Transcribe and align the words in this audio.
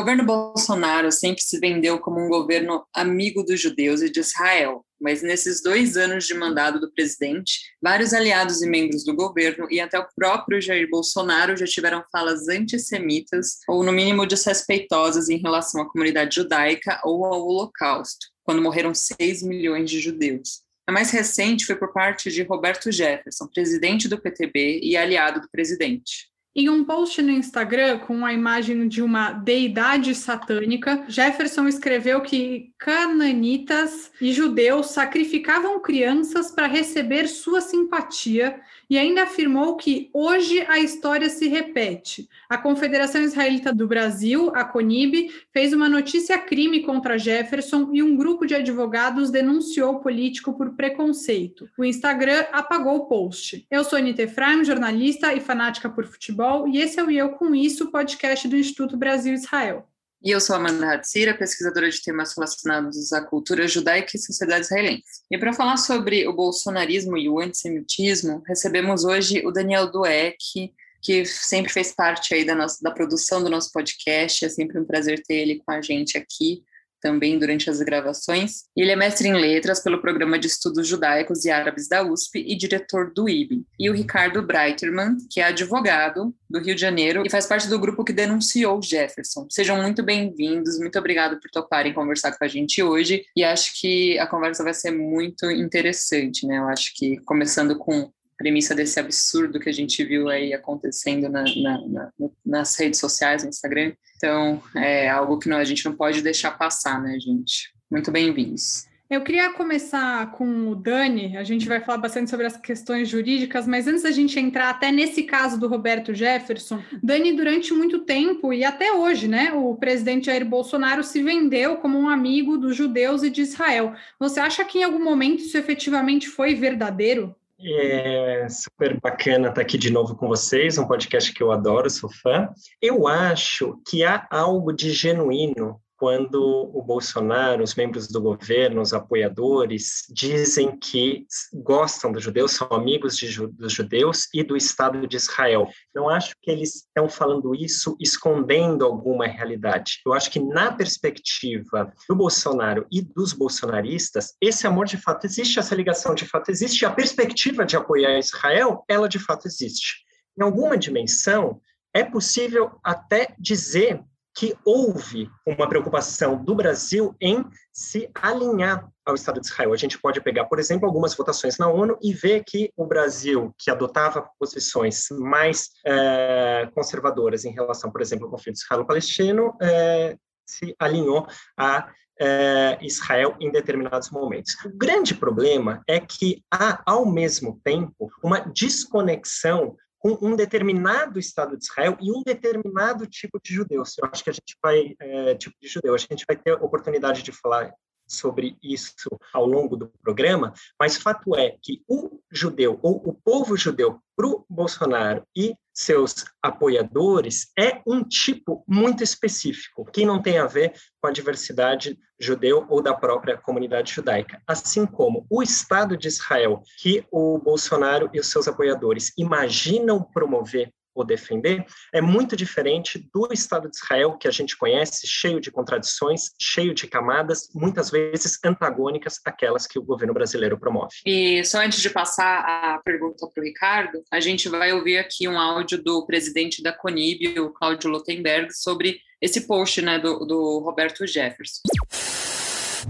governo 0.00 0.24
Bolsonaro 0.24 1.12
sempre 1.12 1.42
se 1.42 1.60
vendeu 1.60 1.98
como 1.98 2.24
um 2.24 2.28
governo 2.28 2.86
amigo 2.94 3.42
dos 3.42 3.60
judeus 3.60 4.00
e 4.00 4.08
de 4.08 4.20
Israel, 4.20 4.82
mas 4.98 5.22
nesses 5.22 5.62
dois 5.62 5.94
anos 5.94 6.26
de 6.26 6.32
mandado 6.32 6.80
do 6.80 6.90
presidente, 6.90 7.60
vários 7.82 8.14
aliados 8.14 8.62
e 8.62 8.66
membros 8.66 9.04
do 9.04 9.14
governo 9.14 9.70
e 9.70 9.78
até 9.78 9.98
o 9.98 10.08
próprio 10.16 10.58
Jair 10.58 10.88
Bolsonaro 10.88 11.54
já 11.54 11.66
tiveram 11.66 12.02
falas 12.10 12.48
antissemitas 12.48 13.58
ou, 13.68 13.84
no 13.84 13.92
mínimo, 13.92 14.24
desrespeitosas 14.24 15.28
em 15.28 15.36
relação 15.36 15.82
à 15.82 15.90
comunidade 15.90 16.34
judaica 16.34 16.98
ou 17.04 17.26
ao 17.26 17.46
Holocausto, 17.46 18.26
quando 18.42 18.62
morreram 18.62 18.94
6 18.94 19.42
milhões 19.42 19.90
de 19.90 20.00
judeus. 20.00 20.62
A 20.86 20.92
mais 20.92 21.10
recente 21.10 21.66
foi 21.66 21.76
por 21.76 21.92
parte 21.92 22.30
de 22.30 22.42
Roberto 22.42 22.90
Jefferson, 22.90 23.46
presidente 23.48 24.08
do 24.08 24.18
PTB 24.18 24.80
e 24.82 24.96
aliado 24.96 25.42
do 25.42 25.50
presidente. 25.50 26.29
Em 26.52 26.68
um 26.68 26.84
post 26.84 27.22
no 27.22 27.30
Instagram 27.30 28.00
com 28.00 28.26
a 28.26 28.32
imagem 28.32 28.88
de 28.88 29.00
uma 29.00 29.30
deidade 29.30 30.12
satânica, 30.16 31.04
Jefferson 31.06 31.68
escreveu 31.68 32.22
que 32.22 32.72
cananitas 32.76 34.10
e 34.20 34.32
judeus 34.32 34.90
sacrificavam 34.90 35.80
crianças 35.80 36.50
para 36.50 36.66
receber 36.66 37.28
sua 37.28 37.60
simpatia 37.60 38.60
e 38.90 38.98
ainda 38.98 39.22
afirmou 39.22 39.76
que 39.76 40.10
hoje 40.12 40.60
a 40.68 40.80
história 40.80 41.30
se 41.30 41.46
repete. 41.46 42.28
A 42.48 42.58
Confederação 42.58 43.22
Israelita 43.22 43.72
do 43.72 43.86
Brasil, 43.86 44.50
a 44.52 44.64
CONIB, 44.64 45.30
fez 45.52 45.72
uma 45.72 45.88
notícia 45.88 46.36
crime 46.36 46.82
contra 46.82 47.16
Jefferson 47.16 47.90
e 47.92 48.02
um 48.02 48.16
grupo 48.16 48.44
de 48.44 48.56
advogados 48.56 49.30
denunciou 49.30 49.94
o 49.94 50.00
político 50.00 50.54
por 50.54 50.74
preconceito. 50.74 51.68
O 51.78 51.84
Instagram 51.84 52.44
apagou 52.50 52.96
o 52.96 53.06
post. 53.06 53.64
Eu 53.70 53.84
sou 53.84 53.96
Anita 53.96 54.22
Efraim, 54.22 54.64
jornalista 54.64 55.32
e 55.32 55.40
fanática 55.40 55.88
por 55.88 56.04
futebol, 56.04 56.66
e 56.66 56.78
esse 56.78 56.98
é 56.98 57.04
o 57.04 57.10
Eu 57.10 57.30
Com 57.30 57.54
Isso, 57.54 57.92
podcast 57.92 58.48
do 58.48 58.56
Instituto 58.56 58.96
Brasil-Israel. 58.96 59.89
E 60.22 60.30
eu 60.30 60.40
sou 60.40 60.54
Amanda 60.54 60.92
Hatzira, 60.92 61.32
pesquisadora 61.32 61.88
de 61.88 62.02
temas 62.02 62.34
relacionados 62.36 63.10
à 63.10 63.22
cultura 63.22 63.66
judaica 63.66 64.10
e 64.14 64.18
sociedade 64.18 64.66
israelense. 64.66 65.22
E 65.30 65.38
para 65.38 65.54
falar 65.54 65.78
sobre 65.78 66.28
o 66.28 66.32
bolsonarismo 66.34 67.16
e 67.16 67.26
o 67.26 67.40
antissemitismo, 67.40 68.42
recebemos 68.46 69.04
hoje 69.04 69.40
o 69.46 69.50
Daniel 69.50 69.90
Dueck, 69.90 70.74
que 71.00 71.24
sempre 71.24 71.72
fez 71.72 71.92
parte 71.92 72.34
aí 72.34 72.44
da, 72.44 72.54
nossa, 72.54 72.76
da 72.82 72.90
produção 72.90 73.42
do 73.42 73.48
nosso 73.48 73.72
podcast. 73.72 74.44
É 74.44 74.48
sempre 74.50 74.78
um 74.78 74.84
prazer 74.84 75.22
ter 75.22 75.36
ele 75.36 75.62
com 75.64 75.72
a 75.72 75.80
gente 75.80 76.18
aqui 76.18 76.62
também 77.00 77.38
durante 77.38 77.70
as 77.70 77.80
gravações. 77.80 78.64
Ele 78.76 78.90
é 78.90 78.96
mestre 78.96 79.28
em 79.28 79.34
letras 79.34 79.80
pelo 79.80 80.00
Programa 80.00 80.38
de 80.38 80.46
Estudos 80.46 80.86
Judaicos 80.86 81.44
e 81.44 81.50
Árabes 81.50 81.88
da 81.88 82.02
USP 82.02 82.44
e 82.46 82.56
diretor 82.56 83.12
do 83.14 83.28
IB. 83.28 83.64
E 83.78 83.90
o 83.90 83.92
Ricardo 83.92 84.42
Breiterman, 84.42 85.16
que 85.30 85.40
é 85.40 85.44
advogado 85.44 86.34
do 86.48 86.58
Rio 86.58 86.74
de 86.74 86.80
Janeiro 86.80 87.22
e 87.24 87.30
faz 87.30 87.46
parte 87.46 87.68
do 87.68 87.78
grupo 87.78 88.04
que 88.04 88.12
denunciou 88.12 88.82
Jefferson. 88.82 89.46
Sejam 89.50 89.80
muito 89.80 90.02
bem-vindos, 90.02 90.78
muito 90.78 90.98
obrigado 90.98 91.40
por 91.40 91.50
toparem 91.50 91.94
conversar 91.94 92.36
com 92.36 92.44
a 92.44 92.48
gente 92.48 92.82
hoje 92.82 93.24
e 93.36 93.44
acho 93.44 93.80
que 93.80 94.18
a 94.18 94.26
conversa 94.26 94.64
vai 94.64 94.74
ser 94.74 94.90
muito 94.90 95.50
interessante, 95.50 96.46
né? 96.46 96.58
Eu 96.58 96.68
acho 96.68 96.92
que 96.94 97.18
começando 97.24 97.76
com 97.76 98.10
premissa 98.40 98.74
desse 98.74 98.98
absurdo 98.98 99.60
que 99.60 99.68
a 99.68 99.72
gente 99.72 100.02
viu 100.02 100.30
aí 100.30 100.54
acontecendo 100.54 101.28
na, 101.28 101.44
na, 101.44 101.86
na, 101.86 102.10
nas 102.44 102.74
redes 102.78 102.98
sociais, 102.98 103.42
no 103.42 103.50
Instagram. 103.50 103.92
Então, 104.16 104.62
é 104.74 105.10
algo 105.10 105.38
que 105.38 105.46
não, 105.46 105.58
a 105.58 105.64
gente 105.64 105.84
não 105.84 105.92
pode 105.92 106.22
deixar 106.22 106.52
passar, 106.52 107.02
né, 107.02 107.20
gente? 107.20 107.70
Muito 107.90 108.10
bem-vindos. 108.10 108.88
Eu 109.10 109.22
queria 109.22 109.52
começar 109.52 110.30
com 110.30 110.70
o 110.70 110.74
Dani, 110.74 111.36
a 111.36 111.42
gente 111.42 111.68
vai 111.68 111.80
falar 111.80 111.98
bastante 111.98 112.30
sobre 112.30 112.46
as 112.46 112.56
questões 112.56 113.08
jurídicas, 113.08 113.66
mas 113.66 113.86
antes 113.86 114.04
da 114.04 114.10
gente 114.10 114.38
entrar 114.38 114.70
até 114.70 114.90
nesse 114.90 115.24
caso 115.24 115.58
do 115.58 115.68
Roberto 115.68 116.14
Jefferson, 116.14 116.80
Dani, 117.02 117.32
durante 117.32 117.74
muito 117.74 117.98
tempo 117.98 118.52
e 118.52 118.64
até 118.64 118.92
hoje, 118.92 119.26
né, 119.26 119.52
o 119.52 119.74
presidente 119.74 120.26
Jair 120.26 120.46
Bolsonaro 120.46 121.02
se 121.02 121.22
vendeu 121.22 121.76
como 121.78 121.98
um 121.98 122.08
amigo 122.08 122.56
dos 122.56 122.76
judeus 122.76 123.22
e 123.22 123.30
de 123.30 123.42
Israel. 123.42 123.94
Você 124.18 124.38
acha 124.38 124.64
que 124.64 124.78
em 124.78 124.84
algum 124.84 125.02
momento 125.02 125.40
isso 125.40 125.58
efetivamente 125.58 126.28
foi 126.28 126.54
verdadeiro? 126.54 127.34
É 127.62 128.48
super 128.48 128.98
bacana 129.00 129.48
estar 129.48 129.60
aqui 129.60 129.76
de 129.76 129.90
novo 129.90 130.16
com 130.16 130.26
vocês, 130.28 130.78
um 130.78 130.86
podcast 130.86 131.32
que 131.32 131.42
eu 131.42 131.52
adoro, 131.52 131.90
sou 131.90 132.10
fã. 132.10 132.48
Eu 132.80 133.06
acho 133.06 133.78
que 133.86 134.02
há 134.02 134.26
algo 134.30 134.72
de 134.72 134.92
genuíno 134.92 135.78
quando 136.00 136.70
o 136.72 136.82
Bolsonaro, 136.82 137.62
os 137.62 137.74
membros 137.74 138.08
do 138.08 138.22
governo, 138.22 138.80
os 138.80 138.94
apoiadores, 138.94 140.06
dizem 140.08 140.74
que 140.78 141.26
gostam 141.52 142.10
dos 142.10 142.22
judeus, 142.22 142.52
são 142.52 142.68
amigos 142.68 143.18
de, 143.18 143.46
dos 143.48 143.70
judeus 143.70 144.26
e 144.32 144.42
do 144.42 144.56
Estado 144.56 145.06
de 145.06 145.18
Israel. 145.18 145.68
Não 145.94 146.08
acho 146.08 146.34
que 146.40 146.50
eles 146.50 146.76
estão 146.76 147.06
falando 147.06 147.54
isso 147.54 147.98
escondendo 148.00 148.82
alguma 148.86 149.26
realidade. 149.26 150.00
Eu 150.06 150.14
acho 150.14 150.30
que, 150.30 150.40
na 150.40 150.72
perspectiva 150.72 151.92
do 152.08 152.16
Bolsonaro 152.16 152.86
e 152.90 153.02
dos 153.02 153.34
bolsonaristas, 153.34 154.32
esse 154.40 154.66
amor 154.66 154.86
de 154.86 154.96
fato 154.96 155.26
existe, 155.26 155.58
essa 155.58 155.74
ligação 155.74 156.14
de 156.14 156.24
fato 156.24 156.50
existe, 156.50 156.86
a 156.86 156.90
perspectiva 156.90 157.66
de 157.66 157.76
apoiar 157.76 158.18
Israel, 158.18 158.86
ela 158.88 159.06
de 159.06 159.18
fato 159.18 159.46
existe. 159.46 159.96
Em 160.38 160.42
alguma 160.42 160.78
dimensão, 160.78 161.60
é 161.92 162.02
possível 162.02 162.70
até 162.82 163.34
dizer 163.38 164.02
que 164.40 164.56
houve 164.64 165.30
uma 165.46 165.68
preocupação 165.68 166.42
do 166.42 166.54
Brasil 166.54 167.14
em 167.20 167.44
se 167.70 168.08
alinhar 168.14 168.88
ao 169.04 169.14
Estado 169.14 169.38
de 169.38 169.46
Israel. 169.46 169.74
A 169.74 169.76
gente 169.76 170.00
pode 170.00 170.18
pegar, 170.22 170.46
por 170.46 170.58
exemplo, 170.58 170.86
algumas 170.86 171.14
votações 171.14 171.58
na 171.58 171.68
ONU 171.68 171.98
e 172.00 172.14
ver 172.14 172.42
que 172.44 172.72
o 172.74 172.86
Brasil, 172.86 173.54
que 173.58 173.70
adotava 173.70 174.30
posições 174.38 175.08
mais 175.10 175.68
é, 175.84 176.70
conservadoras 176.74 177.44
em 177.44 177.52
relação, 177.52 177.92
por 177.92 178.00
exemplo, 178.00 178.24
ao 178.24 178.30
conflito 178.30 178.56
israelo-palestino, 178.56 179.54
é, 179.60 180.16
se 180.46 180.74
alinhou 180.78 181.26
a 181.54 181.90
é, 182.18 182.78
Israel 182.80 183.36
em 183.40 183.52
determinados 183.52 184.08
momentos. 184.08 184.56
O 184.64 184.70
grande 184.70 185.14
problema 185.14 185.82
é 185.86 186.00
que 186.00 186.42
há, 186.50 186.82
ao 186.86 187.04
mesmo 187.04 187.60
tempo, 187.62 188.10
uma 188.24 188.40
desconexão 188.40 189.76
com 190.00 190.18
um 190.22 190.34
determinado 190.34 191.18
Estado 191.18 191.56
de 191.56 191.64
Israel 191.64 191.96
e 192.00 192.10
um 192.10 192.22
determinado 192.24 193.06
tipo 193.06 193.38
de 193.40 193.54
judeus. 193.54 193.96
Eu 193.98 194.08
acho 194.10 194.24
que 194.24 194.30
a 194.30 194.32
gente 194.32 194.56
vai, 194.60 194.96
é, 194.98 195.34
tipo 195.34 195.54
de 195.60 195.68
judeu, 195.68 195.94
a 195.94 195.98
gente 195.98 196.24
vai 196.26 196.36
ter 196.36 196.52
oportunidade 196.54 197.22
de 197.22 197.30
falar 197.30 197.72
sobre 198.08 198.56
isso 198.60 199.08
ao 199.32 199.46
longo 199.46 199.76
do 199.76 199.88
programa, 200.02 200.52
mas 200.78 200.96
fato 200.96 201.36
é 201.36 201.56
que 201.62 201.84
o 201.86 202.18
judeu, 202.30 202.78
ou 202.82 202.96
o 203.06 203.14
povo 203.14 203.56
judeu, 203.56 204.00
para 204.16 204.26
o 204.26 204.44
Bolsonaro 204.48 205.22
e 205.36 205.54
seus 205.80 206.24
apoiadores, 206.42 207.48
é 207.58 207.80
um 207.86 208.02
tipo 208.02 208.64
muito 208.66 209.02
específico, 209.02 209.84
que 209.92 210.04
não 210.04 210.20
tem 210.20 210.38
a 210.38 210.46
ver 210.46 210.72
com 211.00 211.08
a 211.08 211.12
diversidade 211.12 211.98
judeu 212.18 212.66
ou 212.68 212.82
da 212.82 212.94
própria 212.94 213.36
comunidade 213.36 213.92
judaica. 213.92 214.40
Assim 214.46 214.86
como 214.86 215.26
o 215.30 215.42
Estado 215.42 215.96
de 215.96 216.08
Israel, 216.08 216.62
que 216.78 217.04
o 217.10 217.38
Bolsonaro 217.38 218.10
e 218.12 218.20
os 218.20 218.30
seus 218.30 218.46
apoiadores 218.46 219.12
imaginam 219.16 220.02
promover 220.02 220.72
ou 220.94 221.04
defender, 221.04 221.64
é 221.92 222.00
muito 222.00 222.36
diferente 222.36 222.98
do 223.12 223.28
Estado 223.32 223.70
de 223.70 223.76
Israel 223.76 224.16
que 224.18 224.28
a 224.28 224.30
gente 224.30 224.56
conhece, 224.56 225.06
cheio 225.06 225.40
de 225.40 225.50
contradições, 225.50 226.30
cheio 226.38 226.74
de 226.74 226.86
camadas, 226.86 227.48
muitas 227.54 227.90
vezes 227.90 228.38
antagônicas 228.44 229.20
àquelas 229.24 229.66
que 229.66 229.78
o 229.78 229.82
governo 229.82 230.12
brasileiro 230.14 230.58
promove. 230.58 230.96
E 231.06 231.44
só 231.44 231.58
antes 231.58 231.80
de 231.80 231.90
passar 231.90 232.40
a 232.40 232.78
pergunta 232.84 233.26
para 233.32 233.40
o 233.40 233.44
Ricardo, 233.44 234.02
a 234.10 234.20
gente 234.20 234.48
vai 234.48 234.72
ouvir 234.72 234.98
aqui 234.98 235.28
um 235.28 235.38
áudio 235.38 235.82
do 235.82 236.04
presidente 236.06 236.62
da 236.62 236.72
CONIB, 236.72 237.38
o 237.40 237.50
Cláudio 237.50 237.90
Lotenberg, 237.90 238.52
sobre 238.52 238.98
esse 239.20 239.46
post 239.46 239.82
né, 239.82 239.98
do, 239.98 240.24
do 240.24 240.58
Roberto 240.60 241.06
Jefferson. 241.06 241.60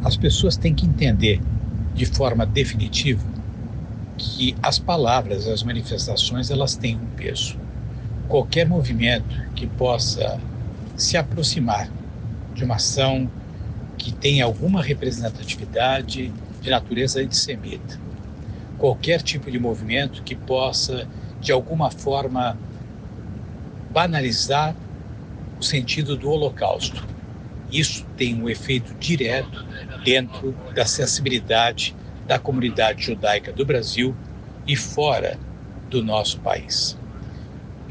As 0.04 0.16
pessoas 0.16 0.56
têm 0.56 0.74
que 0.74 0.86
entender 0.86 1.40
de 1.94 2.06
forma 2.06 2.46
definitiva 2.46 3.22
que 4.16 4.54
as 4.62 4.78
palavras, 4.78 5.48
as 5.48 5.62
manifestações, 5.62 6.50
elas 6.50 6.76
têm 6.76 6.96
um 6.96 7.06
peso 7.16 7.58
qualquer 8.30 8.64
movimento 8.64 9.26
que 9.56 9.66
possa 9.66 10.40
se 10.96 11.16
aproximar 11.16 11.90
de 12.54 12.64
uma 12.64 12.76
ação 12.76 13.28
que 13.98 14.12
tenha 14.12 14.44
alguma 14.44 14.80
representatividade 14.80 16.32
de 16.62 16.70
natureza 16.70 17.20
antissemita. 17.20 17.98
Qualquer 18.78 19.20
tipo 19.20 19.50
de 19.50 19.58
movimento 19.58 20.22
que 20.22 20.36
possa, 20.36 21.08
de 21.40 21.50
alguma 21.50 21.90
forma, 21.90 22.56
banalizar 23.90 24.76
o 25.58 25.64
sentido 25.64 26.16
do 26.16 26.30
Holocausto. 26.30 27.04
Isso 27.70 28.06
tem 28.16 28.40
um 28.40 28.48
efeito 28.48 28.94
direto 28.94 29.66
dentro 30.04 30.56
da 30.72 30.86
sensibilidade 30.86 31.96
da 32.28 32.38
comunidade 32.38 33.02
judaica 33.02 33.52
do 33.52 33.66
Brasil 33.66 34.14
e 34.68 34.76
fora 34.76 35.36
do 35.90 36.00
nosso 36.00 36.38
país 36.38 36.99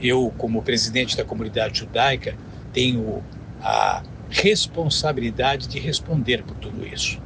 eu, 0.02 0.34
como 0.38 0.62
presidente 0.62 1.18
da 1.18 1.24
comunidade 1.24 1.80
judaica, 1.80 2.36
tenho 2.72 3.24
a 3.62 4.04
responsabilidade 4.30 5.68
de 5.68 5.80
responder 5.80 6.44
por 6.44 6.56
tudo 6.58 6.86
isso. 6.86 7.20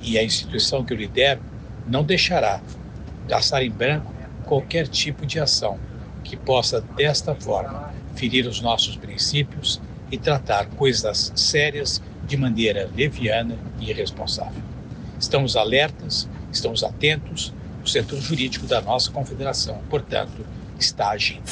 E 0.00 0.18
a 0.18 0.22
instituição 0.22 0.84
que 0.84 0.92
eu 0.92 0.96
lidero 0.96 1.40
não 1.86 2.04
deixará 2.04 2.60
passar 3.28 3.62
em 3.62 3.70
branco 3.70 4.12
qualquer 4.44 4.86
tipo 4.86 5.26
de 5.26 5.40
ação 5.40 5.78
que 6.22 6.36
possa, 6.36 6.80
desta 6.80 7.34
forma, 7.34 7.92
ferir 8.14 8.46
os 8.46 8.60
nossos 8.60 8.96
princípios 8.96 9.80
e 10.10 10.16
tratar 10.16 10.66
coisas 10.66 11.32
sérias 11.34 12.00
de 12.26 12.36
maneira 12.36 12.90
leviana 12.94 13.56
e 13.80 13.90
irresponsável. 13.90 14.62
Estamos 15.18 15.56
alertas, 15.56 16.28
estamos 16.52 16.82
atentos, 16.84 17.52
o 17.84 17.88
setor 17.88 18.20
jurídico 18.20 18.66
da 18.66 18.80
nossa 18.80 19.10
confederação, 19.10 19.80
portanto, 19.88 20.44
está 20.78 21.10
agindo. 21.10 21.42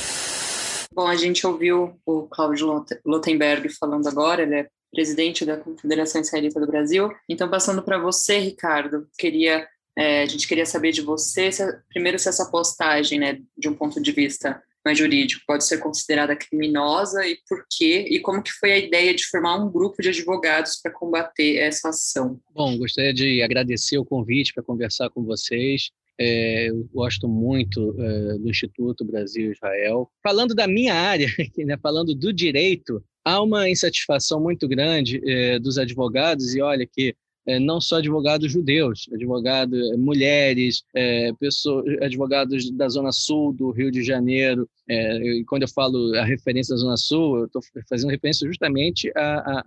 Bom, 0.95 1.07
a 1.07 1.17
gente 1.17 1.47
ouviu 1.47 2.01
o 2.07 2.23
Cláudio 2.29 2.85
Lotenberg 3.05 3.69
falando 3.69 4.07
agora, 4.07 4.43
ele 4.43 4.55
é 4.55 4.69
presidente 4.93 5.45
da 5.45 5.57
Confederação 5.57 6.21
Israelita 6.21 6.61
do 6.61 6.69
Brasil. 6.69 7.11
Então, 7.29 7.51
passando 7.51 7.83
para 7.83 7.99
você, 7.99 8.39
Ricardo, 8.39 9.09
queria 9.19 9.67
é, 9.97 10.23
a 10.23 10.27
gente 10.27 10.49
queria 10.49 10.67
saber 10.67 10.93
de 10.93 11.03
você, 11.03 11.53
se, 11.53 11.63
primeiro, 11.89 12.19
se 12.19 12.29
essa 12.29 12.51
postagem, 12.51 13.19
né, 13.19 13.41
de 13.57 13.69
um 13.69 13.75
ponto 13.75 14.03
de 14.03 14.11
vista 14.11 14.61
mais 14.85 14.99
jurídico, 14.99 15.43
pode 15.47 15.65
ser 15.65 15.79
considerada 15.79 16.37
criminosa 16.37 17.27
e 17.27 17.39
por 17.49 17.65
quê? 17.71 18.07
E 18.11 18.21
como 18.21 18.43
que 18.43 18.53
foi 18.53 18.73
a 18.73 18.79
ideia 18.79 19.15
de 19.15 19.25
formar 19.27 19.57
um 19.57 19.71
grupo 19.71 20.03
de 20.03 20.11
advogados 20.11 20.79
para 20.83 20.93
combater 20.93 21.57
essa 21.57 21.89
ação? 21.89 22.39
Bom, 22.53 22.77
gostaria 22.77 23.15
de 23.15 23.41
agradecer 23.41 23.97
o 23.97 24.05
convite 24.05 24.53
para 24.53 24.63
conversar 24.63 25.09
com 25.09 25.25
vocês. 25.25 25.91
É, 26.19 26.69
eu 26.69 26.89
gosto 26.93 27.29
muito 27.29 27.95
é, 28.01 28.39
do 28.39 28.49
Instituto 28.49 29.05
Brasil-Israel. 29.05 30.11
Falando 30.23 30.55
da 30.55 30.67
minha 30.67 30.95
área, 30.95 31.27
né, 31.59 31.77
falando 31.83 32.15
do 32.15 32.33
direito, 32.33 33.03
há 33.25 33.43
uma 33.43 33.69
insatisfação 33.69 34.41
muito 34.41 34.69
grande 34.69 35.21
é, 35.25 35.59
dos 35.59 35.79
advogados, 35.79 36.55
e 36.55 36.61
olha 36.61 36.87
que 36.87 37.15
é, 37.47 37.59
não 37.59 37.81
só 37.81 37.97
advogados 37.97 38.51
judeus, 38.51 39.09
advogados 39.13 39.79
é, 39.93 39.97
mulheres, 39.97 40.83
é, 40.95 41.33
pessoas, 41.35 41.85
advogados 42.01 42.71
da 42.71 42.89
Zona 42.89 43.13
Sul 43.13 43.53
do 43.53 43.71
Rio 43.71 43.91
de 43.91 44.03
Janeiro. 44.03 44.69
É, 44.89 45.17
e 45.19 45.45
quando 45.45 45.63
eu 45.63 45.69
falo 45.69 46.15
a 46.17 46.25
referência 46.25 46.75
da 46.75 46.81
Zona 46.81 46.97
Sul, 46.97 47.39
eu 47.39 47.45
estou 47.47 47.63
fazendo 47.89 48.11
referência 48.11 48.47
justamente 48.47 49.13
à, 49.15 49.39
à, 49.39 49.65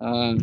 à, 0.00 0.34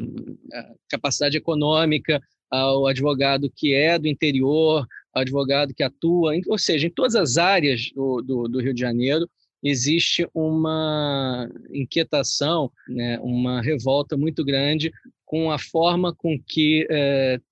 à, 0.53 0.73
capacidade 0.89 1.38
econômica, 1.38 2.21
ao 2.50 2.85
advogado 2.85 3.51
que 3.53 3.73
é 3.73 3.97
do 3.97 4.07
interior, 4.07 4.85
advogado 5.15 5.73
que 5.73 5.83
atua, 5.83 6.33
ou 6.47 6.57
seja, 6.57 6.88
em 6.88 6.91
todas 6.91 7.15
as 7.15 7.38
áreas 7.38 7.89
do, 7.95 8.21
do, 8.21 8.47
do 8.47 8.59
Rio 8.59 8.73
de 8.73 8.81
Janeiro, 8.81 9.27
existe 9.63 10.27
uma 10.33 11.50
inquietação, 11.71 12.71
né, 12.88 13.17
uma 13.21 13.62
revolta 13.62 14.15
muito 14.15 14.45
grande 14.45 14.91
com 15.25 15.50
a 15.50 15.57
forma 15.57 16.13
com 16.13 16.39
que 16.39 16.81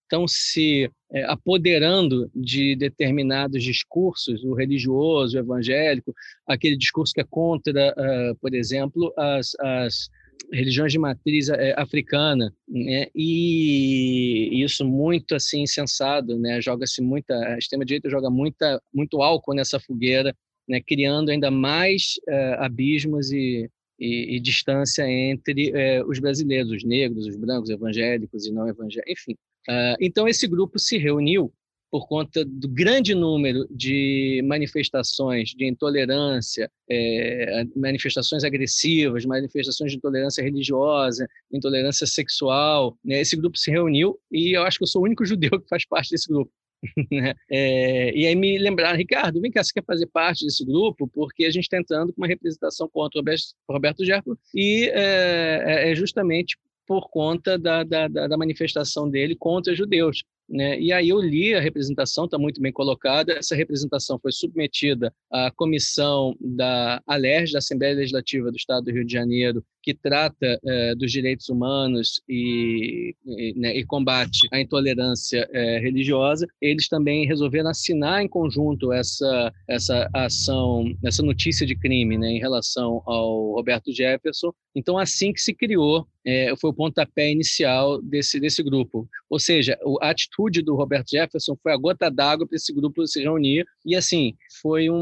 estão 0.03 0.23
é, 0.23 0.27
se 0.27 0.91
é, 1.11 1.23
apoderando 1.23 2.29
de 2.35 2.75
determinados 2.75 3.63
discursos, 3.63 4.43
o 4.43 4.53
religioso, 4.53 5.35
o 5.35 5.39
evangélico, 5.39 6.13
aquele 6.45 6.77
discurso 6.77 7.13
que 7.13 7.21
é 7.21 7.25
contra, 7.27 7.93
uh, 7.97 8.35
por 8.39 8.53
exemplo, 8.53 9.11
as, 9.17 9.55
as 9.59 10.09
religiões 10.51 10.91
de 10.91 10.99
matriz 10.99 11.49
é, 11.49 11.73
africana, 11.77 12.53
né? 12.67 13.07
e 13.15 14.61
isso 14.63 14.85
muito 14.85 15.35
assim 15.35 15.61
insensado, 15.61 16.37
né? 16.37 16.61
Joga-se 16.61 17.01
muita, 17.01 17.35
a 17.35 17.57
extrema 17.57 17.85
direita 17.85 18.09
joga 18.09 18.29
muita, 18.29 18.81
muito 18.93 19.21
álcool 19.21 19.55
nessa 19.55 19.79
fogueira 19.79 20.35
né, 20.67 20.81
criando 20.81 21.29
ainda 21.29 21.51
mais 21.51 22.13
uh, 22.27 22.63
abismos 22.63 23.31
e, 23.31 23.69
e, 23.99 24.35
e, 24.35 24.39
distância 24.39 25.03
entre 25.07 25.71
uh, 25.71 26.07
os 26.07 26.19
brasileiros, 26.19 26.71
os 26.71 26.83
negros, 26.83 27.27
os 27.27 27.35
brancos, 27.35 27.69
evangélicos 27.69 28.45
e 28.45 28.51
não 28.51 28.67
evangélicos, 28.67 29.11
enfim. 29.11 29.33
Uh, 29.69 29.95
então, 29.99 30.27
esse 30.27 30.47
grupo 30.47 30.79
se 30.79 30.97
reuniu 30.97 31.53
por 31.93 32.07
conta 32.07 32.43
do 32.43 32.67
grande 32.67 33.13
número 33.13 33.67
de 33.69 34.41
manifestações 34.47 35.49
de 35.49 35.67
intolerância, 35.67 36.67
é, 36.89 37.65
manifestações 37.75 38.43
agressivas, 38.43 39.25
manifestações 39.25 39.91
de 39.91 39.97
intolerância 39.97 40.43
religiosa, 40.43 41.27
intolerância 41.51 42.07
sexual. 42.07 42.97
Né? 43.05 43.21
Esse 43.21 43.35
grupo 43.35 43.59
se 43.59 43.69
reuniu 43.69 44.19
e 44.31 44.57
eu 44.57 44.63
acho 44.63 44.79
que 44.79 44.85
eu 44.85 44.87
sou 44.87 45.03
o 45.03 45.05
único 45.05 45.23
judeu 45.23 45.51
que 45.61 45.69
faz 45.69 45.85
parte 45.85 46.09
desse 46.09 46.27
grupo. 46.27 46.51
Né? 47.11 47.35
É, 47.49 48.11
e 48.17 48.25
aí 48.25 48.35
me 48.35 48.57
lembraram, 48.57 48.97
Ricardo, 48.97 49.39
vem 49.39 49.51
cá, 49.51 49.63
você 49.63 49.71
quer 49.71 49.85
fazer 49.85 50.07
parte 50.07 50.43
desse 50.43 50.65
grupo? 50.65 51.07
Porque 51.07 51.45
a 51.45 51.51
gente 51.51 51.65
está 51.65 51.77
entrando 51.77 52.11
com 52.11 52.21
uma 52.21 52.27
representação 52.27 52.89
contra 52.89 53.21
o 53.21 53.23
Roberto 53.71 54.03
Jefferson 54.03 54.35
e 54.53 54.89
é, 54.89 55.63
é, 55.63 55.91
é 55.91 55.95
justamente 55.95 56.57
por 56.87 57.09
conta 57.09 57.57
da, 57.57 57.83
da, 57.83 58.07
da 58.07 58.37
manifestação 58.37 59.09
dele 59.09 59.35
contra 59.35 59.75
judeus. 59.75 60.23
Né? 60.49 60.79
E 60.79 60.91
aí 60.91 61.09
eu 61.09 61.19
li 61.19 61.53
a 61.53 61.61
representação, 61.61 62.25
está 62.25 62.37
muito 62.37 62.61
bem 62.61 62.71
colocada. 62.71 63.33
Essa 63.33 63.55
representação 63.55 64.19
foi 64.19 64.31
submetida 64.31 65.13
à 65.31 65.49
comissão 65.51 66.35
da 66.39 67.01
ALERJ, 67.07 67.53
da 67.53 67.59
Assembleia 67.59 67.95
Legislativa 67.95 68.51
do 68.51 68.57
Estado 68.57 68.85
do 68.85 68.91
Rio 68.91 69.05
de 69.05 69.13
Janeiro, 69.13 69.63
que 69.81 69.93
trata 69.93 70.59
eh, 70.65 70.95
dos 70.95 71.11
direitos 71.11 71.49
humanos 71.49 72.21
e, 72.27 73.15
e, 73.25 73.53
né, 73.57 73.75
e 73.75 73.85
combate 73.85 74.47
à 74.51 74.59
intolerância 74.59 75.47
eh, 75.51 75.79
religiosa. 75.79 76.47
Eles 76.61 76.87
também 76.87 77.25
resolveram 77.25 77.69
assinar 77.69 78.23
em 78.23 78.27
conjunto 78.27 78.93
essa, 78.93 79.51
essa 79.67 80.09
ação, 80.13 80.85
essa 81.03 81.21
notícia 81.21 81.65
de 81.65 81.75
crime 81.75 82.17
né, 82.17 82.29
em 82.31 82.39
relação 82.39 83.01
ao 83.05 83.53
Roberto 83.53 83.91
Jefferson. 83.91 84.53
Então, 84.75 84.97
assim 84.97 85.33
que 85.33 85.41
se 85.41 85.53
criou, 85.53 86.07
eh, 86.25 86.53
foi 86.59 86.69
o 86.69 86.73
pontapé 86.73 87.29
inicial 87.29 88.01
desse, 88.01 88.39
desse 88.39 88.63
grupo. 88.63 89.07
Ou 89.29 89.39
seja, 89.39 89.77
a 90.01 90.09
atitude 90.09 90.32
do 90.63 90.75
Roberto 90.75 91.09
Jefferson 91.09 91.55
foi 91.61 91.73
a 91.73 91.77
gota 91.77 92.09
d'água 92.09 92.47
para 92.47 92.55
esse 92.55 92.73
grupo 92.73 93.05
se 93.07 93.21
reunir. 93.21 93.65
E, 93.85 93.95
assim, 93.95 94.35
foi 94.61 94.89
um, 94.89 94.95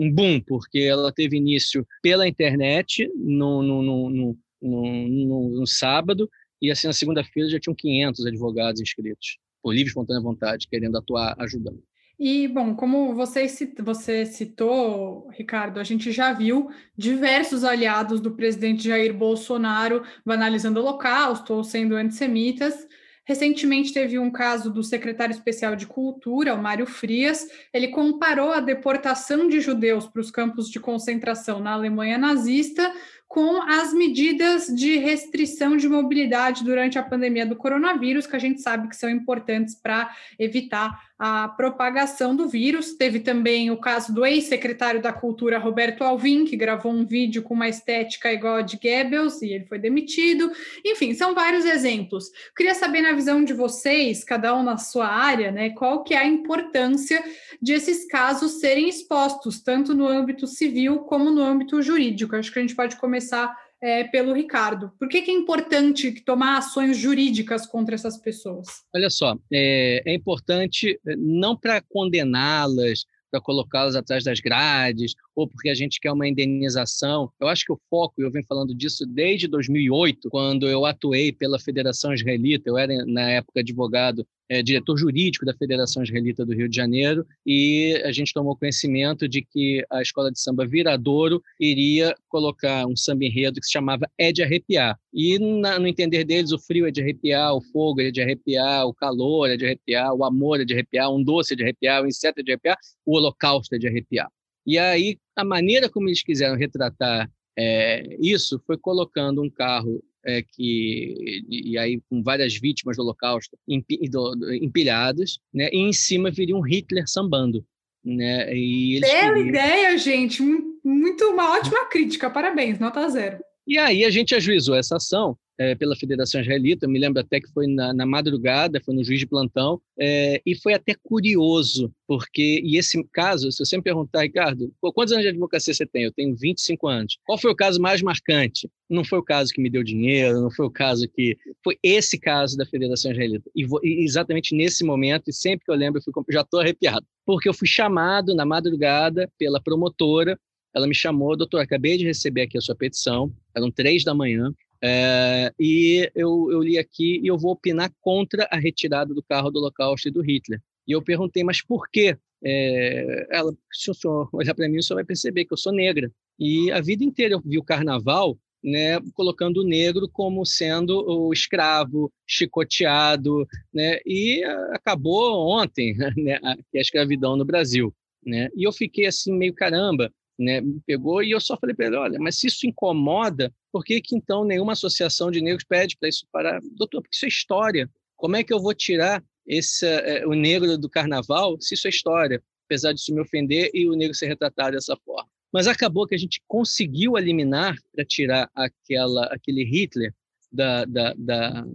um 0.00 0.12
boom, 0.12 0.40
porque 0.40 0.78
ela 0.80 1.12
teve 1.12 1.36
início 1.36 1.86
pela 2.02 2.26
internet, 2.26 3.10
no 3.14 3.62
no, 3.62 3.82
no, 3.82 4.36
no, 4.62 5.50
no, 5.60 5.66
sábado, 5.66 6.28
e 6.60 6.70
assim 6.70 6.86
na 6.86 6.92
segunda-feira 6.92 7.48
já 7.50 7.60
tinham 7.60 7.74
500 7.74 8.26
advogados 8.26 8.80
inscritos, 8.80 9.38
por 9.62 9.72
livre 9.72 9.88
espontânea 9.88 10.22
vontade, 10.22 10.68
querendo 10.68 10.96
atuar, 10.96 11.34
ajudando. 11.38 11.82
E, 12.18 12.48
bom, 12.48 12.74
como 12.74 13.14
você, 13.14 13.46
você 13.78 14.24
citou, 14.24 15.28
Ricardo, 15.32 15.78
a 15.78 15.84
gente 15.84 16.10
já 16.10 16.32
viu 16.32 16.70
diversos 16.96 17.62
aliados 17.62 18.22
do 18.22 18.30
presidente 18.30 18.88
Jair 18.88 19.12
Bolsonaro 19.12 20.02
banalizando 20.24 20.80
o 20.80 20.82
Holocausto 20.82 21.52
ou 21.52 21.62
sendo 21.62 21.94
antissemitas. 21.94 22.88
Recentemente 23.26 23.92
teve 23.92 24.20
um 24.20 24.30
caso 24.30 24.70
do 24.70 24.84
secretário 24.84 25.32
especial 25.32 25.74
de 25.74 25.84
Cultura, 25.84 26.54
o 26.54 26.62
Mário 26.62 26.86
Frias. 26.86 27.48
Ele 27.74 27.88
comparou 27.88 28.52
a 28.52 28.60
deportação 28.60 29.48
de 29.48 29.60
judeus 29.60 30.06
para 30.06 30.20
os 30.20 30.30
campos 30.30 30.70
de 30.70 30.78
concentração 30.78 31.58
na 31.58 31.72
Alemanha 31.72 32.16
nazista 32.16 32.92
com 33.26 33.60
as 33.62 33.92
medidas 33.92 34.68
de 34.68 34.96
restrição 34.98 35.76
de 35.76 35.88
mobilidade 35.88 36.62
durante 36.62 36.98
a 36.98 37.02
pandemia 37.02 37.44
do 37.44 37.56
coronavírus, 37.56 38.26
que 38.26 38.36
a 38.36 38.38
gente 38.38 38.62
sabe 38.62 38.88
que 38.88 38.94
são 38.94 39.10
importantes 39.10 39.74
para 39.74 40.14
evitar 40.38 40.96
a 41.18 41.48
propagação 41.48 42.36
do 42.36 42.46
vírus. 42.48 42.92
Teve 42.94 43.20
também 43.20 43.70
o 43.70 43.76
caso 43.76 44.12
do 44.12 44.24
ex-secretário 44.24 45.00
da 45.00 45.12
Cultura, 45.12 45.58
Roberto 45.58 46.04
Alvim, 46.04 46.44
que 46.44 46.56
gravou 46.56 46.92
um 46.92 47.06
vídeo 47.06 47.42
com 47.42 47.54
uma 47.54 47.68
estética 47.68 48.32
igual 48.32 48.56
a 48.56 48.62
de 48.62 48.76
Goebbels 48.76 49.40
e 49.40 49.52
ele 49.52 49.64
foi 49.64 49.78
demitido. 49.78 50.50
Enfim, 50.84 51.14
são 51.14 51.34
vários 51.34 51.64
exemplos. 51.64 52.30
Queria 52.54 52.74
saber, 52.74 53.00
na 53.00 53.12
visão 53.12 53.42
de 53.42 53.54
vocês, 53.54 54.22
cada 54.22 54.54
um 54.54 54.62
na 54.62 54.76
sua 54.76 55.06
área, 55.06 55.50
né, 55.50 55.70
qual 55.70 56.04
que 56.04 56.14
é 56.14 56.18
a 56.18 56.26
importância 56.26 57.22
de 57.60 57.72
esses 57.72 58.06
casos 58.06 58.60
serem 58.60 58.88
expostos, 58.88 59.60
tanto 59.60 59.94
no 59.94 60.06
âmbito 60.06 60.46
civil 60.46 60.98
como 61.00 61.30
no 61.30 61.42
âmbito 61.42 61.80
jurídico. 61.80 62.36
Acho 62.36 62.52
que 62.52 62.58
a 62.58 62.62
gente 62.62 62.76
pode 62.76 62.96
começar 62.96 63.56
é, 63.86 64.02
pelo 64.02 64.32
Ricardo. 64.32 64.90
Por 64.98 65.08
que, 65.08 65.22
que, 65.22 65.30
é 65.30 65.34
importante 65.34 66.10
tomar 66.22 66.58
ações 66.58 66.98
jurídicas 66.98 67.64
contra 67.66 67.94
essas 67.94 68.16
pessoas? 68.18 68.66
Olha 68.92 69.08
só, 69.08 69.38
é, 69.52 70.02
é 70.04 70.12
importante 70.12 70.98
é, 71.06 71.14
não 71.14 71.56
para 71.56 71.80
condená-las, 71.80 73.04
para 73.30 73.40
colocá-las 73.40 73.94
atrás 73.94 74.24
das 74.24 74.40
grades, 74.40 75.14
ou 75.36 75.46
porque 75.46 75.68
a 75.68 75.74
gente 75.74 76.00
quer 76.00 76.10
uma 76.10 76.26
indenização. 76.26 77.30
Eu 77.38 77.46
acho 77.46 77.64
que 77.64 77.72
o 77.72 77.80
foco, 77.88 78.20
eu 78.20 78.30
venho 78.30 78.44
falando 78.48 78.74
disso 78.74 79.06
desde 79.06 79.46
2008, 79.46 80.30
quando 80.30 80.68
eu 80.68 80.84
atuei 80.84 81.30
pela 81.30 81.60
Federação 81.60 82.12
Israelita, 82.12 82.68
eu 82.68 82.76
era, 82.76 82.92
na 83.06 83.30
época, 83.30 83.60
advogado 83.60 84.26
é, 84.48 84.62
diretor 84.62 84.96
jurídico 84.96 85.44
da 85.44 85.54
Federação 85.54 86.02
Israelita 86.02 86.44
do 86.44 86.54
Rio 86.54 86.68
de 86.68 86.76
Janeiro, 86.76 87.26
e 87.44 88.00
a 88.04 88.12
gente 88.12 88.32
tomou 88.32 88.56
conhecimento 88.56 89.28
de 89.28 89.42
que 89.42 89.84
a 89.90 90.02
escola 90.02 90.30
de 90.30 90.40
samba 90.40 90.66
Viradouro 90.66 91.42
iria 91.60 92.14
colocar 92.28 92.86
um 92.86 92.96
samba 92.96 93.24
enredo 93.24 93.60
que 93.60 93.66
se 93.66 93.72
chamava 93.72 94.08
É 94.18 94.32
de 94.32 94.42
Arrepiar. 94.42 94.98
E, 95.12 95.38
na, 95.38 95.78
no 95.78 95.86
entender 95.86 96.24
deles, 96.24 96.52
o 96.52 96.58
frio 96.58 96.86
é 96.86 96.90
de 96.90 97.00
arrepiar, 97.00 97.54
o 97.54 97.60
fogo 97.60 98.00
é 98.00 98.10
de 98.10 98.20
arrepiar, 98.20 98.86
o 98.86 98.94
calor 98.94 99.50
é 99.50 99.56
de 99.56 99.64
arrepiar, 99.64 100.12
o 100.14 100.24
amor 100.24 100.60
é 100.60 100.64
de 100.64 100.74
arrepiar, 100.74 101.12
um 101.12 101.22
doce 101.22 101.54
é 101.54 101.56
de 101.56 101.62
arrepiar, 101.62 102.02
o 102.02 102.06
inseto 102.06 102.40
é 102.40 102.42
de 102.42 102.52
arrepiar, 102.52 102.76
o 103.04 103.16
holocausto 103.16 103.74
é 103.74 103.78
de 103.78 103.88
arrepiar. 103.88 104.30
E 104.66 104.78
aí, 104.78 105.18
a 105.34 105.44
maneira 105.44 105.88
como 105.88 106.08
eles 106.08 106.22
quiseram 106.22 106.56
retratar 106.56 107.30
é, 107.58 108.16
isso 108.20 108.60
foi 108.66 108.76
colocando 108.76 109.42
um 109.42 109.48
carro 109.48 110.02
é, 110.26 110.42
que 110.42 111.42
e 111.48 111.78
aí 111.78 112.00
com 112.10 112.22
várias 112.22 112.56
vítimas 112.56 112.96
do 112.96 113.02
Holocausto 113.02 113.56
empilhadas, 113.68 115.38
né? 115.54 115.70
E 115.72 115.78
em 115.78 115.92
cima 115.92 116.30
viria 116.30 116.56
um 116.56 116.60
Hitler 116.60 117.04
sambando, 117.06 117.64
né? 118.04 118.52
E 118.54 119.00
Bela 119.00 119.34
queriam... 119.34 119.46
ideia, 119.46 119.96
gente! 119.96 120.42
Muito 120.84 121.24
uma 121.26 121.52
ótima 121.52 121.86
crítica, 121.86 122.28
parabéns, 122.28 122.78
nota 122.78 123.08
zero. 123.08 123.38
E 123.66 123.78
aí 123.78 124.04
a 124.04 124.10
gente 124.10 124.34
ajuizou 124.34 124.74
essa 124.74 124.96
ação 124.96 125.36
é, 125.58 125.74
pela 125.74 125.96
Federação 125.96 126.40
Israelita, 126.40 126.86
eu 126.86 126.90
me 126.90 126.98
lembro 126.98 127.20
até 127.20 127.40
que 127.40 127.50
foi 127.52 127.66
na, 127.66 127.92
na 127.92 128.06
madrugada, 128.06 128.80
foi 128.84 128.94
no 128.94 129.04
juiz 129.04 129.20
de 129.20 129.26
plantão, 129.26 129.80
é, 129.98 130.40
e 130.44 130.54
foi 130.54 130.74
até 130.74 130.94
curioso, 131.02 131.92
porque, 132.06 132.60
e 132.64 132.76
esse 132.76 133.02
caso, 133.12 133.50
se 133.50 133.64
você 133.64 133.76
me 133.76 133.82
perguntar, 133.82 134.22
Ricardo, 134.22 134.72
quantos 134.80 135.12
anos 135.12 135.24
de 135.24 135.30
advocacia 135.30 135.72
você 135.72 135.86
tem? 135.86 136.04
Eu 136.04 136.12
tenho 136.12 136.36
25 136.36 136.86
anos. 136.86 137.18
Qual 137.24 137.38
foi 137.38 137.50
o 137.50 137.56
caso 137.56 137.80
mais 137.80 138.02
marcante? 138.02 138.70
Não 138.88 139.04
foi 139.04 139.18
o 139.18 139.22
caso 139.22 139.52
que 139.52 139.60
me 139.60 139.70
deu 139.70 139.82
dinheiro, 139.82 140.40
não 140.40 140.50
foi 140.50 140.66
o 140.66 140.70
caso 140.70 141.08
que. 141.08 141.36
Foi 141.64 141.76
esse 141.82 142.18
caso 142.18 142.56
da 142.56 142.64
Federação 142.64 143.10
Israelita. 143.10 143.50
E, 143.54 143.64
vou, 143.64 143.80
e 143.82 144.04
exatamente 144.04 144.54
nesse 144.54 144.84
momento, 144.84 145.28
e 145.28 145.32
sempre 145.32 145.64
que 145.64 145.70
eu 145.70 145.76
lembro, 145.76 145.98
eu 145.98 146.04
fico, 146.04 146.24
já 146.30 146.42
estou 146.42 146.60
arrepiado, 146.60 147.04
porque 147.24 147.48
eu 147.48 147.54
fui 147.54 147.66
chamado 147.66 148.34
na 148.34 148.44
madrugada 148.44 149.30
pela 149.38 149.60
promotora 149.60 150.38
ela 150.76 150.86
me 150.86 150.94
chamou, 150.94 151.34
doutor, 151.34 151.60
acabei 151.62 151.96
de 151.96 152.04
receber 152.04 152.42
aqui 152.42 152.58
a 152.58 152.60
sua 152.60 152.74
petição, 152.74 153.32
eram 153.56 153.70
três 153.70 154.04
da 154.04 154.12
manhã, 154.12 154.52
é, 154.82 155.52
e 155.58 156.10
eu, 156.14 156.48
eu 156.50 156.62
li 156.62 156.78
aqui 156.78 157.20
e 157.22 157.26
eu 157.26 157.38
vou 157.38 157.52
opinar 157.52 157.92
contra 158.00 158.48
a 158.50 158.58
retirada 158.58 159.14
do 159.14 159.22
carro 159.22 159.50
do 159.50 159.58
Holocausto 159.58 160.08
e 160.08 160.10
do 160.10 160.22
Hitler. 160.22 160.60
E 160.86 160.92
eu 160.92 161.02
perguntei, 161.02 161.42
mas 161.42 161.62
por 161.62 161.88
quê? 161.90 162.16
É, 162.44 163.26
ela, 163.30 163.52
se 163.72 163.90
o 163.90 163.94
senhor 163.94 164.28
olhar 164.32 164.54
para 164.54 164.68
mim, 164.68 164.78
o 164.78 164.82
senhor 164.82 164.96
vai 164.96 165.04
perceber 165.04 165.44
que 165.44 165.52
eu 165.52 165.58
sou 165.58 165.72
negra. 165.72 166.10
E 166.38 166.70
a 166.70 166.80
vida 166.80 167.02
inteira 167.02 167.34
eu 167.34 167.42
vi 167.44 167.58
o 167.58 167.64
carnaval 167.64 168.38
né, 168.62 169.00
colocando 169.14 169.58
o 169.58 169.64
negro 169.64 170.08
como 170.08 170.44
sendo 170.44 171.04
o 171.06 171.32
escravo, 171.32 172.12
chicoteado, 172.26 173.46
né, 173.72 174.00
e 174.04 174.42
acabou 174.72 175.48
ontem 175.48 175.96
né, 176.16 176.38
a, 176.42 176.52
a 176.52 176.80
escravidão 176.80 177.36
no 177.36 177.44
Brasil. 177.44 177.94
Né? 178.24 178.48
E 178.56 178.66
eu 178.66 178.72
fiquei 178.72 179.06
assim, 179.06 179.32
meio 179.32 179.54
caramba, 179.54 180.12
né, 180.38 180.60
me 180.60 180.80
pegou 180.86 181.22
e 181.22 181.30
eu 181.30 181.40
só 181.40 181.56
falei 181.56 181.74
para 181.74 181.86
ele, 181.86 181.96
olha, 181.96 182.18
mas 182.18 182.38
se 182.38 182.46
isso 182.46 182.66
incomoda, 182.66 183.52
por 183.72 183.84
que, 183.84 184.00
que 184.00 184.14
então 184.14 184.44
nenhuma 184.44 184.72
associação 184.72 185.30
de 185.30 185.40
negros 185.40 185.64
pede 185.64 185.96
para 185.96 186.08
isso 186.08 186.26
parar? 186.30 186.60
Doutor, 186.76 187.02
porque 187.02 187.16
isso 187.16 187.24
é 187.24 187.28
história. 187.28 187.90
Como 188.16 188.36
é 188.36 188.44
que 188.44 188.52
eu 188.52 188.60
vou 188.60 188.74
tirar 188.74 189.22
esse, 189.46 189.86
é, 189.86 190.26
o 190.26 190.34
negro 190.34 190.76
do 190.76 190.88
carnaval 190.88 191.60
se 191.60 191.74
isso 191.74 191.86
é 191.86 191.90
história? 191.90 192.42
Apesar 192.66 192.92
disso 192.92 193.14
me 193.14 193.20
ofender 193.20 193.70
e 193.72 193.88
o 193.88 193.94
negro 193.94 194.14
ser 194.14 194.26
retratado 194.26 194.72
dessa 194.72 194.96
forma. 194.96 195.28
Mas 195.52 195.66
acabou 195.66 196.06
que 196.06 196.14
a 196.14 196.18
gente 196.18 196.42
conseguiu 196.46 197.16
eliminar 197.16 197.76
para 197.94 198.04
tirar 198.04 198.50
aquela, 198.54 199.26
aquele 199.26 199.64
Hitler 199.64 200.12
da, 200.56 200.84
da, 200.84 201.14
da, 201.16 201.66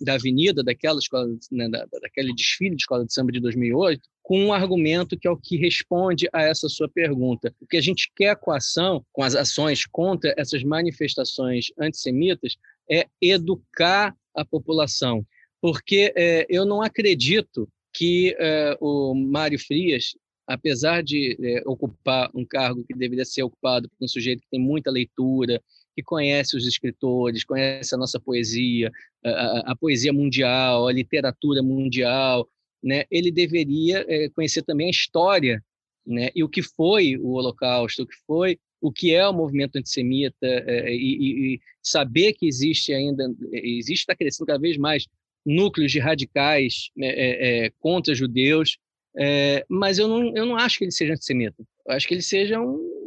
da 0.00 0.14
avenida, 0.14 0.64
daquela 0.64 0.98
escola, 0.98 1.28
né, 1.50 1.68
da, 1.68 1.86
daquele 2.00 2.34
desfile 2.34 2.74
de 2.74 2.82
escola 2.82 3.04
de 3.04 3.12
samba 3.12 3.30
de 3.30 3.40
2008, 3.40 4.02
com 4.22 4.46
um 4.46 4.52
argumento 4.52 5.18
que 5.18 5.28
é 5.28 5.30
o 5.30 5.36
que 5.36 5.56
responde 5.56 6.28
a 6.32 6.42
essa 6.42 6.68
sua 6.68 6.88
pergunta. 6.88 7.54
O 7.60 7.66
que 7.66 7.76
a 7.76 7.80
gente 7.80 8.10
quer 8.16 8.36
com 8.36 8.50
a 8.50 8.56
ação, 8.56 9.04
com 9.12 9.22
as 9.22 9.34
ações 9.34 9.84
contra 9.86 10.34
essas 10.36 10.64
manifestações 10.64 11.66
antissemitas, 11.78 12.56
é 12.90 13.06
educar 13.20 14.14
a 14.34 14.44
população. 14.44 15.24
Porque 15.60 16.12
é, 16.16 16.46
eu 16.48 16.64
não 16.64 16.82
acredito 16.82 17.68
que 17.92 18.34
é, 18.38 18.76
o 18.80 19.14
Mário 19.14 19.58
Frias, 19.58 20.16
apesar 20.46 21.02
de 21.02 21.36
é, 21.40 21.62
ocupar 21.66 22.30
um 22.34 22.44
cargo 22.44 22.84
que 22.84 22.94
deveria 22.94 23.24
ser 23.24 23.42
ocupado 23.42 23.88
por 23.88 24.04
um 24.04 24.08
sujeito 24.08 24.40
que 24.40 24.50
tem 24.50 24.60
muita 24.60 24.90
leitura, 24.90 25.62
que 25.94 26.02
conhece 26.02 26.56
os 26.56 26.66
escritores, 26.66 27.44
conhece 27.44 27.94
a 27.94 27.98
nossa 27.98 28.18
poesia, 28.18 28.90
a, 29.24 29.72
a 29.72 29.76
poesia 29.76 30.12
mundial, 30.12 30.88
a 30.88 30.92
literatura 30.92 31.62
mundial, 31.62 32.48
né? 32.82 33.04
Ele 33.10 33.30
deveria 33.30 34.04
é, 34.08 34.28
conhecer 34.30 34.62
também 34.62 34.88
a 34.88 34.90
história, 34.90 35.62
né? 36.06 36.30
E 36.34 36.42
o 36.42 36.48
que 36.48 36.62
foi 36.62 37.16
o 37.16 37.32
Holocausto, 37.32 38.02
o 38.02 38.06
que 38.06 38.16
foi, 38.26 38.58
o 38.80 38.90
que 38.90 39.14
é 39.14 39.26
o 39.26 39.32
movimento 39.32 39.76
antissemita 39.76 40.46
é, 40.46 40.92
e, 40.92 41.54
e, 41.54 41.60
saber 41.80 42.32
que 42.32 42.46
existe 42.46 42.92
ainda, 42.92 43.32
existe 43.52 44.02
está 44.02 44.16
crescendo 44.16 44.46
cada 44.46 44.58
vez 44.58 44.76
mais 44.76 45.06
núcleos 45.44 45.92
de 45.92 45.98
radicais 45.98 46.90
é, 47.00 47.70
contra 47.78 48.14
judeus, 48.14 48.78
mas 49.68 49.98
eu 49.98 50.06
não, 50.08 50.36
eu 50.36 50.46
não 50.46 50.56
acho 50.56 50.78
que 50.78 50.84
ele 50.84 50.92
seja 50.92 51.12
antissemita. 51.12 51.62
Eu 51.86 51.94
acho 51.94 52.06
que 52.06 52.14
ele 52.14 52.22
seja 52.22 52.60
um 52.60 53.01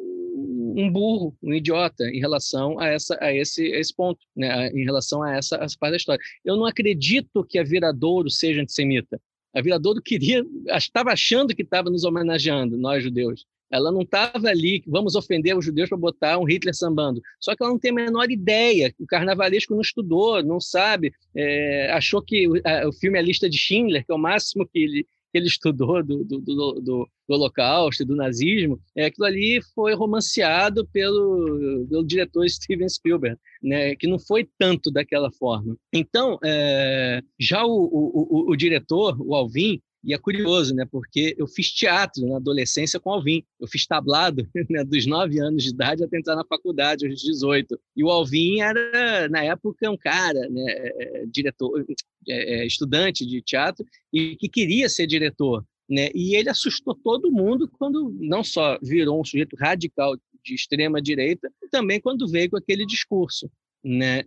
um 0.76 0.92
burro, 0.92 1.36
um 1.42 1.54
idiota 1.54 2.04
em 2.10 2.20
relação 2.20 2.80
a, 2.80 2.88
essa, 2.88 3.18
a, 3.22 3.34
esse, 3.34 3.74
a 3.74 3.80
esse 3.80 3.96
ponto, 3.96 4.20
né? 4.36 4.70
em 4.70 4.84
relação 4.84 5.24
a 5.24 5.36
essa, 5.36 5.56
essa 5.56 5.78
parte 5.80 5.92
da 5.92 5.98
história. 5.98 6.24
Eu 6.44 6.58
não 6.58 6.66
acredito 6.66 7.46
que 7.46 7.58
a 7.58 7.64
Viradouro 7.64 8.30
seja 8.30 8.62
antissemita. 8.62 9.20
A 9.54 9.62
Viradouro 9.62 10.02
queria, 10.02 10.44
estava 10.76 11.12
achando 11.12 11.56
que 11.56 11.62
estava 11.62 11.90
nos 11.90 12.04
homenageando, 12.04 12.78
nós 12.78 13.02
judeus. 13.02 13.46
Ela 13.72 13.92
não 13.92 14.02
estava 14.02 14.48
ali, 14.50 14.84
vamos 14.86 15.16
ofender 15.16 15.58
os 15.58 15.66
judeus 15.66 15.90
para 15.90 15.98
botar 15.98 16.38
um 16.38 16.44
Hitler 16.44 16.76
sambando. 16.76 17.22
Só 17.40 17.56
que 17.56 17.64
ela 17.64 17.72
não 17.72 17.80
tem 17.80 17.92
a 17.92 17.96
menor 17.96 18.30
ideia. 18.30 18.94
O 19.00 19.08
carnavalesco 19.08 19.74
não 19.74 19.82
estudou, 19.82 20.44
não 20.44 20.60
sabe. 20.60 21.14
É, 21.36 21.92
achou 21.92 22.22
que 22.22 22.48
o, 22.48 22.54
a, 22.64 22.88
o 22.88 22.94
filme 22.94 23.18
A 23.18 23.22
Lista 23.22 23.50
de 23.50 23.58
Schindler, 23.58 24.06
que 24.06 24.12
é 24.12 24.16
o 24.16 24.20
máximo 24.20 24.68
que 24.68 24.80
ele, 24.80 25.08
que 25.36 25.40
ele 25.40 25.48
estudou 25.48 26.02
do, 26.02 26.24
do, 26.24 26.40
do, 26.40 26.82
do, 26.82 27.10
Holocausto 27.28 28.06
do 28.06 28.16
nazismo, 28.16 28.80
é, 28.96 29.08
aquilo 29.08 29.26
ali 29.26 29.60
foi 29.74 29.94
romanceado 29.94 30.88
pelo, 30.94 31.86
pelo 31.90 32.06
diretor 32.06 32.48
Steven 32.48 32.88
Spielberg, 32.88 33.38
né, 33.62 33.96
que 33.96 34.08
não 34.08 34.18
foi 34.18 34.48
tanto 34.58 34.90
daquela 34.90 35.30
forma. 35.32 35.76
Então, 35.92 36.40
é, 36.42 37.22
já 37.38 37.66
o, 37.66 37.72
o, 37.72 38.48
o, 38.48 38.52
o 38.52 38.56
diretor, 38.56 39.18
o 39.20 39.36
Alvin, 39.36 39.82
e 40.06 40.14
é 40.14 40.18
curioso, 40.20 40.76
né? 40.76 40.86
Porque 40.86 41.36
eu 41.36 41.48
fiz 41.48 41.72
teatro 41.72 42.28
na 42.28 42.38
adolescência 42.38 43.00
com 43.00 43.10
o 43.10 43.14
Alvin. 43.14 43.44
Eu 43.60 43.68
fiz 43.68 43.88
tablado 43.88 44.48
né, 44.70 44.84
dos 44.84 45.08
9 45.08 45.40
anos 45.40 45.64
de 45.64 45.72
idade 45.72 46.04
até 46.04 46.20
entrar 46.20 46.36
na 46.36 46.46
faculdade, 46.46 47.08
aos 47.08 47.20
18. 47.20 47.80
E 47.96 48.04
o 48.04 48.12
Alvin 48.12 48.62
era, 48.62 49.28
na 49.30 49.44
época, 49.44 49.90
um 49.90 49.98
cara, 49.98 50.48
né, 50.48 50.64
é, 50.68 51.22
é, 51.22 51.26
diretor, 51.26 51.84
é, 52.30 52.66
estudante 52.68 53.26
de 53.26 53.42
teatro 53.42 53.84
e 54.14 54.36
que 54.36 54.48
queria 54.48 54.88
ser 54.88 55.08
diretor. 55.08 55.66
Né? 55.90 56.10
E 56.14 56.36
ele 56.36 56.50
assustou 56.50 56.94
todo 56.96 57.32
mundo 57.32 57.68
quando 57.68 58.16
não 58.20 58.44
só 58.44 58.78
virou 58.84 59.20
um 59.20 59.26
sujeito 59.26 59.56
radical 59.56 60.16
de 60.44 60.54
extrema 60.54 61.02
direita, 61.02 61.52
também 61.72 62.00
quando 62.00 62.28
veio 62.28 62.52
com 62.52 62.58
aquele 62.58 62.86
discurso. 62.86 63.50
Né? 63.88 64.24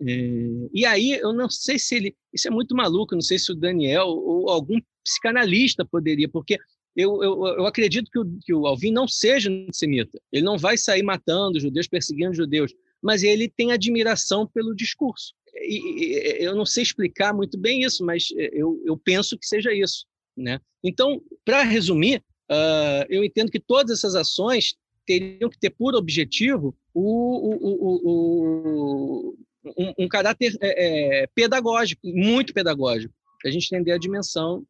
E 0.73 0.87
aí 0.87 1.11
eu 1.21 1.33
não 1.33 1.51
sei 1.51 1.81
se 1.81 1.97
ele, 1.97 2.17
isso 2.33 2.47
é 2.47 2.51
muito 2.51 2.77
maluco, 2.77 3.17
não 3.17 3.21
sei 3.21 3.41
se 3.41 3.51
o 3.51 3.57
Daniel 3.57 4.07
ou 4.07 4.49
algum 4.49 4.79
psicanalista 5.03 5.85
poderia, 5.85 6.29
porque 6.29 6.57
eu, 6.95 7.21
eu, 7.25 7.45
eu 7.45 7.67
acredito 7.67 8.09
que 8.09 8.21
o, 8.21 8.39
que 8.41 8.55
o 8.55 8.69
Alvin 8.69 8.93
não 8.93 9.09
seja 9.09 9.51
antissemita. 9.51 10.17
Ele 10.31 10.45
não 10.45 10.57
vai 10.57 10.77
sair 10.79 11.03
matando 11.03 11.59
judeus, 11.59 11.89
perseguindo 11.89 12.35
judeus, 12.35 12.73
mas 13.03 13.25
ele 13.25 13.49
tem 13.49 13.73
admiração 13.73 14.47
pelo 14.47 14.77
discurso. 14.77 15.35
E, 15.53 16.39
eu 16.39 16.55
não 16.55 16.65
sei 16.65 16.85
explicar 16.85 17.35
muito 17.35 17.59
bem 17.59 17.83
isso, 17.83 18.05
mas 18.05 18.29
eu, 18.37 18.81
eu 18.87 18.97
penso 18.97 19.37
que 19.37 19.47
seja 19.47 19.75
isso. 19.75 20.07
Né? 20.37 20.61
Então, 20.85 21.21
para 21.45 21.65
resumir, 21.65 22.23
uh, 22.49 23.05
eu 23.09 23.25
entendo 23.25 23.51
que 23.51 23.59
todas 23.59 23.99
essas 23.99 24.15
ações 24.15 24.77
teriam 25.05 25.51
que 25.51 25.59
ter 25.59 25.71
por 25.71 25.97
objetivo 25.97 26.77
o, 26.95 27.03
o, 27.03 27.89
o, 29.31 29.39
um, 29.77 30.05
um, 30.05 30.09
caráter 30.09 30.57
é, 30.61 31.23
é, 31.23 31.27
pedagógico, 31.35 32.01
muito 32.05 32.55
pedagógico, 32.55 33.13
para 33.41 33.51
a 33.51 33.53
gente 33.53 33.67
entender 33.75 33.93
a 33.93 33.99
dimensão 33.99 34.65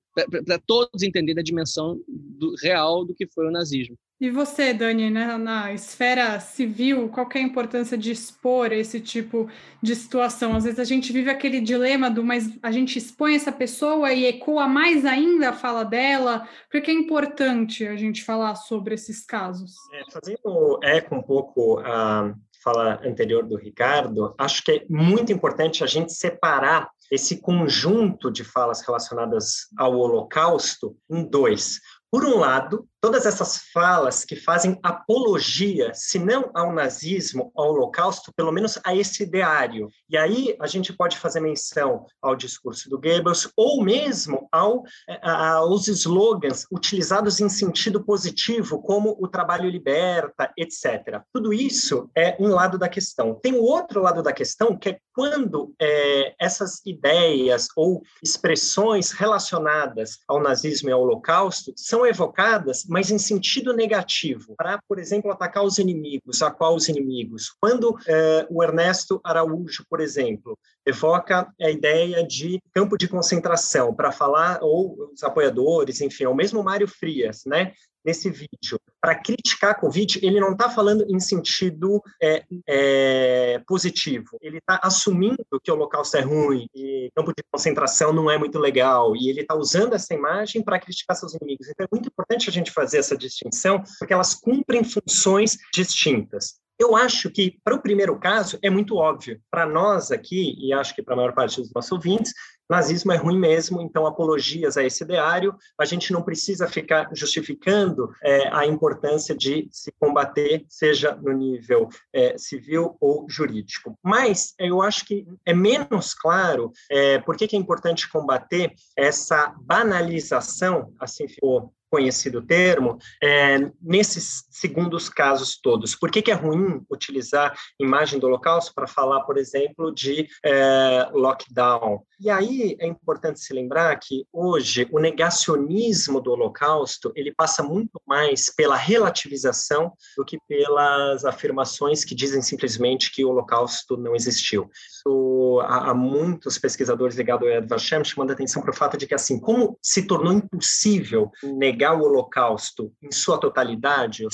para 0.46 0.58
todos 0.58 1.02
entenderem 1.02 1.40
a 1.40 1.44
dimensão 1.44 2.00
do, 2.08 2.54
real 2.62 3.04
do 3.04 3.14
que 3.14 3.26
foi 3.26 3.46
o 3.46 3.50
nazismo. 3.50 3.96
E 4.20 4.30
você, 4.30 4.74
Dani, 4.74 5.10
né, 5.10 5.38
na 5.38 5.72
esfera 5.72 6.40
civil, 6.40 7.08
qual 7.08 7.28
é 7.32 7.38
a 7.38 7.42
importância 7.42 7.96
de 7.96 8.10
expor 8.10 8.72
esse 8.72 8.98
tipo 8.98 9.48
de 9.80 9.94
situação? 9.94 10.56
Às 10.56 10.64
vezes 10.64 10.80
a 10.80 10.84
gente 10.84 11.12
vive 11.12 11.30
aquele 11.30 11.60
dilema 11.60 12.10
do, 12.10 12.24
mas 12.24 12.50
a 12.60 12.72
gente 12.72 12.98
expõe 12.98 13.36
essa 13.36 13.52
pessoa 13.52 14.12
e 14.12 14.24
ecoa 14.24 14.66
mais 14.66 15.06
ainda 15.06 15.50
a 15.50 15.52
fala 15.52 15.84
dela, 15.84 16.48
porque 16.68 16.90
é 16.90 16.94
importante 16.94 17.86
a 17.86 17.94
gente 17.94 18.24
falar 18.24 18.56
sobre 18.56 18.94
esses 18.94 19.24
casos. 19.24 19.76
É, 19.92 20.10
fazendo 20.10 20.80
eco 20.82 21.14
um 21.14 21.22
pouco 21.22 21.78
a 21.78 22.34
fala 22.62 23.00
anterior 23.04 23.44
do 23.44 23.56
Ricardo, 23.56 24.34
acho 24.38 24.64
que 24.64 24.72
é 24.72 24.84
muito 24.88 25.32
importante 25.32 25.82
a 25.82 25.86
gente 25.86 26.12
separar 26.12 26.90
esse 27.10 27.40
conjunto 27.40 28.30
de 28.30 28.44
falas 28.44 28.82
relacionadas 28.82 29.68
ao 29.78 29.98
Holocausto 29.98 30.96
em 31.10 31.24
dois. 31.24 31.80
Por 32.10 32.24
um 32.24 32.38
lado, 32.38 32.86
todas 33.00 33.26
essas 33.26 33.58
falas 33.72 34.24
que 34.24 34.34
fazem 34.34 34.78
apologia, 34.82 35.92
se 35.94 36.18
não 36.18 36.50
ao 36.54 36.72
nazismo, 36.72 37.52
ao 37.56 37.70
holocausto, 37.70 38.32
pelo 38.34 38.52
menos 38.52 38.78
a 38.84 38.94
esse 38.94 39.22
ideário. 39.22 39.88
E 40.08 40.16
aí 40.16 40.56
a 40.60 40.66
gente 40.66 40.92
pode 40.92 41.16
fazer 41.16 41.40
menção 41.40 42.06
ao 42.20 42.34
discurso 42.34 42.90
do 42.90 43.00
Goebbels 43.00 43.50
ou 43.56 43.82
mesmo 43.82 44.48
ao, 44.50 44.82
aos 45.22 45.86
slogans 45.88 46.66
utilizados 46.72 47.40
em 47.40 47.48
sentido 47.48 48.02
positivo, 48.04 48.82
como 48.82 49.16
o 49.20 49.28
trabalho 49.28 49.70
liberta, 49.70 50.52
etc. 50.56 51.22
Tudo 51.32 51.52
isso 51.52 52.10
é 52.16 52.36
um 52.40 52.48
lado 52.48 52.78
da 52.78 52.88
questão. 52.88 53.34
Tem 53.34 53.54
o 53.54 53.62
outro 53.62 54.02
lado 54.02 54.22
da 54.22 54.32
questão, 54.32 54.76
que 54.76 54.90
é 54.90 54.98
quando 55.12 55.74
é, 55.80 56.34
essas 56.40 56.80
ideias 56.86 57.68
ou 57.76 58.02
expressões 58.22 59.10
relacionadas 59.10 60.18
ao 60.28 60.40
nazismo 60.40 60.88
e 60.88 60.92
ao 60.92 61.02
holocausto 61.02 61.72
são 61.76 62.06
evocadas 62.06 62.84
mas 62.88 63.10
em 63.10 63.18
sentido 63.18 63.74
negativo, 63.74 64.54
para, 64.56 64.80
por 64.88 64.98
exemplo, 64.98 65.30
atacar 65.30 65.62
os 65.62 65.76
inimigos, 65.76 66.40
a 66.40 66.50
qual 66.50 66.74
os 66.74 66.88
inimigos? 66.88 67.54
Quando 67.60 67.94
eh, 68.08 68.46
o 68.50 68.62
Ernesto 68.62 69.20
Araújo, 69.22 69.84
por 69.90 70.00
exemplo, 70.00 70.58
evoca 70.88 71.52
a 71.60 71.70
ideia 71.70 72.26
de 72.26 72.60
campo 72.72 72.96
de 72.96 73.08
concentração 73.08 73.94
para 73.94 74.12
falar, 74.12 74.58
ou 74.62 75.10
os 75.12 75.22
apoiadores, 75.22 76.00
enfim, 76.00 76.24
é 76.24 76.28
o 76.28 76.34
mesmo 76.34 76.62
Mário 76.62 76.88
Frias, 76.88 77.42
né? 77.46 77.72
nesse 78.04 78.30
vídeo 78.30 78.80
para 79.00 79.14
criticar 79.14 79.72
a 79.72 79.74
Covid, 79.74 80.18
ele 80.22 80.40
não 80.40 80.52
está 80.52 80.70
falando 80.70 81.04
em 81.08 81.20
sentido 81.20 82.02
é, 82.20 82.42
é, 82.66 83.62
positivo. 83.66 84.38
Ele 84.40 84.58
está 84.58 84.80
assumindo 84.82 85.44
que 85.62 85.70
o 85.70 85.74
holocausto 85.74 86.16
é 86.16 86.20
ruim 86.20 86.66
e 86.74 87.10
campo 87.14 87.32
de 87.36 87.44
concentração 87.52 88.12
não 88.12 88.30
é 88.30 88.38
muito 88.38 88.58
legal. 88.58 89.14
E 89.14 89.28
ele 89.28 89.42
está 89.42 89.54
usando 89.54 89.92
essa 89.92 90.14
imagem 90.14 90.62
para 90.62 90.80
criticar 90.80 91.16
seus 91.16 91.34
inimigos. 91.34 91.68
Então 91.68 91.84
é 91.84 91.88
muito 91.92 92.08
importante 92.08 92.48
a 92.48 92.52
gente 92.52 92.72
fazer 92.72 92.98
essa 92.98 93.16
distinção, 93.16 93.82
porque 93.98 94.14
elas 94.14 94.34
cumprem 94.34 94.82
funções 94.82 95.56
distintas. 95.72 96.58
Eu 96.78 96.94
acho 96.94 97.30
que, 97.30 97.58
para 97.64 97.74
o 97.74 97.82
primeiro 97.82 98.18
caso, 98.18 98.58
é 98.62 98.70
muito 98.70 98.96
óbvio. 98.96 99.40
Para 99.50 99.66
nós 99.66 100.12
aqui, 100.12 100.54
e 100.58 100.72
acho 100.72 100.94
que 100.94 101.02
para 101.02 101.14
a 101.14 101.16
maior 101.16 101.34
parte 101.34 101.60
dos 101.60 101.72
nossos 101.72 101.90
ouvintes, 101.90 102.32
nazismo 102.68 103.12
é 103.12 103.16
ruim 103.16 103.38
mesmo, 103.38 103.80
então 103.80 104.06
apologias 104.06 104.76
a 104.76 104.84
esse 104.84 105.02
ideário, 105.04 105.56
a 105.78 105.84
gente 105.84 106.12
não 106.12 106.22
precisa 106.22 106.68
ficar 106.68 107.08
justificando 107.14 108.12
é, 108.22 108.48
a 108.54 108.66
importância 108.66 109.34
de 109.34 109.68
se 109.70 109.92
combater, 109.98 110.64
seja 110.68 111.14
no 111.16 111.32
nível 111.32 111.88
é, 112.12 112.36
civil 112.36 112.96
ou 113.00 113.26
jurídico. 113.28 113.98
Mas 114.02 114.54
eu 114.58 114.82
acho 114.82 115.04
que 115.04 115.26
é 115.46 115.54
menos 115.54 116.14
claro 116.14 116.72
é, 116.90 117.18
por 117.18 117.36
que, 117.36 117.48
que 117.48 117.56
é 117.56 117.58
importante 117.58 118.10
combater 118.10 118.72
essa 118.96 119.54
banalização, 119.60 120.92
assim 121.00 121.26
ficou 121.28 121.72
conhecido 121.90 122.42
termo, 122.42 122.98
é, 123.22 123.58
nesses 123.80 124.44
segundos 124.50 125.08
casos 125.08 125.58
todos. 125.60 125.94
Por 125.94 126.10
que, 126.10 126.22
que 126.22 126.30
é 126.30 126.34
ruim 126.34 126.82
utilizar 126.90 127.56
imagem 127.80 128.18
do 128.18 128.26
Holocausto 128.26 128.74
para 128.74 128.86
falar, 128.86 129.20
por 129.22 129.38
exemplo, 129.38 129.92
de 129.92 130.28
é, 130.44 131.08
lockdown? 131.12 132.02
E 132.20 132.30
aí 132.30 132.57
é 132.80 132.86
importante 132.86 133.40
se 133.40 133.52
lembrar 133.52 133.98
que 133.98 134.26
hoje 134.32 134.88
o 134.92 134.98
negacionismo 134.98 136.20
do 136.20 136.30
Holocausto 136.32 137.12
ele 137.14 137.32
passa 137.32 137.62
muito 137.62 138.00
mais 138.06 138.52
pela 138.54 138.76
relativização 138.76 139.92
do 140.16 140.24
que 140.24 140.38
pelas 140.48 141.24
afirmações 141.24 142.04
que 142.04 142.14
dizem 142.14 142.42
simplesmente 142.42 143.12
que 143.12 143.24
o 143.24 143.30
Holocausto 143.30 143.96
não 143.96 144.14
existiu. 144.14 144.70
Isso, 144.90 145.60
há, 145.62 145.90
há 145.90 145.94
muitos 145.94 146.58
pesquisadores 146.58 147.16
ligados 147.16 147.46
ao 147.46 147.54
Yad 147.54 147.68
Vashem 147.68 148.04
chamando 148.04 148.30
a 148.30 148.34
atenção 148.34 148.62
para 148.62 148.70
o 148.70 148.76
fato 148.76 148.96
de 148.96 149.06
que 149.06 149.14
assim 149.14 149.38
como 149.38 149.78
se 149.82 150.02
tornou 150.02 150.32
impossível 150.32 151.30
negar 151.42 151.94
o 151.94 152.02
Holocausto 152.02 152.92
em 153.02 153.12
sua 153.12 153.38
totalidade, 153.38 154.24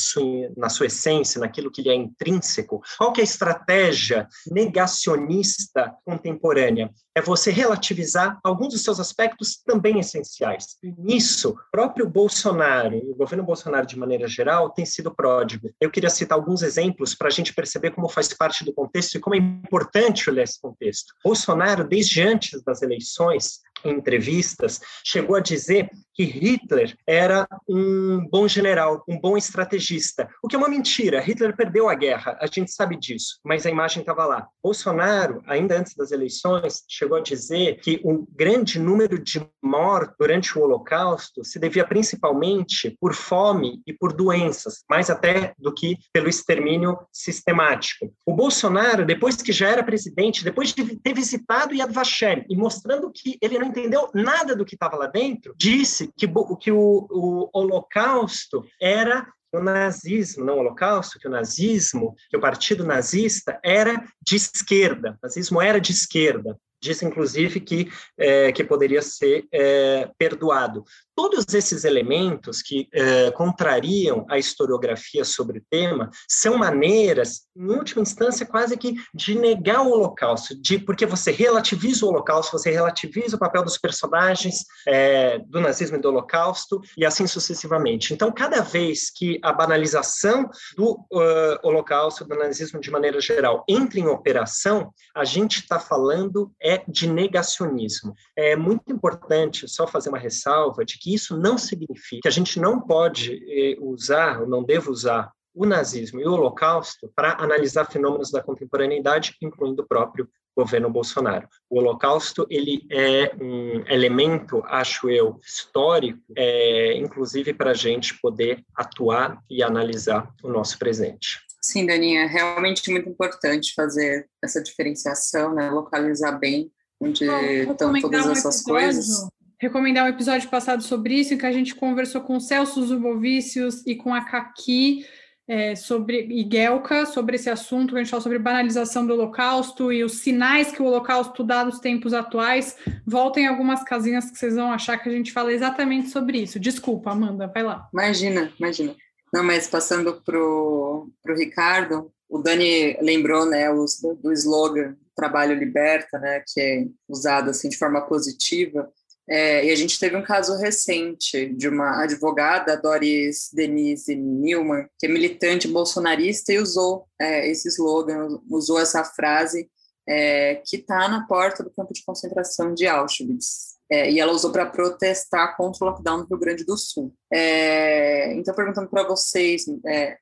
na 0.57 0.69
sua 0.69 0.87
essência, 0.87 1.41
naquilo 1.41 1.71
que 1.71 1.83
lhe 1.83 1.91
é 1.91 1.95
intrínseco, 1.95 2.81
qual 2.99 3.13
que 3.13 3.21
é 3.21 3.23
a 3.23 3.25
estratégia 3.25 4.29
negacionista 4.51 5.95
contemporânea? 6.05 6.91
É 7.15 7.21
você 7.21 7.51
relativizar 7.51 8.14
alguns 8.43 8.73
dos 8.73 8.83
seus 8.83 9.01
aspectos 9.01 9.57
também 9.65 9.99
essenciais. 9.99 10.79
Nisso, 10.83 11.57
próprio 11.71 12.09
Bolsonaro, 12.09 12.95
e 12.95 13.11
o 13.11 13.15
governo 13.15 13.45
Bolsonaro 13.45 13.87
de 13.87 13.99
maneira 13.99 14.27
geral, 14.27 14.71
tem 14.71 14.85
sido 14.85 15.15
pródigo. 15.15 15.71
Eu 15.81 15.91
queria 15.91 16.11
citar 16.11 16.39
alguns 16.39 16.63
exemplos 16.63 17.15
para 17.15 17.29
a 17.29 17.31
gente 17.31 17.55
perceber 17.55 17.91
como 17.91 18.09
faz 18.09 18.33
parte 18.33 18.65
do 18.65 18.73
contexto 18.73 19.17
e 19.17 19.21
como 19.21 19.35
é 19.35 19.39
importante 19.39 20.29
olhar 20.29 20.43
esse 20.43 20.61
contexto. 20.61 21.15
Bolsonaro, 21.25 21.87
desde 21.87 22.23
antes 22.23 22.63
das 22.63 22.83
eleições, 22.83 23.61
em 23.85 23.93
entrevistas, 23.93 24.81
chegou 25.05 25.37
a 25.37 25.41
dizer 25.41 25.91
que 26.15 26.25
Hitler 26.25 26.97
era 27.07 27.47
um 27.69 28.27
bom 28.31 28.47
general, 28.47 29.03
um 29.09 29.19
bom 29.21 29.37
estrategista, 29.37 30.29
o 30.43 30.49
que 30.49 30.55
é 30.55 30.59
uma 30.59 30.69
mentira. 30.69 31.21
Hitler 31.21 31.57
perdeu 31.57 31.89
a 31.89 31.95
guerra, 31.95 32.39
a 32.41 32.47
gente 32.47 32.71
sabe 32.71 32.97
disso, 32.97 33.41
mas 33.45 33.67
a 33.67 33.71
imagem 33.71 34.01
estava 34.01 34.25
lá. 34.25 34.47
Bolsonaro, 34.63 35.43
ainda 35.47 35.79
antes 35.79 35.95
das 35.95 36.13
eleições, 36.13 36.85
chegou 36.89 37.19
a 37.19 37.21
dizer 37.21 37.81
que 37.81 38.01
um 38.05 38.25
grande 38.31 38.79
número 38.79 39.19
de 39.19 39.45
mortos 39.63 40.15
durante 40.19 40.57
o 40.57 40.63
Holocausto 40.63 41.45
se 41.45 41.59
devia 41.59 41.85
principalmente 41.85 42.97
por 43.01 43.13
fome 43.13 43.83
e 43.87 43.93
por 43.93 44.13
doenças, 44.13 44.85
mais 44.89 45.11
até 45.11 45.53
do 45.59 45.75
que 45.75 45.99
pelo 46.13 46.29
extermínio 46.29 46.99
sistemático. 47.13 48.13
O 48.25 48.35
Bolsonaro, 48.35 49.05
depois 49.05 49.37
que 49.37 49.53
já 49.53 49.69
era 49.69 49.83
presidente, 49.83 50.45
depois 50.45 50.73
de 50.73 50.97
ter 50.97 51.15
visitado 51.15 51.75
Yad 51.75 51.93
Vashem 51.93 52.45
e 52.49 52.57
mostrando 52.57 53.11
que 53.13 53.37
ele 53.41 53.59
não 53.59 53.73
entendeu 53.81 54.11
nada 54.15 54.55
do 54.55 54.65
que 54.65 54.75
estava 54.75 54.97
lá 54.97 55.07
dentro, 55.07 55.55
disse 55.57 56.11
que, 56.17 56.27
que 56.61 56.71
o, 56.71 57.07
o 57.11 57.51
Holocausto 57.53 58.65
era 58.81 59.27
o 59.53 59.61
nazismo, 59.61 60.45
não 60.45 60.57
o 60.57 60.59
holocausto, 60.61 61.19
que 61.19 61.29
o 61.29 61.31
nazismo, 61.31 62.15
que 62.29 62.37
o 62.37 62.41
partido 62.41 62.85
nazista 62.85 63.61
era 63.63 64.05
de 64.21 64.37
esquerda, 64.37 65.17
o 65.23 65.27
nazismo 65.27 65.63
era 65.63 65.81
de 65.81 65.93
esquerda. 65.93 66.59
Disse, 66.83 67.07
inclusive, 67.07 67.61
que, 67.61 67.89
é, 68.19 68.53
que 68.53 68.63
poderia 68.63 69.01
ser 69.01 69.47
é, 69.51 70.11
perdoado. 70.19 70.85
Todos 71.17 71.53
esses 71.55 71.85
elementos 71.85 72.61
que 72.63 72.89
eh, 72.93 73.31
contrariam 73.33 74.27
a 74.29 74.39
historiografia 74.39 75.25
sobre 75.25 75.59
o 75.59 75.65
tema 75.71 76.11
são 76.29 76.59
maneiras, 76.59 77.43
em 77.57 77.71
última 77.71 78.03
instância, 78.03 78.45
quase 78.47 78.77
que 78.77 78.95
de 79.15 79.35
negar 79.35 79.83
o 79.83 79.91
Holocausto, 79.91 80.61
de, 80.61 80.79
porque 80.79 81.07
você 81.07 81.31
relativiza 81.31 82.05
o 82.05 82.09
Holocausto, 82.09 82.59
você 82.59 82.71
relativiza 82.71 83.37
o 83.37 83.39
papel 83.39 83.63
dos 83.63 83.79
personagens 83.79 84.65
eh, 84.89 85.39
do 85.47 85.61
nazismo 85.61 85.97
e 85.97 86.01
do 86.01 86.09
Holocausto, 86.09 86.81
e 86.97 87.05
assim 87.05 87.27
sucessivamente. 87.27 88.13
Então, 88.13 88.33
cada 88.33 88.61
vez 88.63 89.11
que 89.11 89.39
a 89.43 89.53
banalização 89.53 90.49
do 90.77 90.93
uh, 91.13 91.59
Holocausto, 91.63 92.25
do 92.25 92.35
nazismo 92.35 92.81
de 92.81 92.91
maneira 92.91 93.21
geral, 93.21 93.65
entra 93.69 94.01
em 94.01 94.07
operação, 94.07 94.93
a 95.15 95.25
gente 95.25 95.61
está 95.61 95.79
falando 95.79 96.53
é 96.61 96.83
de 96.89 97.07
negacionismo. 97.07 98.15
É 98.37 98.57
muito 98.57 98.93
importante, 98.93 99.69
só 99.69 99.87
fazer 99.87 100.09
uma 100.09 100.19
ressalva, 100.19 100.85
de 100.85 100.99
que 101.05 101.15
isso 101.15 101.37
não 101.37 101.59
significa 101.59 102.23
que 102.23 102.29
a 102.29 102.31
gente 102.31 102.59
não 102.59 102.81
pode 102.81 103.35
eh, 103.47 103.77
usar, 103.79 104.41
ou 104.41 104.49
não 104.49 104.65
deva 104.65 104.91
usar, 104.91 105.31
o 105.55 105.67
nazismo 105.67 106.19
e 106.19 106.25
o 106.25 106.33
holocausto 106.33 107.13
para 107.15 107.35
analisar 107.35 107.85
fenômenos 107.85 108.31
da 108.31 108.43
contemporaneidade, 108.43 109.37
incluindo 109.43 109.83
o 109.83 109.87
próprio 109.87 110.27
governo 110.57 110.91
Bolsonaro. 110.91 111.47
O 111.69 111.79
Holocausto 111.79 112.47
ele 112.49 112.87
é 112.91 113.35
um 113.41 113.85
elemento, 113.87 114.63
acho 114.67 115.11
eu, 115.11 115.39
histórico, 115.45 116.19
é, 116.37 116.97
inclusive 116.97 117.53
para 117.53 117.73
a 117.73 117.75
gente 117.75 118.19
poder 118.21 118.65
atuar 118.75 119.39
e 119.51 119.63
analisar 119.63 120.33
o 120.43 120.49
nosso 120.49 120.79
presente. 120.79 121.41
Sim, 121.61 121.87
Daninha, 121.87 122.23
é 122.23 122.27
realmente 122.27 122.91
muito 122.91 123.09
importante 123.09 123.75
fazer 123.75 124.27
essa 124.43 124.63
diferenciação, 124.63 125.55
né? 125.55 125.71
localizar 125.71 126.39
bem 126.39 126.71
onde 127.01 127.25
estão 127.25 128.01
todas 128.01 128.27
essas 128.27 128.63
coisas 128.63 129.29
recomendar 129.65 130.05
um 130.05 130.09
episódio 130.09 130.49
passado 130.49 130.83
sobre 130.83 131.15
isso, 131.15 131.35
em 131.35 131.39
que 131.39 131.47
a 131.47 131.53
gente 131.53 131.75
conversou 131.75 132.21
com 132.21 132.37
o 132.37 132.41
Celso 132.41 132.85
Zubovicius 132.85 133.83
e 133.87 133.95
com 133.95 134.15
a 134.15 134.21
Kaki 134.21 135.05
é, 135.47 135.75
sobre, 135.75 136.27
e 136.31 136.49
Gelka 136.51 137.05
sobre 137.05 137.37
esse 137.37 137.51
assunto, 137.51 137.95
a 137.95 137.99
gente 137.99 138.11
falou 138.11 138.23
sobre 138.23 138.39
banalização 138.39 139.07
do 139.07 139.13
Holocausto 139.13 139.93
e 139.93 140.03
os 140.03 140.21
sinais 140.21 140.73
que 140.73 140.83
o 140.83 140.87
Holocausto 140.87 141.45
dá 141.45 141.65
nos 141.65 141.79
tempos 141.79 142.15
atuais. 142.15 142.77
Voltem 143.07 143.47
algumas 143.47 143.83
casinhas 143.85 144.31
que 144.31 144.39
vocês 144.39 144.55
vão 144.55 144.73
achar 144.73 144.99
que 144.99 145.09
a 145.09 145.13
gente 145.13 145.33
fala 145.33 145.53
exatamente 145.53 146.09
sobre 146.09 146.39
isso. 146.39 146.59
Desculpa, 146.59 147.11
Amanda, 147.11 147.47
vai 147.47 147.63
lá. 147.63 147.89
Imagina, 147.93 148.53
imagina. 148.59 148.95
Não, 149.33 149.43
mas 149.43 149.69
passando 149.69 150.23
para 150.25 150.39
o 150.39 151.11
Ricardo, 151.37 152.11
o 152.29 152.39
Dani 152.39 152.97
lembrou 153.01 153.45
né, 153.45 153.71
os, 153.71 154.01
do 154.01 154.33
slogan 154.33 154.97
Trabalho 155.15 155.59
Liberta, 155.59 156.19
né, 156.19 156.43
que 156.47 156.61
é 156.61 156.87
usado 157.09 157.51
assim, 157.51 157.69
de 157.69 157.77
forma 157.77 158.01
positiva. 158.03 158.91
É, 159.29 159.65
e 159.65 159.71
a 159.71 159.77
gente 159.77 159.99
teve 159.99 160.17
um 160.17 160.23
caso 160.23 160.57
recente 160.59 161.49
de 161.55 161.69
uma 161.69 162.03
advogada, 162.03 162.77
Doris 162.77 163.51
Denise 163.53 164.15
Newman, 164.15 164.87
que 164.99 165.07
é 165.07 165.09
militante 165.09 165.67
bolsonarista 165.67 166.53
e 166.53 166.59
usou 166.59 167.07
é, 167.19 167.49
esse 167.49 167.69
slogan, 167.69 168.41
usou 168.51 168.79
essa 168.79 169.03
frase 169.03 169.69
é, 170.07 170.57
que 170.67 170.77
está 170.77 171.09
na 171.09 171.27
porta 171.27 171.63
do 171.63 171.71
campo 171.71 171.93
de 171.93 172.05
concentração 172.05 172.75
de 172.75 172.87
Auschwitz. 172.87 173.75
É, 173.91 174.11
e 174.11 174.19
ela 174.19 174.33
usou 174.33 174.51
para 174.51 174.67
protestar 174.67 175.57
contra 175.57 175.85
o 175.85 175.89
lockdown 175.91 176.19
no 176.19 176.27
Rio 176.27 176.39
Grande 176.39 176.65
do 176.65 176.77
Sul. 176.77 177.15
É, 177.31 178.33
então, 178.35 178.55
perguntando 178.55 178.89
para 178.89 179.07
vocês, 179.07 179.67
é, 179.87 180.17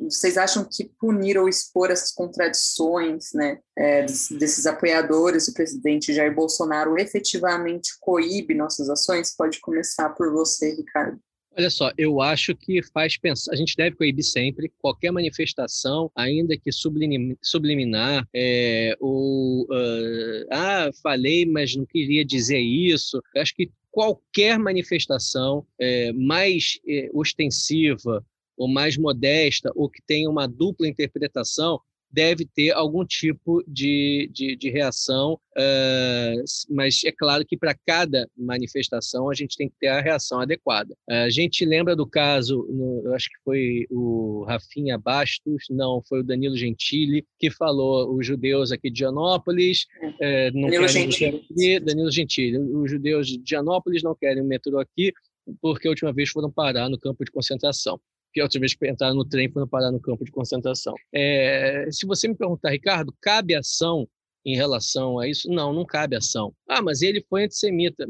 vocês 0.00 0.36
acham 0.36 0.66
que 0.70 0.90
punir 0.98 1.38
ou 1.38 1.48
expor 1.48 1.90
essas 1.90 2.12
contradições 2.12 3.32
né, 3.34 3.58
é, 3.76 4.02
desses 4.02 4.66
apoiadores 4.66 5.46
do 5.46 5.54
presidente 5.54 6.12
Jair 6.12 6.34
Bolsonaro 6.34 6.98
efetivamente 6.98 7.92
coíbe 8.00 8.54
nossas 8.54 8.88
ações? 8.88 9.34
Pode 9.36 9.60
começar 9.60 10.10
por 10.10 10.32
você, 10.32 10.74
Ricardo. 10.74 11.18
Olha 11.56 11.68
só, 11.68 11.92
eu 11.98 12.22
acho 12.22 12.56
que 12.56 12.82
faz 12.94 13.18
pensar. 13.18 13.52
A 13.52 13.56
gente 13.56 13.76
deve 13.76 13.94
coibir 13.94 14.24
sempre 14.24 14.72
qualquer 14.78 15.10
manifestação, 15.10 16.10
ainda 16.16 16.56
que 16.56 16.70
subliminar, 16.72 18.26
é, 18.34 18.96
ou 18.98 19.64
uh, 19.64 20.46
ah, 20.50 20.90
falei, 21.02 21.44
mas 21.44 21.76
não 21.76 21.84
queria 21.84 22.24
dizer 22.24 22.58
isso. 22.58 23.20
Eu 23.34 23.42
acho 23.42 23.54
que 23.54 23.70
qualquer 23.90 24.58
manifestação 24.58 25.66
é, 25.78 26.10
mais 26.14 26.80
é, 26.88 27.10
ostensiva 27.12 28.24
ou 28.62 28.68
mais 28.68 28.96
modesta 28.96 29.72
ou 29.74 29.90
que 29.90 30.00
tenha 30.06 30.30
uma 30.30 30.46
dupla 30.46 30.86
interpretação 30.86 31.80
deve 32.12 32.44
ter 32.44 32.70
algum 32.72 33.04
tipo 33.06 33.64
de, 33.66 34.30
de, 34.30 34.54
de 34.54 34.70
reação, 34.70 35.32
uh, 35.56 36.44
mas 36.68 37.02
é 37.04 37.10
claro 37.10 37.44
que 37.44 37.56
para 37.56 37.74
cada 37.86 38.28
manifestação 38.36 39.30
a 39.30 39.34
gente 39.34 39.56
tem 39.56 39.66
que 39.66 39.74
ter 39.80 39.88
a 39.88 40.00
reação 40.00 40.38
adequada. 40.40 40.94
Uh, 41.10 41.24
a 41.24 41.30
gente 41.30 41.64
lembra 41.64 41.96
do 41.96 42.06
caso, 42.06 42.68
no, 42.70 43.02
eu 43.06 43.14
acho 43.14 43.30
que 43.30 43.42
foi 43.42 43.86
o 43.90 44.44
Rafinha 44.46 44.98
Bastos, 44.98 45.64
não, 45.70 46.02
foi 46.06 46.20
o 46.20 46.24
Danilo 46.24 46.54
Gentili, 46.54 47.24
que 47.38 47.50
falou 47.50 48.14
os 48.14 48.26
judeus 48.26 48.70
aqui 48.70 48.90
de 48.90 49.00
Janópolis 49.00 49.86
uh, 50.02 50.52
não 50.52 50.68
Danilo 50.68 50.86
querem 50.86 51.10
Gentili. 51.10 51.46
Aqui, 51.50 51.80
Danilo 51.80 52.12
Gentili, 52.12 52.58
os 52.58 52.90
judeus 52.90 53.26
de 53.26 53.42
Janópolis 53.44 54.02
não 54.02 54.14
querem 54.14 54.42
o 54.42 54.46
metrô 54.46 54.78
aqui 54.78 55.12
porque 55.60 55.88
a 55.88 55.90
última 55.90 56.12
vez 56.12 56.28
foram 56.28 56.50
parar 56.50 56.88
no 56.88 56.98
campo 56.98 57.24
de 57.24 57.30
concentração 57.30 57.98
que 58.32 58.40
a 58.40 58.44
outra 58.44 58.58
vez 58.58 58.74
que 58.74 58.88
entraram 58.88 59.14
no 59.14 59.24
trem 59.24 59.50
foram 59.50 59.68
parar 59.68 59.90
no 59.90 60.00
campo 60.00 60.24
de 60.24 60.30
concentração. 60.30 60.94
É, 61.12 61.86
se 61.90 62.06
você 62.06 62.26
me 62.26 62.34
perguntar, 62.34 62.70
Ricardo, 62.70 63.14
cabe 63.20 63.54
ação 63.54 64.08
em 64.44 64.56
relação 64.56 65.18
a 65.18 65.28
isso? 65.28 65.48
Não, 65.50 65.72
não 65.72 65.84
cabe 65.84 66.16
ação. 66.16 66.52
Ah, 66.66 66.82
mas 66.82 67.02
ele 67.02 67.24
foi 67.28 67.44
antissemita. 67.44 68.06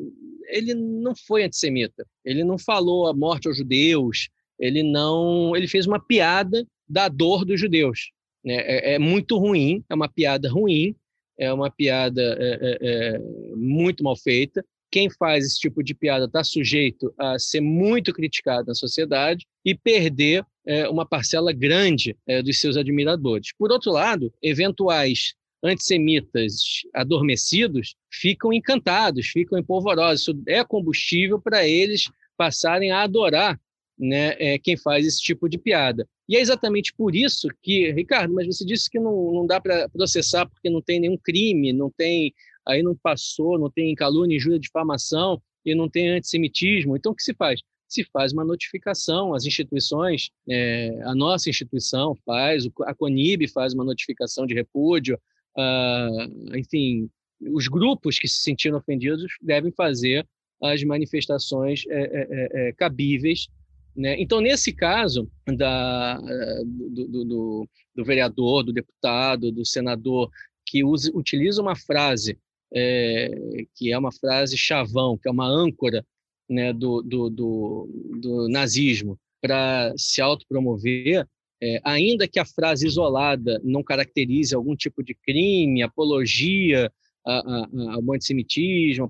Ele 0.48 0.74
não 0.74 1.14
foi 1.14 1.44
antissemita. 1.44 2.06
Ele 2.24 2.44
não 2.44 2.58
falou 2.58 3.06
a 3.06 3.14
morte 3.14 3.48
aos 3.48 3.56
judeus. 3.56 4.28
Ele 4.58 4.82
não. 4.82 5.56
Ele 5.56 5.66
fez 5.66 5.86
uma 5.86 5.98
piada 5.98 6.66
da 6.88 7.08
dor 7.08 7.44
dos 7.44 7.60
judeus. 7.60 8.10
Né? 8.44 8.54
É, 8.54 8.94
é 8.94 8.98
muito 8.98 9.36
ruim. 9.38 9.84
É 9.90 9.94
uma 9.94 10.08
piada 10.08 10.48
ruim. 10.48 10.94
É 11.38 11.52
uma 11.52 11.70
piada 11.70 12.22
é, 12.38 12.58
é, 12.60 12.78
é 12.80 13.18
muito 13.56 14.04
mal 14.04 14.16
feita 14.16 14.64
quem 14.92 15.08
faz 15.08 15.46
esse 15.46 15.58
tipo 15.58 15.82
de 15.82 15.94
piada 15.94 16.26
está 16.26 16.44
sujeito 16.44 17.12
a 17.18 17.38
ser 17.38 17.62
muito 17.62 18.12
criticado 18.12 18.66
na 18.66 18.74
sociedade 18.74 19.46
e 19.64 19.74
perder 19.74 20.44
é, 20.66 20.86
uma 20.86 21.06
parcela 21.06 21.50
grande 21.50 22.14
é, 22.26 22.42
dos 22.42 22.60
seus 22.60 22.76
admiradores. 22.76 23.48
Por 23.58 23.72
outro 23.72 23.90
lado, 23.90 24.32
eventuais 24.42 25.34
antissemitas 25.64 26.82
adormecidos 26.92 27.94
ficam 28.12 28.52
encantados, 28.52 29.28
ficam 29.28 29.58
empolvorosos. 29.58 30.20
Isso 30.20 30.42
é 30.46 30.62
combustível 30.62 31.40
para 31.40 31.66
eles 31.66 32.10
passarem 32.36 32.90
a 32.90 33.02
adorar 33.02 33.58
né, 33.98 34.34
é, 34.38 34.58
quem 34.58 34.76
faz 34.76 35.06
esse 35.06 35.22
tipo 35.22 35.48
de 35.48 35.56
piada. 35.56 36.06
E 36.28 36.36
é 36.36 36.40
exatamente 36.40 36.92
por 36.94 37.14
isso 37.14 37.48
que, 37.62 37.90
Ricardo, 37.92 38.34
mas 38.34 38.46
você 38.46 38.64
disse 38.64 38.90
que 38.90 38.98
não, 38.98 39.32
não 39.32 39.46
dá 39.46 39.60
para 39.60 39.88
processar 39.88 40.46
porque 40.46 40.68
não 40.68 40.82
tem 40.82 41.00
nenhum 41.00 41.16
crime, 41.16 41.72
não 41.72 41.90
tem 41.90 42.34
aí 42.66 42.82
não 42.82 42.94
passou, 42.96 43.58
não 43.58 43.70
tem 43.70 43.94
calúnia, 43.94 44.36
injúria, 44.36 44.58
difamação 44.58 45.40
e 45.64 45.74
não 45.74 45.88
tem 45.88 46.10
antissemitismo. 46.10 46.96
Então, 46.96 47.12
o 47.12 47.14
que 47.14 47.22
se 47.22 47.34
faz? 47.34 47.60
Se 47.88 48.04
faz 48.04 48.32
uma 48.32 48.44
notificação, 48.44 49.34
as 49.34 49.44
instituições, 49.44 50.30
é, 50.48 50.98
a 51.04 51.14
nossa 51.14 51.50
instituição 51.50 52.16
faz, 52.24 52.66
a 52.82 52.94
CONIB 52.94 53.48
faz 53.48 53.74
uma 53.74 53.84
notificação 53.84 54.46
de 54.46 54.54
repúdio, 54.54 55.18
uh, 55.56 56.56
enfim, 56.56 57.10
os 57.50 57.68
grupos 57.68 58.18
que 58.18 58.28
se 58.28 58.40
sentiram 58.40 58.78
ofendidos 58.78 59.32
devem 59.42 59.72
fazer 59.72 60.26
as 60.62 60.82
manifestações 60.84 61.82
é, 61.88 62.00
é, 62.02 62.68
é 62.68 62.72
cabíveis. 62.72 63.48
Né? 63.94 64.16
Então, 64.20 64.40
nesse 64.40 64.72
caso 64.72 65.28
da, 65.46 66.18
do, 66.64 67.08
do, 67.08 67.24
do, 67.24 67.68
do 67.96 68.04
vereador, 68.04 68.62
do 68.62 68.72
deputado, 68.72 69.52
do 69.52 69.66
senador 69.66 70.30
que 70.64 70.84
usa, 70.84 71.10
utiliza 71.14 71.60
uma 71.60 71.76
frase 71.76 72.38
é, 72.74 73.30
que 73.74 73.92
é 73.92 73.98
uma 73.98 74.12
frase 74.12 74.56
chavão, 74.56 75.16
que 75.16 75.28
é 75.28 75.30
uma 75.30 75.46
âncora 75.46 76.04
né, 76.48 76.72
do, 76.72 77.02
do, 77.02 77.30
do, 77.30 77.88
do 78.20 78.48
nazismo 78.48 79.18
para 79.40 79.92
se 79.96 80.20
autopromover, 80.20 81.26
é, 81.62 81.80
ainda 81.84 82.26
que 82.26 82.38
a 82.38 82.44
frase 82.44 82.86
isolada 82.86 83.60
não 83.62 83.82
caracterize 83.82 84.54
algum 84.54 84.74
tipo 84.74 85.02
de 85.02 85.14
crime, 85.14 85.82
apologia 85.82 86.90
ao 87.24 88.12
antissemitismo, 88.12 89.08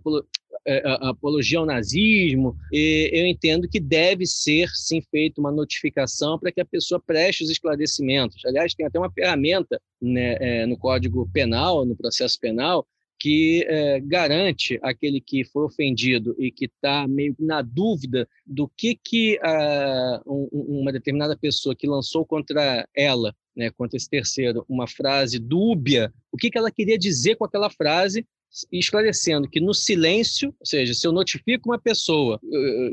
é, 0.66 0.82
apologia 1.00 1.58
ao 1.58 1.64
nazismo, 1.64 2.54
eu 2.70 3.26
entendo 3.26 3.66
que 3.66 3.80
deve 3.80 4.26
ser 4.26 4.68
sim 4.74 5.00
feita 5.00 5.40
uma 5.40 5.50
notificação 5.50 6.38
para 6.38 6.52
que 6.52 6.60
a 6.60 6.64
pessoa 6.64 7.02
preste 7.04 7.42
os 7.42 7.50
esclarecimentos. 7.50 8.44
Aliás, 8.44 8.74
tem 8.74 8.84
até 8.84 8.98
uma 8.98 9.10
ferramenta 9.10 9.80
né, 10.00 10.36
é, 10.40 10.66
no 10.66 10.76
Código 10.76 11.28
Penal, 11.32 11.86
no 11.86 11.96
processo 11.96 12.38
penal, 12.38 12.86
que 13.22 13.64
é, 13.68 14.00
garante 14.00 14.80
aquele 14.82 15.20
que 15.20 15.44
foi 15.44 15.62
ofendido 15.62 16.34
e 16.40 16.50
que 16.50 16.64
está 16.64 17.06
meio 17.06 17.36
na 17.38 17.62
dúvida 17.62 18.28
do 18.44 18.68
que, 18.76 18.96
que 18.96 19.38
uh, 19.38 20.20
um, 20.26 20.80
uma 20.80 20.90
determinada 20.90 21.38
pessoa 21.38 21.72
que 21.72 21.86
lançou 21.86 22.26
contra 22.26 22.84
ela, 22.92 23.32
né, 23.54 23.70
contra 23.70 23.96
esse 23.96 24.10
terceiro, 24.10 24.64
uma 24.68 24.88
frase 24.88 25.38
dúbia, 25.38 26.12
o 26.32 26.36
que, 26.36 26.50
que 26.50 26.58
ela 26.58 26.68
queria 26.68 26.98
dizer 26.98 27.36
com 27.36 27.44
aquela 27.44 27.70
frase, 27.70 28.26
esclarecendo 28.70 29.48
que 29.48 29.60
no 29.60 29.72
silêncio, 29.72 30.54
ou 30.60 30.66
seja, 30.66 30.92
se 30.92 31.06
eu 31.06 31.12
notifico 31.12 31.70
uma 31.70 31.78
pessoa 31.78 32.38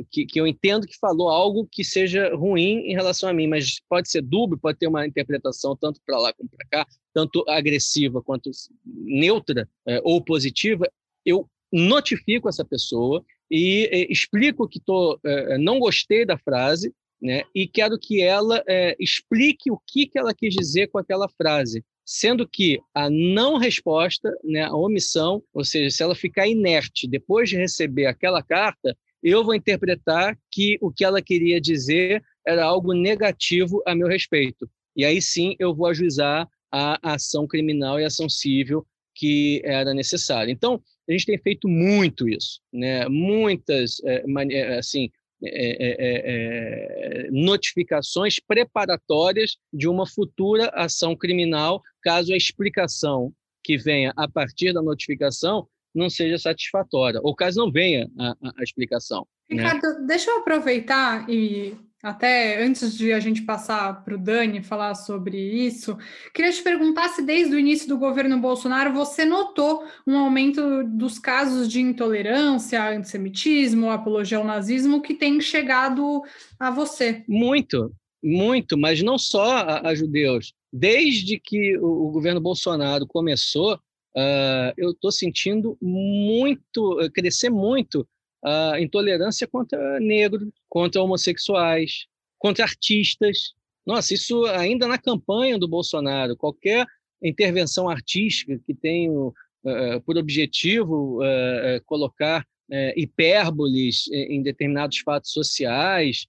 que, 0.10 0.26
que 0.26 0.40
eu 0.40 0.48
entendo 0.48 0.88
que 0.88 0.98
falou 0.98 1.30
algo 1.30 1.68
que 1.70 1.84
seja 1.84 2.34
ruim 2.34 2.90
em 2.90 2.94
relação 2.94 3.30
a 3.30 3.34
mim, 3.34 3.48
mas 3.48 3.82
pode 3.90 4.10
ser 4.10 4.22
dúbio, 4.22 4.58
pode 4.58 4.80
ter 4.80 4.88
uma 4.88 5.06
interpretação 5.06 5.76
tanto 5.76 6.00
para 6.06 6.18
lá 6.18 6.34
como 6.34 6.50
para 6.50 6.68
cá, 6.70 6.88
tanto 7.14 7.44
agressiva 7.48 8.22
quanto 8.22 8.50
neutra 8.86 9.68
é, 9.86 10.00
ou 10.04 10.24
positiva, 10.24 10.90
eu 11.26 11.50
notifico 11.72 12.48
essa 12.48 12.64
pessoa 12.64 13.24
e 13.52 14.08
explico 14.10 14.68
que 14.68 14.80
tô, 14.80 15.20
não 15.60 15.80
gostei 15.80 16.26
da 16.26 16.38
frase, 16.38 16.94
né, 17.22 17.44
e 17.54 17.68
quero 17.68 18.00
que 18.00 18.22
ela 18.22 18.64
explique 18.98 19.70
o 19.70 19.80
que, 19.86 20.08
que 20.08 20.18
ela 20.18 20.34
quis 20.34 20.54
dizer 20.54 20.88
com 20.88 20.98
aquela 20.98 21.28
frase 21.28 21.84
sendo 22.12 22.48
que 22.48 22.82
a 22.92 23.08
não 23.08 23.58
resposta, 23.58 24.36
né, 24.44 24.64
a 24.64 24.76
omissão, 24.76 25.44
ou 25.54 25.64
seja, 25.64 25.96
se 25.96 26.02
ela 26.02 26.16
ficar 26.16 26.48
inerte 26.48 27.08
depois 27.08 27.48
de 27.48 27.56
receber 27.56 28.08
aquela 28.08 28.42
carta, 28.42 28.98
eu 29.22 29.44
vou 29.44 29.54
interpretar 29.54 30.36
que 30.52 30.76
o 30.82 30.92
que 30.92 31.06
ela 31.06 31.22
queria 31.22 31.62
dizer 31.62 32.24
era 32.48 32.66
algo 32.66 32.94
negativo 32.94 33.84
a 33.86 33.94
meu 33.94 34.08
respeito. 34.08 34.68
E 34.96 35.06
aí 35.06 35.22
sim 35.22 35.56
eu 35.60 35.76
vou 35.76 35.86
ajuizar 35.86 36.50
a 36.72 37.14
ação 37.14 37.46
criminal 37.46 38.00
e 38.00 38.04
a 38.04 38.08
ação 38.08 38.28
civil 38.28 38.84
que 39.14 39.62
era 39.64 39.94
necessária. 39.94 40.52
Então, 40.52 40.82
a 41.08 41.12
gente 41.12 41.28
tem 41.28 41.38
feito 41.38 41.68
muito 41.68 42.28
isso, 42.28 42.60
né? 42.74 43.08
Muitas, 43.08 44.02
é, 44.04 44.78
assim, 44.80 45.12
é 45.44 45.78
é, 45.80 47.28
é, 47.28 47.32
notificações 47.32 48.36
preparatórias 48.46 49.58
de 49.72 49.88
uma 49.88 50.06
futura 50.06 50.70
ação 50.74 51.16
criminal, 51.16 51.82
caso 52.02 52.34
a 52.34 52.38
explicação 52.38 53.34
que 53.64 53.78
venha 53.78 54.14
a 54.18 54.28
partir 54.28 54.74
da 54.74 54.82
notificação 54.82 55.68
não 55.94 56.10
seja 56.10 56.38
satisfatória, 56.38 57.20
ou 57.24 57.36
caso 57.36 57.60
não 57.60 57.72
venha 57.72 58.08
a, 58.18 58.30
a, 58.30 58.54
a 58.60 58.64
explicação. 58.64 59.28
Ricardo, 59.50 59.82
né? 59.82 60.06
deixa 60.08 60.30
eu 60.30 60.40
aproveitar 60.40 61.30
e 61.30 61.76
até 62.02 62.64
antes 62.64 62.98
de 62.98 63.12
a 63.12 63.20
gente 63.20 63.42
passar 63.42 64.04
para 64.04 64.16
o 64.16 64.18
Dani 64.18 64.64
falar 64.64 64.96
sobre 64.96 65.38
isso, 65.38 65.98
queria 66.34 66.52
te 66.52 66.62
perguntar 66.64 67.10
se 67.10 67.22
desde 67.22 67.54
o 67.54 67.60
início 67.60 67.88
do 67.88 67.98
governo 67.98 68.40
Bolsonaro 68.40 68.94
você 68.94 69.26
notou 69.26 69.84
um 70.08 70.18
aumento 70.18 70.84
dos 70.86 71.20
casos 71.20 71.68
de 71.68 71.82
intolerância, 71.82 72.90
antissemitismo, 72.90 73.90
apologia 73.90 74.38
ao 74.38 74.46
nazismo 74.46 75.02
que 75.02 75.14
tem 75.14 75.42
chegado 75.42 76.22
a 76.58 76.72
você. 76.72 77.24
Muito, 77.28 77.92
muito, 78.24 78.78
mas 78.78 79.04
não 79.04 79.18
só 79.18 79.58
a, 79.58 79.90
a 79.90 79.96
judeus. 79.96 80.54
Desde 80.72 81.38
que 81.38 81.78
o, 81.80 82.08
o 82.08 82.12
governo 82.12 82.40
Bolsonaro 82.40 83.06
começou, 83.06 83.74
uh, 83.76 84.72
eu 84.78 84.92
estou 84.92 85.12
sentindo 85.12 85.78
muito, 85.82 86.98
crescer 87.14 87.50
muito 87.50 88.08
a 88.44 88.80
intolerância 88.80 89.48
contra 89.48 90.00
negros, 90.00 90.48
contra 90.68 91.02
homossexuais, 91.02 92.06
contra 92.38 92.64
artistas. 92.64 93.54
Nossa, 93.86 94.14
isso 94.14 94.46
ainda 94.46 94.88
na 94.88 94.98
campanha 94.98 95.58
do 95.58 95.68
Bolsonaro, 95.68 96.38
qualquer 96.38 96.86
intervenção 97.22 97.90
artística 97.90 98.58
que 98.66 98.74
tenha 98.74 99.12
uh, 99.12 99.34
por 100.06 100.18
objetivo 100.18 101.22
uh, 101.22 101.84
colocar 101.86 102.42
uh, 102.42 102.94
hipérboles 102.96 104.08
em 104.12 104.42
determinados 104.42 105.00
fatos 105.00 105.32
sociais, 105.32 106.26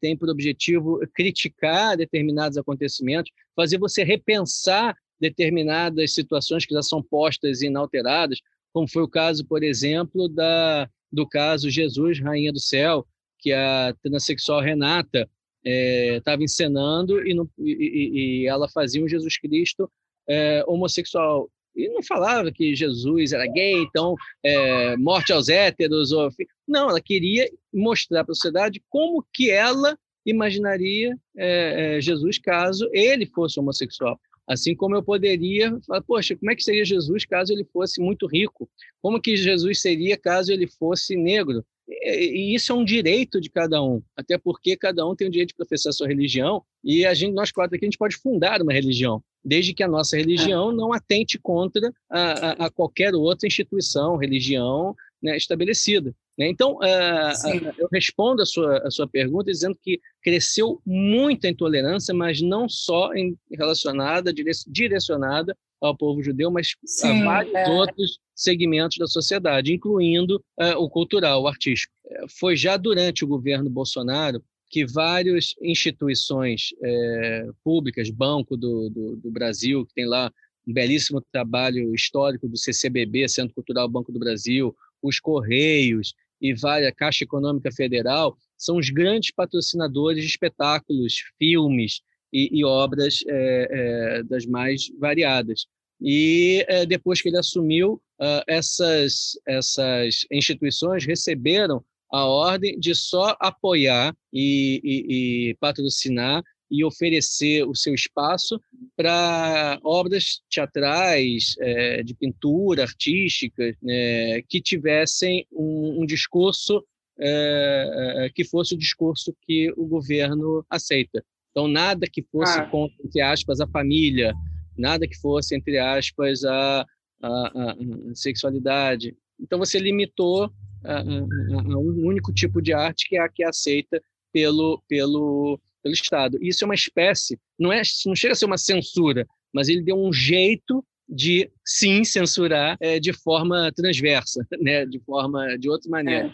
tem 0.00 0.16
por 0.16 0.30
objetivo 0.30 1.00
criticar 1.12 1.94
determinados 1.94 2.56
acontecimentos, 2.56 3.30
fazer 3.54 3.76
você 3.76 4.02
repensar 4.02 4.96
determinadas 5.20 6.14
situações 6.14 6.64
que 6.64 6.72
já 6.72 6.82
são 6.82 7.02
postas 7.02 7.60
inalteradas, 7.60 8.40
como 8.72 8.88
foi 8.88 9.02
o 9.02 9.08
caso, 9.08 9.44
por 9.44 9.62
exemplo, 9.62 10.30
da, 10.30 10.88
do 11.12 11.26
caso 11.26 11.70
Jesus, 11.70 12.20
Rainha 12.20 12.52
do 12.52 12.60
Céu, 12.60 13.06
que 13.38 13.52
a 13.52 13.94
transexual 14.02 14.60
Renata 14.60 15.28
estava 15.64 16.42
é, 16.42 16.44
encenando 16.44 17.26
e, 17.26 17.34
no, 17.34 17.50
e, 17.58 18.42
e, 18.42 18.46
ela 18.46 18.68
fazia 18.68 19.02
um 19.02 19.08
Jesus 19.08 19.38
Cristo 19.38 19.90
é, 20.28 20.64
homossexual. 20.66 21.50
E 21.74 21.88
não 21.88 22.02
falava 22.02 22.50
que 22.50 22.74
Jesus 22.74 23.32
era 23.32 23.46
gay, 23.46 23.74
então 23.74 24.14
é, 24.44 24.96
morte 24.96 25.32
aos 25.32 25.48
héteros. 25.48 26.12
Ou... 26.12 26.30
Não, 26.66 26.90
ela 26.90 27.00
queria 27.00 27.48
mostrar 27.72 28.24
para 28.24 28.32
a 28.32 28.34
sociedade 28.34 28.82
como 28.88 29.24
que 29.32 29.50
ela 29.50 29.96
imaginaria 30.26 31.16
é, 31.36 31.96
é, 31.96 32.00
Jesus 32.00 32.38
caso 32.38 32.88
ele 32.92 33.26
fosse 33.26 33.58
homossexual. 33.58 34.18
Assim 34.50 34.74
como 34.74 34.96
eu 34.96 35.02
poderia 35.02 35.78
falar, 35.86 36.02
poxa, 36.02 36.34
como 36.34 36.50
é 36.50 36.56
que 36.56 36.64
seria 36.64 36.84
Jesus 36.84 37.24
caso 37.24 37.52
ele 37.52 37.64
fosse 37.72 38.00
muito 38.00 38.26
rico? 38.26 38.68
Como 39.00 39.20
que 39.20 39.36
Jesus 39.36 39.80
seria 39.80 40.16
caso 40.16 40.52
ele 40.52 40.66
fosse 40.66 41.14
negro? 41.14 41.64
E 41.88 42.52
isso 42.52 42.72
é 42.72 42.74
um 42.74 42.84
direito 42.84 43.40
de 43.40 43.48
cada 43.48 43.80
um, 43.80 44.02
até 44.16 44.36
porque 44.36 44.76
cada 44.76 45.06
um 45.06 45.14
tem 45.14 45.28
o 45.28 45.30
direito 45.30 45.50
de 45.50 45.56
professar 45.56 45.92
sua 45.92 46.08
religião 46.08 46.64
e 46.82 47.06
a 47.06 47.14
gente, 47.14 47.32
nós 47.32 47.52
quatro 47.52 47.76
aqui, 47.76 47.84
a 47.84 47.88
gente 47.88 47.98
pode 47.98 48.16
fundar 48.16 48.60
uma 48.60 48.72
religião, 48.72 49.22
desde 49.44 49.72
que 49.72 49.84
a 49.84 49.88
nossa 49.88 50.16
religião 50.16 50.72
não 50.72 50.92
atente 50.92 51.38
contra 51.38 51.92
a, 52.08 52.20
a, 52.20 52.52
a 52.66 52.70
qualquer 52.70 53.14
outra 53.14 53.46
instituição, 53.46 54.16
religião 54.16 54.96
né, 55.22 55.36
estabelecida. 55.36 56.12
Então, 56.48 56.76
uh, 56.76 57.72
eu 57.76 57.88
respondo 57.92 58.42
a 58.42 58.46
sua, 58.46 58.78
a 58.78 58.90
sua 58.90 59.06
pergunta 59.06 59.50
dizendo 59.50 59.76
que 59.82 60.00
cresceu 60.22 60.80
muito 60.86 61.46
a 61.46 61.50
intolerância, 61.50 62.14
mas 62.14 62.40
não 62.40 62.68
só 62.68 63.12
em, 63.14 63.36
relacionada, 63.52 64.32
direcionada 64.66 65.56
ao 65.80 65.96
povo 65.96 66.22
judeu, 66.22 66.50
mas 66.50 66.74
Sim, 66.84 67.22
a 67.22 67.24
vários 67.24 67.54
é. 67.54 67.68
outros 67.68 68.18
segmentos 68.34 68.98
da 68.98 69.06
sociedade, 69.06 69.72
incluindo 69.72 70.42
uh, 70.58 70.78
o 70.78 70.88
cultural, 70.88 71.42
o 71.42 71.48
artístico. 71.48 71.92
Foi 72.38 72.56
já 72.56 72.76
durante 72.76 73.24
o 73.24 73.28
governo 73.28 73.68
Bolsonaro 73.68 74.42
que 74.70 74.86
várias 74.86 75.54
instituições 75.60 76.68
é, 76.80 77.48
públicas, 77.64 78.08
Banco 78.08 78.56
do, 78.56 78.88
do, 78.88 79.16
do, 79.16 79.30
Brasil, 79.30 79.84
que 79.84 79.92
tem 79.94 80.06
lá 80.06 80.32
um 80.66 80.72
belíssimo 80.72 81.20
trabalho 81.32 81.92
histórico 81.92 82.48
do 82.48 82.56
CCBB, 82.56 83.28
Centro 83.28 83.54
Cultural 83.54 83.88
Banco 83.88 84.12
do 84.12 84.18
Brasil, 84.20 84.74
os 85.02 85.18
Correios 85.18 86.14
e 86.40 86.54
várias 86.54 86.92
Caixa 86.96 87.24
Econômica 87.24 87.70
Federal 87.72 88.36
são 88.56 88.76
os 88.76 88.90
grandes 88.90 89.30
patrocinadores 89.30 90.22
de 90.22 90.28
espetáculos, 90.28 91.22
filmes 91.38 92.00
e, 92.32 92.58
e 92.58 92.64
obras 92.64 93.20
é, 93.26 93.68
é, 93.70 94.22
das 94.22 94.46
mais 94.46 94.90
variadas. 94.98 95.66
E 96.00 96.64
é, 96.68 96.86
depois 96.86 97.20
que 97.20 97.28
ele 97.28 97.38
assumiu, 97.38 98.00
uh, 98.20 98.42
essas, 98.48 99.32
essas 99.46 100.26
instituições 100.30 101.04
receberam 101.04 101.84
a 102.10 102.24
ordem 102.24 102.78
de 102.78 102.94
só 102.94 103.36
apoiar 103.38 104.16
e, 104.32 104.80
e, 104.82 105.50
e 105.50 105.54
patrocinar 105.60 106.42
e 106.70 106.84
oferecer 106.84 107.64
o 107.64 107.74
seu 107.74 107.94
espaço 107.94 108.60
para 108.96 109.78
obras 109.82 110.40
teatrais, 110.48 111.56
é, 111.58 112.02
de 112.02 112.14
pintura 112.14 112.82
artística, 112.82 113.76
é, 113.88 114.42
que 114.48 114.60
tivessem 114.60 115.46
um, 115.52 116.02
um 116.02 116.06
discurso 116.06 116.84
é, 117.18 118.24
é, 118.24 118.30
que 118.30 118.44
fosse 118.44 118.74
o 118.74 118.78
discurso 118.78 119.34
que 119.42 119.72
o 119.76 119.86
governo 119.86 120.64
aceita. 120.70 121.22
Então, 121.50 121.68
nada 121.68 122.06
que 122.10 122.22
fosse 122.22 122.58
ah. 122.58 122.66
contra, 122.66 122.96
entre 123.04 123.20
aspas, 123.20 123.60
a 123.60 123.66
família, 123.66 124.32
nada 124.78 125.06
que 125.06 125.18
fosse, 125.18 125.54
entre 125.54 125.78
aspas, 125.78 126.44
a, 126.44 126.86
a, 127.22 127.48
a 127.48 127.76
sexualidade. 128.14 129.14
Então, 129.38 129.58
você 129.58 129.78
limitou 129.78 130.50
a, 130.84 130.94
a, 130.94 131.00
a, 131.00 131.78
um 131.78 132.06
único 132.06 132.32
tipo 132.32 132.62
de 132.62 132.72
arte 132.72 133.08
que 133.08 133.16
é 133.16 133.20
a 133.20 133.28
que 133.28 133.42
é 133.42 133.48
aceita 133.48 134.00
pelo, 134.32 134.82
pelo, 134.88 135.60
pelo 135.82 135.94
Estado. 135.94 136.38
Isso 136.40 136.64
é 136.64 136.66
uma 136.66 136.74
espécie, 136.74 137.38
não, 137.58 137.72
é, 137.72 137.82
não 138.06 138.14
chega 138.14 138.32
a 138.32 138.36
ser 138.36 138.46
uma 138.46 138.58
censura, 138.58 139.26
mas 139.52 139.68
ele 139.68 139.82
deu 139.82 139.96
um 139.96 140.12
jeito 140.12 140.84
de 141.08 141.50
sim 141.64 142.04
censurar 142.04 142.76
é, 142.80 143.00
de 143.00 143.12
forma 143.12 143.72
transversa, 143.74 144.46
né, 144.60 144.86
de 144.86 145.00
forma 145.00 145.58
de 145.58 145.68
outra 145.68 145.90
maneira. 145.90 146.32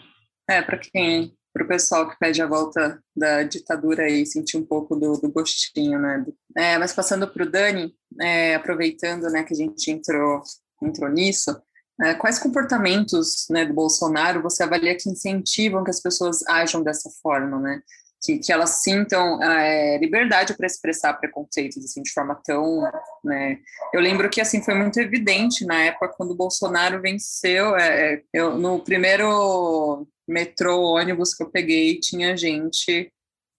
É, 0.49 0.57
é 0.57 0.61
para 0.61 0.77
quem, 0.77 1.33
para 1.51 1.65
o 1.65 1.67
pessoal 1.67 2.09
que 2.09 2.19
pede 2.19 2.41
a 2.41 2.47
volta 2.47 3.01
da 3.15 3.43
ditadura 3.43 4.03
aí 4.03 4.25
sentir 4.25 4.57
um 4.57 4.65
pouco 4.65 4.95
do, 4.95 5.13
do 5.13 5.31
gostinho, 5.31 5.99
né? 5.99 6.23
É, 6.55 6.77
mas 6.77 6.93
passando 6.93 7.27
para 7.27 7.43
o 7.43 7.49
Dani, 7.49 7.93
é, 8.21 8.55
aproveitando, 8.55 9.23
né, 9.31 9.43
que 9.43 9.53
a 9.53 9.57
gente 9.57 9.89
entrou 9.89 10.43
entrou 10.81 11.09
nisso, 11.09 11.59
é, 12.01 12.13
quais 12.13 12.37
comportamentos 12.37 13.47
né, 13.49 13.65
do 13.65 13.73
Bolsonaro 13.73 14.41
você 14.41 14.63
avalia 14.63 14.95
que 14.95 15.09
incentivam 15.09 15.83
que 15.83 15.89
as 15.89 15.99
pessoas 15.99 16.45
ajam 16.47 16.83
dessa 16.83 17.09
forma, 17.21 17.59
né? 17.59 17.81
Que, 18.21 18.39
que 18.39 18.51
elas 18.51 18.81
sintam 18.81 19.41
é, 19.41 19.97
liberdade 19.97 20.55
para 20.55 20.65
expressar 20.65 21.13
preconceitos 21.13 21.83
assim 21.83 22.01
de 22.01 22.11
forma 22.11 22.39
tão, 22.43 22.81
né? 23.23 23.59
Eu 23.93 24.01
lembro 24.01 24.29
que 24.29 24.41
assim 24.41 24.61
foi 24.61 24.73
muito 24.73 24.99
evidente 24.99 25.65
na 25.65 25.83
época 25.83 26.13
quando 26.17 26.31
o 26.31 26.35
Bolsonaro 26.35 27.01
venceu. 27.01 27.75
É, 27.75 28.21
eu, 28.33 28.57
no 28.57 28.79
primeiro 28.83 30.07
metrô 30.27 30.95
ônibus 30.95 31.33
que 31.33 31.43
eu 31.43 31.49
peguei 31.49 31.99
tinha 31.99 32.35
gente 32.35 33.11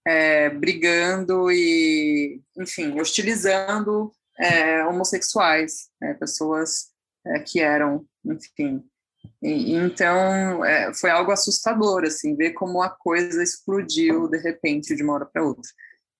é, 0.07 0.51
brigando 0.51 1.51
e, 1.51 2.40
enfim, 2.59 2.99
hostilizando 3.01 4.12
homossexuais, 4.88 5.88
né? 6.01 6.14
pessoas 6.14 6.90
que 7.44 7.59
eram, 7.59 8.07
enfim, 8.25 8.85
então, 9.43 10.64
é, 10.64 10.93
foi 10.95 11.11
algo 11.11 11.31
assustador, 11.31 12.05
assim, 12.05 12.37
ver 12.37 12.53
como 12.53 12.83
a 12.83 12.91
coisa 12.91 13.43
explodiu 13.43 14.29
de 14.29 14.38
repente, 14.38 14.95
de 14.95 15.03
uma 15.03 15.14
hora 15.14 15.27
para 15.27 15.45
outra. 15.45 15.71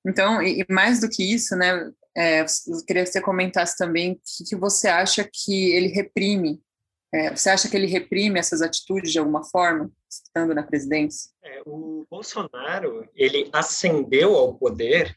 Então, 0.07 0.43
e, 0.43 0.61
e, 0.61 0.67
mais 0.73 1.01
do 1.01 1.09
que 1.09 1.23
isso, 1.23 1.55
né, 1.57 1.91
é, 2.17 2.41
eu 2.41 2.47
queria 2.87 3.05
que 3.05 3.11
você 3.11 3.21
comentasse 3.21 3.77
também 3.77 4.13
o 4.13 4.15
que, 4.17 4.45
que 4.51 4.57
você 4.57 4.89
acha 4.89 5.29
que 5.33 5.71
ele 5.73 5.89
reprime. 5.89 6.61
É, 7.13 7.35
você 7.35 7.51
acha 7.51 7.69
que 7.69 7.77
ele 7.77 7.87
reprime 7.87 8.39
essas 8.39 8.61
atitudes 8.61 9.13
de 9.13 9.19
alguma 9.19 9.45
forma, 9.45 9.91
estando 10.09 10.55
na 10.55 10.63
presidência? 10.63 11.31
É, 11.43 11.63
o 11.65 12.07
Bolsonaro, 12.11 13.09
ele 13.15 13.49
ascendeu 13.53 14.35
ao 14.35 14.55
poder 14.55 15.17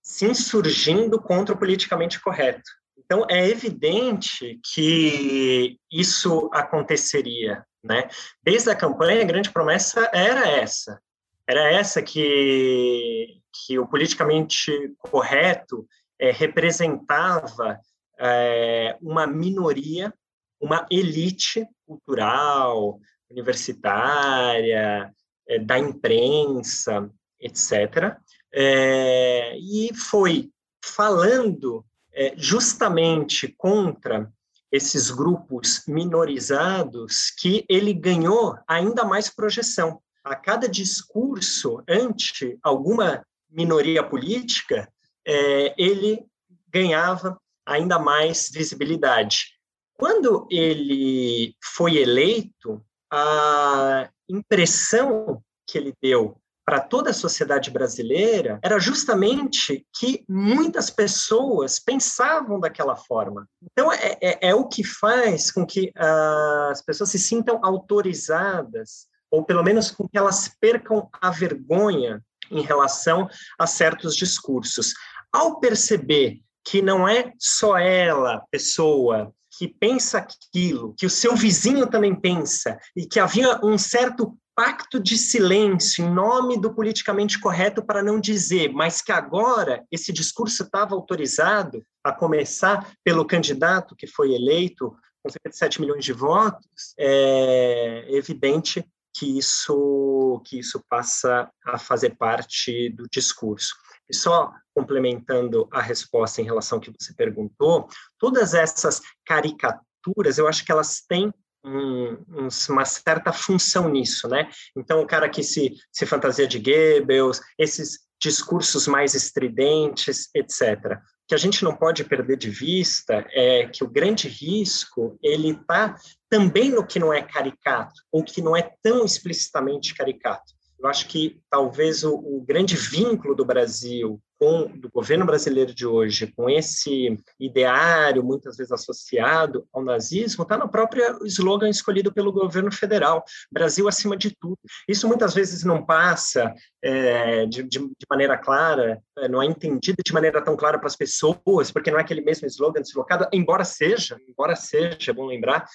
se 0.00 0.26
insurgindo 0.26 1.20
contra 1.20 1.54
o 1.54 1.58
politicamente 1.58 2.20
correto. 2.20 2.70
Então, 3.04 3.26
é 3.28 3.48
evidente 3.48 4.60
que 4.72 5.78
isso 5.90 6.50
aconteceria. 6.52 7.64
Né? 7.82 8.08
Desde 8.42 8.70
a 8.70 8.76
campanha, 8.76 9.22
a 9.22 9.26
grande 9.26 9.50
promessa 9.50 10.08
era 10.12 10.48
essa. 10.48 11.00
Era 11.46 11.72
essa 11.72 12.00
que, 12.00 13.40
que 13.52 13.78
o 13.78 13.86
politicamente 13.86 14.94
correto 14.98 15.86
é, 16.18 16.30
representava 16.30 17.80
é, 18.18 18.96
uma 19.02 19.26
minoria, 19.26 20.14
uma 20.60 20.86
elite 20.90 21.66
cultural, 21.84 23.00
universitária, 23.28 25.12
é, 25.48 25.58
da 25.58 25.78
imprensa, 25.78 27.10
etc. 27.40 28.16
E 28.54 29.90
foi 29.94 30.50
falando 30.84 31.84
é, 32.14 32.34
justamente 32.36 33.48
contra 33.56 34.30
esses 34.70 35.10
grupos 35.10 35.82
minorizados 35.86 37.30
que 37.30 37.64
ele 37.68 37.92
ganhou 37.92 38.56
ainda 38.66 39.04
mais 39.04 39.28
projeção. 39.28 40.00
A 40.24 40.34
cada 40.34 40.68
discurso 40.68 41.82
ante 41.88 42.58
alguma 42.62 43.24
minoria 43.50 44.02
política, 44.02 44.90
é, 45.26 45.74
ele 45.76 46.24
ganhava 46.68 47.38
ainda 47.66 47.98
mais 47.98 48.50
visibilidade. 48.50 49.58
Quando 49.94 50.46
ele 50.50 51.54
foi 51.62 51.98
eleito, 51.98 52.82
a 53.10 54.08
impressão 54.28 55.42
que 55.66 55.76
ele 55.76 55.94
deu 56.00 56.40
para 56.64 56.80
toda 56.80 57.10
a 57.10 57.14
sociedade 57.14 57.70
brasileira 57.70 58.58
era 58.62 58.78
justamente 58.78 59.86
que 59.92 60.24
muitas 60.28 60.90
pessoas 60.90 61.78
pensavam 61.78 62.60
daquela 62.60 62.96
forma. 62.96 63.48
Então, 63.62 63.92
é, 63.92 64.18
é, 64.20 64.48
é 64.50 64.54
o 64.54 64.68
que 64.68 64.84
faz 64.84 65.50
com 65.50 65.66
que 65.66 65.92
uh, 65.96 66.70
as 66.70 66.82
pessoas 66.82 67.10
se 67.10 67.18
sintam 67.18 67.58
autorizadas, 67.62 69.06
ou 69.30 69.44
pelo 69.44 69.62
menos 69.62 69.90
com 69.90 70.08
que 70.08 70.16
elas 70.16 70.48
percam 70.60 71.08
a 71.20 71.30
vergonha 71.30 72.22
em 72.50 72.62
relação 72.62 73.28
a 73.58 73.66
certos 73.66 74.14
discursos. 74.14 74.94
Ao 75.32 75.58
perceber 75.58 76.40
que 76.64 76.80
não 76.80 77.08
é 77.08 77.32
só 77.38 77.76
ela, 77.76 78.44
pessoa, 78.50 79.32
que 79.58 79.68
pensa 79.68 80.18
aquilo, 80.18 80.94
que 80.96 81.06
o 81.06 81.10
seu 81.10 81.34
vizinho 81.34 81.86
também 81.86 82.14
pensa, 82.14 82.78
e 82.96 83.06
que 83.06 83.18
havia 83.18 83.60
um 83.64 83.76
certo 83.76 84.36
pacto 84.62 85.00
de 85.00 85.18
silêncio 85.18 86.04
em 86.04 86.08
nome 86.08 86.56
do 86.56 86.72
politicamente 86.72 87.36
correto 87.40 87.84
para 87.84 88.00
não 88.00 88.20
dizer, 88.20 88.72
mas 88.72 89.02
que 89.02 89.10
agora 89.10 89.84
esse 89.90 90.12
discurso 90.12 90.62
estava 90.62 90.94
autorizado, 90.94 91.84
a 92.04 92.12
começar 92.12 92.88
pelo 93.02 93.26
candidato 93.26 93.96
que 93.96 94.06
foi 94.06 94.32
eleito 94.32 94.94
com 95.20 95.30
cerca 95.30 95.50
de 95.50 95.56
7 95.56 95.80
milhões 95.80 96.04
de 96.04 96.12
votos, 96.12 96.94
é 96.96 98.06
evidente 98.10 98.86
que 99.12 99.36
isso, 99.36 100.40
que 100.46 100.60
isso 100.60 100.80
passa 100.88 101.50
a 101.66 101.76
fazer 101.76 102.10
parte 102.16 102.88
do 102.90 103.08
discurso. 103.10 103.74
E 104.08 104.14
só 104.14 104.52
complementando 104.72 105.68
a 105.72 105.82
resposta 105.82 106.40
em 106.40 106.44
relação 106.44 106.78
ao 106.78 106.82
que 106.82 106.94
você 106.96 107.12
perguntou, 107.14 107.88
todas 108.16 108.54
essas 108.54 109.00
caricaturas, 109.26 110.38
eu 110.38 110.46
acho 110.46 110.64
que 110.64 110.70
elas 110.70 111.00
têm 111.00 111.34
um, 111.64 112.48
uma 112.68 112.84
certa 112.84 113.32
função 113.32 113.88
nisso, 113.88 114.28
né? 114.28 114.48
Então, 114.76 115.00
o 115.00 115.06
cara 115.06 115.28
que 115.28 115.42
se, 115.42 115.74
se 115.90 116.06
fantasia 116.06 116.46
de 116.46 116.58
Goebbels, 116.58 117.40
esses 117.58 118.00
discursos 118.20 118.86
mais 118.86 119.14
estridentes, 119.14 120.28
etc. 120.34 120.98
O 121.24 121.28
que 121.28 121.34
a 121.34 121.38
gente 121.38 121.64
não 121.64 121.74
pode 121.74 122.04
perder 122.04 122.36
de 122.36 122.50
vista 122.50 123.26
é 123.32 123.66
que 123.66 123.82
o 123.82 123.90
grande 123.90 124.28
risco 124.28 125.18
ele 125.22 125.50
está 125.50 125.96
também 126.30 126.70
no 126.70 126.86
que 126.86 127.00
não 127.00 127.12
é 127.12 127.20
caricato 127.20 128.00
ou 128.12 128.22
que 128.22 128.40
não 128.40 128.56
é 128.56 128.70
tão 128.80 129.04
explicitamente 129.04 129.94
caricato. 129.94 130.52
Eu 130.78 130.88
acho 130.88 131.06
que 131.06 131.40
talvez 131.48 132.02
o, 132.02 132.14
o 132.14 132.44
grande 132.44 132.76
vínculo 132.76 133.34
do 133.34 133.44
Brasil 133.44 134.20
com 134.42 134.66
do 134.76 134.90
governo 134.90 135.24
brasileiro 135.24 135.72
de 135.72 135.86
hoje, 135.86 136.26
com 136.26 136.50
esse 136.50 137.16
ideário 137.38 138.24
muitas 138.24 138.56
vezes 138.56 138.72
associado 138.72 139.68
ao 139.72 139.84
nazismo, 139.84 140.42
está 140.42 140.58
no 140.58 140.68
próprio 140.68 141.24
slogan 141.26 141.68
escolhido 141.68 142.12
pelo 142.12 142.32
governo 142.32 142.72
federal, 142.72 143.22
Brasil 143.52 143.86
acima 143.86 144.16
de 144.16 144.34
tudo. 144.34 144.58
Isso 144.88 145.06
muitas 145.06 145.32
vezes 145.32 145.62
não 145.62 145.86
passa 145.86 146.52
é, 146.82 147.46
de, 147.46 147.62
de, 147.62 147.78
de, 147.78 148.06
maneira 148.10 148.36
clara, 148.36 149.00
é, 149.16 149.28
não 149.28 149.40
é 149.40 149.46
entendido 149.46 150.02
de 150.04 150.12
maneira 150.12 150.42
tão 150.42 150.56
clara 150.56 150.76
para 150.76 150.88
as 150.88 150.96
pessoas, 150.96 151.70
porque 151.70 151.92
não 151.92 151.98
é 151.98 152.02
aquele 152.02 152.20
mesmo 152.20 152.44
slogan 152.48 152.82
deslocado, 152.82 153.28
embora 153.32 153.62
seja, 153.62 154.18
embora 154.28 154.56
seja, 154.56 155.12
é 155.12 155.14
bom 155.14 155.26
lembrar, 155.26 155.66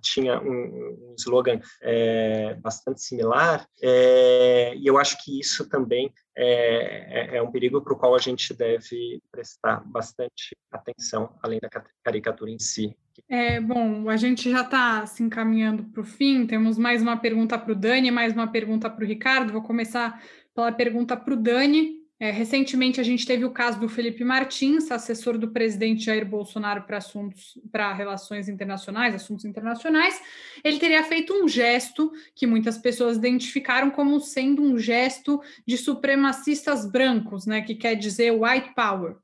tinha 0.00 0.40
um, 0.40 1.10
um 1.10 1.14
slogan 1.18 1.60
é, 1.82 2.54
bastante 2.54 3.02
similar, 3.02 3.66
é, 3.82 4.74
e 4.76 4.86
eu 4.86 4.96
acho 4.96 5.22
que 5.22 5.38
isso 5.38 5.68
também 5.68 6.10
é, 6.40 7.34
é, 7.34 7.36
é 7.36 7.42
um 7.42 7.50
perigo 7.50 7.82
para 7.82 7.92
o 7.92 7.96
qual 7.96 8.14
a 8.14 8.18
gente 8.18 8.54
deve 8.54 9.20
prestar 9.30 9.82
bastante 9.84 10.56
atenção, 10.70 11.36
além 11.42 11.58
da 11.58 11.68
caricatura 12.04 12.50
em 12.50 12.58
si. 12.60 12.96
É, 13.28 13.60
bom, 13.60 14.08
a 14.08 14.16
gente 14.16 14.48
já 14.48 14.60
está 14.60 15.04
se 15.04 15.22
encaminhando 15.22 15.82
para 15.84 16.00
o 16.00 16.04
fim, 16.04 16.46
temos 16.46 16.78
mais 16.78 17.02
uma 17.02 17.16
pergunta 17.16 17.58
para 17.58 17.72
o 17.72 17.74
Dani, 17.74 18.12
mais 18.12 18.32
uma 18.32 18.46
pergunta 18.46 18.88
para 18.88 19.04
o 19.04 19.06
Ricardo. 19.06 19.52
Vou 19.52 19.62
começar 19.62 20.22
pela 20.54 20.70
pergunta 20.70 21.16
para 21.16 21.34
o 21.34 21.36
Dani. 21.36 21.97
É, 22.20 22.32
recentemente 22.32 23.00
a 23.00 23.04
gente 23.04 23.24
teve 23.24 23.44
o 23.44 23.52
caso 23.52 23.78
do 23.78 23.88
Felipe 23.88 24.24
Martins, 24.24 24.90
assessor 24.90 25.38
do 25.38 25.52
presidente 25.52 26.04
Jair 26.04 26.26
Bolsonaro 26.26 26.82
para 26.82 26.96
assuntos 26.96 27.56
para 27.70 27.92
relações 27.92 28.48
internacionais, 28.48 29.14
assuntos 29.14 29.44
internacionais. 29.44 30.20
Ele 30.64 30.80
teria 30.80 31.04
feito 31.04 31.32
um 31.32 31.46
gesto 31.46 32.10
que 32.34 32.44
muitas 32.44 32.76
pessoas 32.76 33.16
identificaram 33.16 33.88
como 33.88 34.18
sendo 34.20 34.62
um 34.62 34.76
gesto 34.78 35.40
de 35.64 35.78
supremacistas 35.78 36.84
brancos, 36.90 37.46
né, 37.46 37.62
que 37.62 37.76
quer 37.76 37.94
dizer 37.94 38.32
white 38.32 38.74
power 38.74 39.16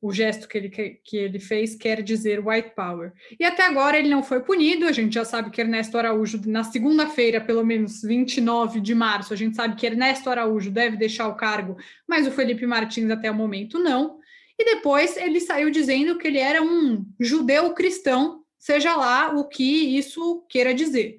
o 0.00 0.12
gesto 0.12 0.46
que 0.46 0.56
ele, 0.56 0.68
que 0.68 1.16
ele 1.16 1.40
fez 1.40 1.74
quer 1.74 2.02
dizer 2.02 2.46
white 2.46 2.70
power. 2.76 3.12
E 3.38 3.44
até 3.44 3.64
agora 3.66 3.98
ele 3.98 4.08
não 4.08 4.22
foi 4.22 4.40
punido, 4.40 4.86
a 4.86 4.92
gente 4.92 5.14
já 5.14 5.24
sabe 5.24 5.50
que 5.50 5.60
Ernesto 5.60 5.98
Araújo, 5.98 6.40
na 6.46 6.62
segunda-feira, 6.62 7.40
pelo 7.40 7.64
menos 7.64 8.02
29 8.02 8.80
de 8.80 8.94
março, 8.94 9.32
a 9.32 9.36
gente 9.36 9.56
sabe 9.56 9.74
que 9.74 9.86
Ernesto 9.86 10.30
Araújo 10.30 10.70
deve 10.70 10.96
deixar 10.96 11.26
o 11.28 11.34
cargo, 11.34 11.76
mas 12.06 12.26
o 12.26 12.30
Felipe 12.30 12.66
Martins 12.66 13.10
até 13.10 13.30
o 13.30 13.34
momento 13.34 13.78
não. 13.78 14.18
E 14.58 14.64
depois 14.64 15.16
ele 15.16 15.40
saiu 15.40 15.70
dizendo 15.70 16.18
que 16.18 16.26
ele 16.26 16.38
era 16.38 16.62
um 16.62 17.04
judeu 17.18 17.72
cristão, 17.74 18.42
seja 18.58 18.96
lá 18.96 19.32
o 19.34 19.48
que 19.48 19.96
isso 19.96 20.44
queira 20.48 20.74
dizer. 20.74 21.18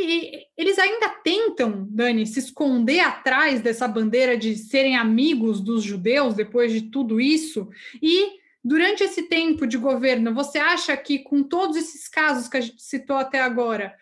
E 0.00 0.46
eles 0.56 0.78
ainda 0.78 1.08
tentam, 1.08 1.88
Dani, 1.90 2.24
se 2.24 2.38
esconder 2.38 3.00
atrás 3.00 3.60
dessa 3.60 3.88
bandeira 3.88 4.36
de 4.36 4.54
serem 4.54 4.96
amigos 4.96 5.60
dos 5.60 5.82
judeus 5.82 6.34
depois 6.34 6.72
de 6.72 6.82
tudo 6.82 7.20
isso. 7.20 7.68
E 8.00 8.38
durante 8.62 9.02
esse 9.02 9.24
tempo 9.24 9.66
de 9.66 9.76
governo, 9.76 10.32
você 10.32 10.58
acha 10.58 10.96
que 10.96 11.18
com 11.18 11.42
todos 11.42 11.76
esses 11.76 12.06
casos 12.06 12.46
que 12.46 12.56
a 12.56 12.60
gente 12.60 12.80
citou 12.80 13.16
até 13.16 13.40
agora, 13.40 13.92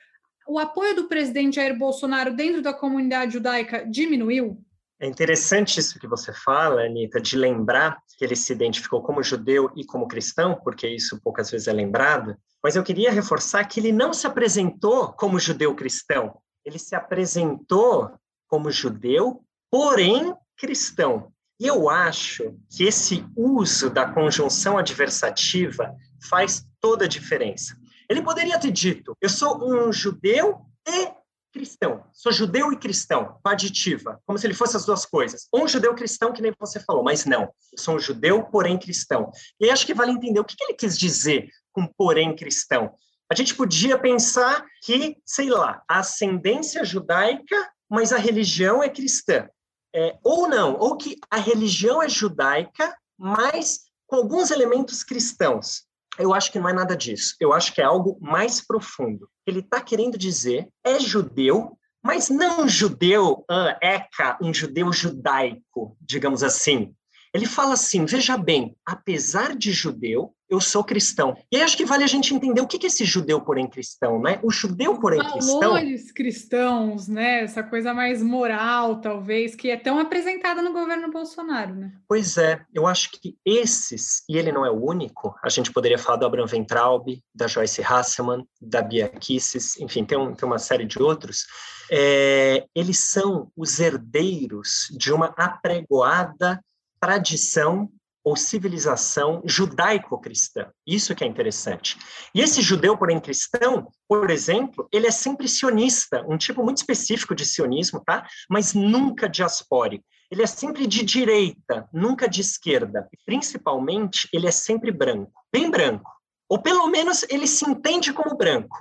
o 0.46 0.59
apoio 0.59 0.94
do 0.94 1.09
presidente 1.09 1.56
Jair 1.56 1.78
Bolsonaro 1.78 2.35
dentro 2.35 2.61
da 2.61 2.74
comunidade 2.74 3.32
judaica 3.32 3.87
diminuiu? 3.88 4.62
É 4.98 5.06
interessante 5.06 5.78
isso 5.78 5.98
que 5.98 6.06
você 6.06 6.32
fala, 6.32 6.82
Anitta, 6.82 7.20
de 7.20 7.37
lembrar 7.37 7.98
que 8.16 8.24
ele 8.24 8.35
se 8.35 8.52
identificou 8.52 9.02
como 9.02 9.22
judeu 9.22 9.70
e 9.76 9.85
como 9.85 10.09
cristão, 10.09 10.59
porque 10.64 10.88
isso 10.88 11.20
poucas 11.22 11.50
vezes 11.50 11.68
é 11.68 11.72
lembrado, 11.72 12.35
mas 12.62 12.76
eu 12.76 12.82
queria 12.82 13.12
reforçar 13.12 13.64
que 13.66 13.78
ele 13.78 13.92
não 13.92 14.14
se 14.14 14.26
apresentou 14.26 15.12
como 15.12 15.38
judeu 15.38 15.74
cristão, 15.74 16.40
ele 16.64 16.78
se 16.78 16.94
apresentou 16.94 18.11
como 18.48 18.70
judeu, 18.70 19.44
porém 19.70 20.35
cristão. 20.56 21.30
E 21.61 21.66
eu 21.66 21.88
acho 21.88 22.54
que 22.70 22.85
esse 22.85 23.24
uso 23.37 23.90
da 23.90 24.11
conjunção 24.11 24.78
adversativa 24.78 25.94
faz 26.28 26.66
toda 26.80 27.04
a 27.04 27.09
diferença. 27.09 27.76
Ele 28.09 28.22
poderia 28.22 28.59
ter 28.59 28.70
dito: 28.70 29.16
eu 29.20 29.28
sou 29.28 29.64
um 29.64 29.92
judeu 29.92 30.61
e 30.87 31.09
cristão. 31.57 32.05
Sou 32.12 32.31
judeu 32.31 32.71
e 32.71 32.77
cristão, 32.77 33.38
aditiva, 33.42 34.21
como 34.27 34.38
se 34.38 34.47
ele 34.47 34.53
fosse 34.53 34.77
as 34.77 34.85
duas 34.85 35.07
coisas. 35.07 35.49
Um 35.53 35.66
judeu 35.66 35.95
cristão, 35.95 36.33
que 36.33 36.42
nem 36.42 36.53
você 36.59 36.79
falou, 36.79 37.03
mas 37.03 37.25
não. 37.25 37.49
Sou 37.79 37.97
um 37.97 37.99
judeu, 37.99 38.45
porém 38.45 38.79
cristão. 38.79 39.31
E 39.59 39.64
aí 39.64 39.71
acho 39.71 39.87
que 39.87 39.95
vale 39.95 40.12
entender 40.12 40.38
o 40.38 40.45
que 40.45 40.55
ele 40.61 40.75
quis 40.75 40.99
dizer 40.99 41.49
com 41.73 41.87
porém 41.97 42.37
cristão. 42.37 42.92
A 43.31 43.35
gente 43.35 43.55
podia 43.55 43.99
pensar 43.99 44.64
que, 44.85 45.16
sei 45.25 45.49
lá, 45.49 45.83
a 45.88 46.01
ascendência 46.01 46.85
judaica, 46.85 47.57
mas 47.88 48.12
a 48.12 48.19
religião 48.19 48.83
é 48.83 48.90
cristã. 48.90 49.49
É, 49.95 50.19
ou 50.23 50.47
não, 50.47 50.77
ou 50.79 50.97
que 50.97 51.16
a 51.31 51.38
religião 51.38 52.03
é 52.03 52.09
judaica, 52.09 52.95
mas 53.19 53.81
com 54.07 54.16
alguns 54.16 54.51
elementos 54.51 55.03
cristãos. 55.03 55.85
Eu 56.18 56.35
acho 56.35 56.50
que 56.50 56.59
não 56.59 56.68
é 56.68 56.72
nada 56.72 56.96
disso. 56.96 57.35
Eu 57.40 57.52
acho 57.52 57.72
que 57.72 57.81
é 57.81 57.85
algo 57.85 58.18
mais 58.20 58.64
profundo. 58.64 59.29
Ele 59.46 59.61
está 59.61 59.81
querendo 59.81 60.16
dizer 60.18 60.68
é 60.85 60.98
judeu, 60.98 61.79
mas 62.02 62.31
não 62.31 62.68
judeu 62.68 63.44
uh, 63.50 63.76
eca, 63.83 64.38
um 64.40 64.52
judeu 64.52 64.92
judaico, 64.92 65.96
digamos 66.00 66.42
assim. 66.42 66.94
Ele 67.37 67.44
fala 67.44 67.75
assim: 67.75 68.07
veja 68.07 68.38
bem, 68.38 68.75
apesar 68.85 69.55
de 69.55 69.70
judeu, 69.70 70.35
eu 70.49 70.59
sou 70.59 70.83
cristão. 70.83 71.37
E 71.53 71.57
aí 71.57 71.62
acho 71.62 71.77
que 71.77 71.85
vale 71.85 72.03
a 72.03 72.07
gente 72.07 72.33
entender 72.35 72.62
o 72.62 72.66
que 72.66 72.83
é 72.83 72.87
esse 72.87 73.05
judeu, 73.05 73.42
porém 73.42 73.68
cristão, 73.68 74.18
né? 74.18 74.40
O 74.42 74.51
judeu, 74.51 74.99
porém 74.99 75.18
cristão. 75.18 75.61
Valores 75.61 76.11
cristãos, 76.12 77.09
né? 77.09 77.42
Essa 77.42 77.62
coisa 77.62 77.92
mais 77.92 78.22
moral, 78.22 79.03
talvez, 79.03 79.55
que 79.55 79.68
é 79.68 79.77
tão 79.77 79.99
apresentada 79.99 80.62
no 80.62 80.72
governo 80.72 81.11
Bolsonaro, 81.11 81.75
né? 81.75 81.92
Pois 82.09 82.38
é, 82.38 82.64
eu 82.72 82.87
acho 82.87 83.11
que 83.11 83.37
esses, 83.44 84.22
e 84.27 84.38
ele 84.38 84.51
não 84.51 84.64
é 84.64 84.70
o 84.70 84.83
único, 84.83 85.35
a 85.44 85.51
gente 85.51 85.70
poderia 85.70 85.99
falar 85.99 86.16
do 86.16 86.27
Abraham 86.27 86.46
Ventraub, 86.46 87.07
da 87.35 87.46
Joyce 87.46 87.83
Hasselman, 87.83 88.46
da 88.59 88.81
Bia 88.81 89.09
Kisses, 89.09 89.79
enfim, 89.79 90.07
tem, 90.07 90.16
um, 90.16 90.35
tem 90.35 90.49
uma 90.49 90.59
série 90.59 90.87
de 90.87 91.03
outros. 91.03 91.44
É, 91.90 92.64
eles 92.75 92.99
são 92.99 93.51
os 93.55 93.79
herdeiros 93.79 94.88
de 94.96 95.12
uma 95.12 95.35
apregoada 95.37 96.61
tradição 97.00 97.90
ou 98.26 98.35
civilização 98.37 99.40
judaico-cristã. 99.44 100.68
Isso 100.85 101.14
que 101.14 101.22
é 101.22 101.26
interessante. 101.28 101.96
E 102.35 102.40
esse 102.40 102.61
judeu, 102.61 102.98
porém 102.98 103.20
cristão, 103.20 103.87
por 104.09 104.30
exemplo, 104.30 104.88
ele 104.92 105.06
é 105.06 105.12
sempre 105.12 105.46
sionista, 105.46 106.24
um 106.28 106.37
tipo 106.37 106.64
muito 106.64 106.78
específico 106.78 107.37
de 107.37 107.46
sionismo, 107.46 108.02
tá? 108.04 108.26
Mas 108.50 108.74
nunca 108.74 109.28
diaspórico. 109.28 110.04
Ele 110.28 110.42
é 110.42 110.46
sempre 110.46 110.88
de 110.88 111.04
direita, 111.04 111.88
nunca 111.92 112.28
de 112.28 112.40
esquerda. 112.40 113.09
Principalmente, 113.24 114.28
ele 114.32 114.48
é 114.48 114.50
sempre 114.50 114.90
branco, 114.90 115.32
bem 115.52 115.70
branco. 115.70 116.11
Ou 116.48 116.61
pelo 116.61 116.88
menos 116.88 117.24
ele 117.30 117.46
se 117.46 117.64
entende 117.64 118.12
como 118.12 118.37
branco, 118.37 118.76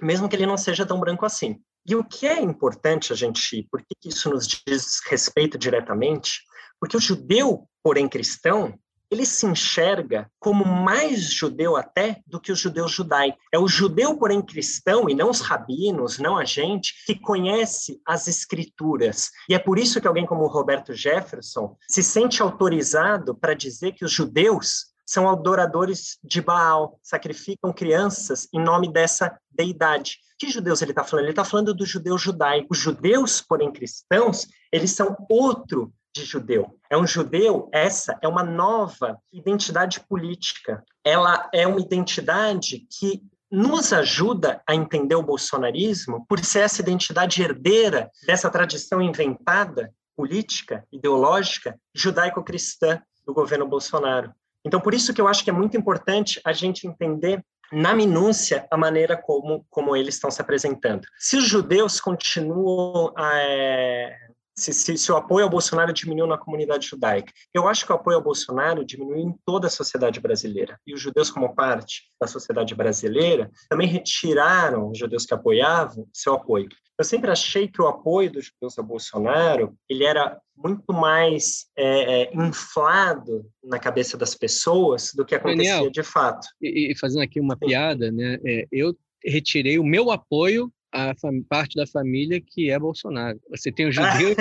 mesmo 0.00 0.26
que 0.26 0.36
ele 0.36 0.46
não 0.46 0.56
seja 0.56 0.86
tão 0.86 0.98
branco 0.98 1.26
assim. 1.26 1.60
E 1.86 1.94
o 1.94 2.02
que 2.02 2.26
é 2.26 2.40
importante 2.40 3.12
a 3.12 3.16
gente, 3.16 3.68
por 3.70 3.82
que 3.82 4.08
isso 4.08 4.30
nos 4.30 4.48
diz 4.48 5.00
respeito 5.06 5.58
diretamente? 5.58 6.40
Porque 6.80 6.96
o 6.96 7.00
judeu, 7.00 7.68
porém 7.82 8.08
cristão, 8.08 8.78
ele 9.10 9.24
se 9.24 9.46
enxerga 9.46 10.30
como 10.38 10.64
mais 10.64 11.32
judeu 11.32 11.76
até 11.76 12.22
do 12.26 12.40
que 12.40 12.50
os 12.50 12.58
judeus 12.58 12.92
judaicos. 12.92 13.40
É 13.52 13.58
o 13.58 13.68
judeu, 13.68 14.16
porém 14.18 14.42
cristão, 14.42 15.08
e 15.08 15.14
não 15.14 15.30
os 15.30 15.40
rabinos, 15.40 16.18
não 16.18 16.36
a 16.36 16.44
gente, 16.44 16.94
que 17.06 17.14
conhece 17.14 18.00
as 18.04 18.26
escrituras. 18.26 19.30
E 19.48 19.54
é 19.54 19.58
por 19.58 19.78
isso 19.78 20.00
que 20.00 20.08
alguém 20.08 20.26
como 20.26 20.42
o 20.42 20.48
Roberto 20.48 20.92
Jefferson 20.92 21.76
se 21.88 22.02
sente 22.02 22.42
autorizado 22.42 23.34
para 23.34 23.54
dizer 23.54 23.92
que 23.92 24.04
os 24.04 24.10
judeus 24.10 24.86
são 25.06 25.28
adoradores 25.28 26.18
de 26.24 26.40
Baal, 26.40 26.98
sacrificam 27.00 27.72
crianças 27.72 28.48
em 28.52 28.60
nome 28.60 28.92
dessa 28.92 29.38
deidade. 29.52 30.18
Que 30.36 30.50
judeus 30.50 30.82
ele 30.82 30.90
está 30.90 31.04
falando? 31.04 31.26
Ele 31.26 31.32
está 31.32 31.44
falando 31.44 31.72
do 31.72 31.86
judeu 31.86 32.18
judaico. 32.18 32.66
Os 32.70 32.78
judeus, 32.78 33.40
porém 33.40 33.72
cristãos, 33.72 34.48
eles 34.72 34.90
são 34.90 35.16
outro 35.30 35.94
de 36.16 36.24
judeu. 36.24 36.78
É 36.90 36.96
um 36.96 37.06
judeu, 37.06 37.68
essa 37.72 38.18
é 38.22 38.28
uma 38.28 38.42
nova 38.42 39.18
identidade 39.32 40.00
política. 40.00 40.82
Ela 41.04 41.48
é 41.52 41.66
uma 41.66 41.80
identidade 41.80 42.86
que 42.98 43.22
nos 43.50 43.92
ajuda 43.92 44.60
a 44.66 44.74
entender 44.74 45.14
o 45.14 45.22
bolsonarismo 45.22 46.26
por 46.28 46.42
ser 46.44 46.60
essa 46.60 46.80
identidade 46.80 47.42
herdeira 47.42 48.10
dessa 48.26 48.50
tradição 48.50 49.00
inventada 49.00 49.92
política, 50.16 50.84
ideológica, 50.90 51.78
judaico-cristã 51.94 53.00
do 53.24 53.34
governo 53.34 53.68
Bolsonaro. 53.68 54.32
Então, 54.64 54.80
por 54.80 54.94
isso 54.94 55.12
que 55.12 55.20
eu 55.20 55.28
acho 55.28 55.44
que 55.44 55.50
é 55.50 55.52
muito 55.52 55.76
importante 55.76 56.40
a 56.44 56.52
gente 56.52 56.88
entender 56.88 57.44
na 57.72 57.94
minúcia 57.94 58.66
a 58.70 58.76
maneira 58.76 59.16
como, 59.16 59.64
como 59.68 59.94
eles 59.94 60.14
estão 60.14 60.30
se 60.30 60.40
apresentando. 60.40 61.06
Se 61.18 61.36
os 61.36 61.44
judeus 61.44 62.00
continuam 62.00 63.12
é, 63.18 64.16
se, 64.58 64.72
se, 64.72 64.96
se, 64.96 65.12
o 65.12 65.16
apoio 65.16 65.44
ao 65.44 65.50
Bolsonaro 65.50 65.92
diminuiu 65.92 66.26
na 66.26 66.38
comunidade 66.38 66.86
judaica. 66.86 67.32
Eu 67.52 67.68
acho 67.68 67.84
que 67.84 67.92
o 67.92 67.94
apoio 67.94 68.16
ao 68.16 68.22
Bolsonaro 68.22 68.84
diminuiu 68.84 69.28
em 69.28 69.34
toda 69.44 69.66
a 69.66 69.70
sociedade 69.70 70.18
brasileira. 70.18 70.80
E 70.86 70.94
os 70.94 71.00
judeus, 71.00 71.30
como 71.30 71.54
parte 71.54 72.04
da 72.20 72.26
sociedade 72.26 72.74
brasileira, 72.74 73.50
também 73.68 73.86
retiraram, 73.86 74.90
os 74.90 74.98
judeus 74.98 75.26
que 75.26 75.34
apoiavam, 75.34 76.08
seu 76.12 76.34
apoio. 76.34 76.68
Eu 76.98 77.04
sempre 77.04 77.30
achei 77.30 77.68
que 77.68 77.80
o 77.80 77.86
apoio 77.86 78.32
dos 78.32 78.46
judeus 78.46 78.78
ao 78.78 78.84
Bolsonaro 78.84 79.76
ele 79.88 80.04
era 80.04 80.40
muito 80.56 80.90
mais 80.94 81.66
é, 81.76 82.22
é, 82.22 82.34
inflado 82.34 83.44
na 83.62 83.78
cabeça 83.78 84.16
das 84.16 84.34
pessoas 84.34 85.12
do 85.14 85.24
que 85.24 85.34
acontecia 85.34 85.74
Daniel, 85.74 85.90
de 85.90 86.02
fato. 86.02 86.48
E, 86.62 86.92
e, 86.92 86.98
fazendo 86.98 87.22
aqui 87.22 87.38
uma 87.38 87.56
piada, 87.56 88.10
né? 88.10 88.38
É, 88.46 88.66
eu 88.72 88.96
retirei 89.22 89.78
o 89.78 89.84
meu 89.84 90.10
apoio 90.10 90.72
a 90.96 91.14
parte 91.48 91.76
da 91.76 91.86
família 91.86 92.40
que 92.40 92.70
é 92.70 92.78
Bolsonaro. 92.78 93.38
Você 93.50 93.70
tem 93.70 93.88
os 93.88 93.94
judeus, 93.94 94.36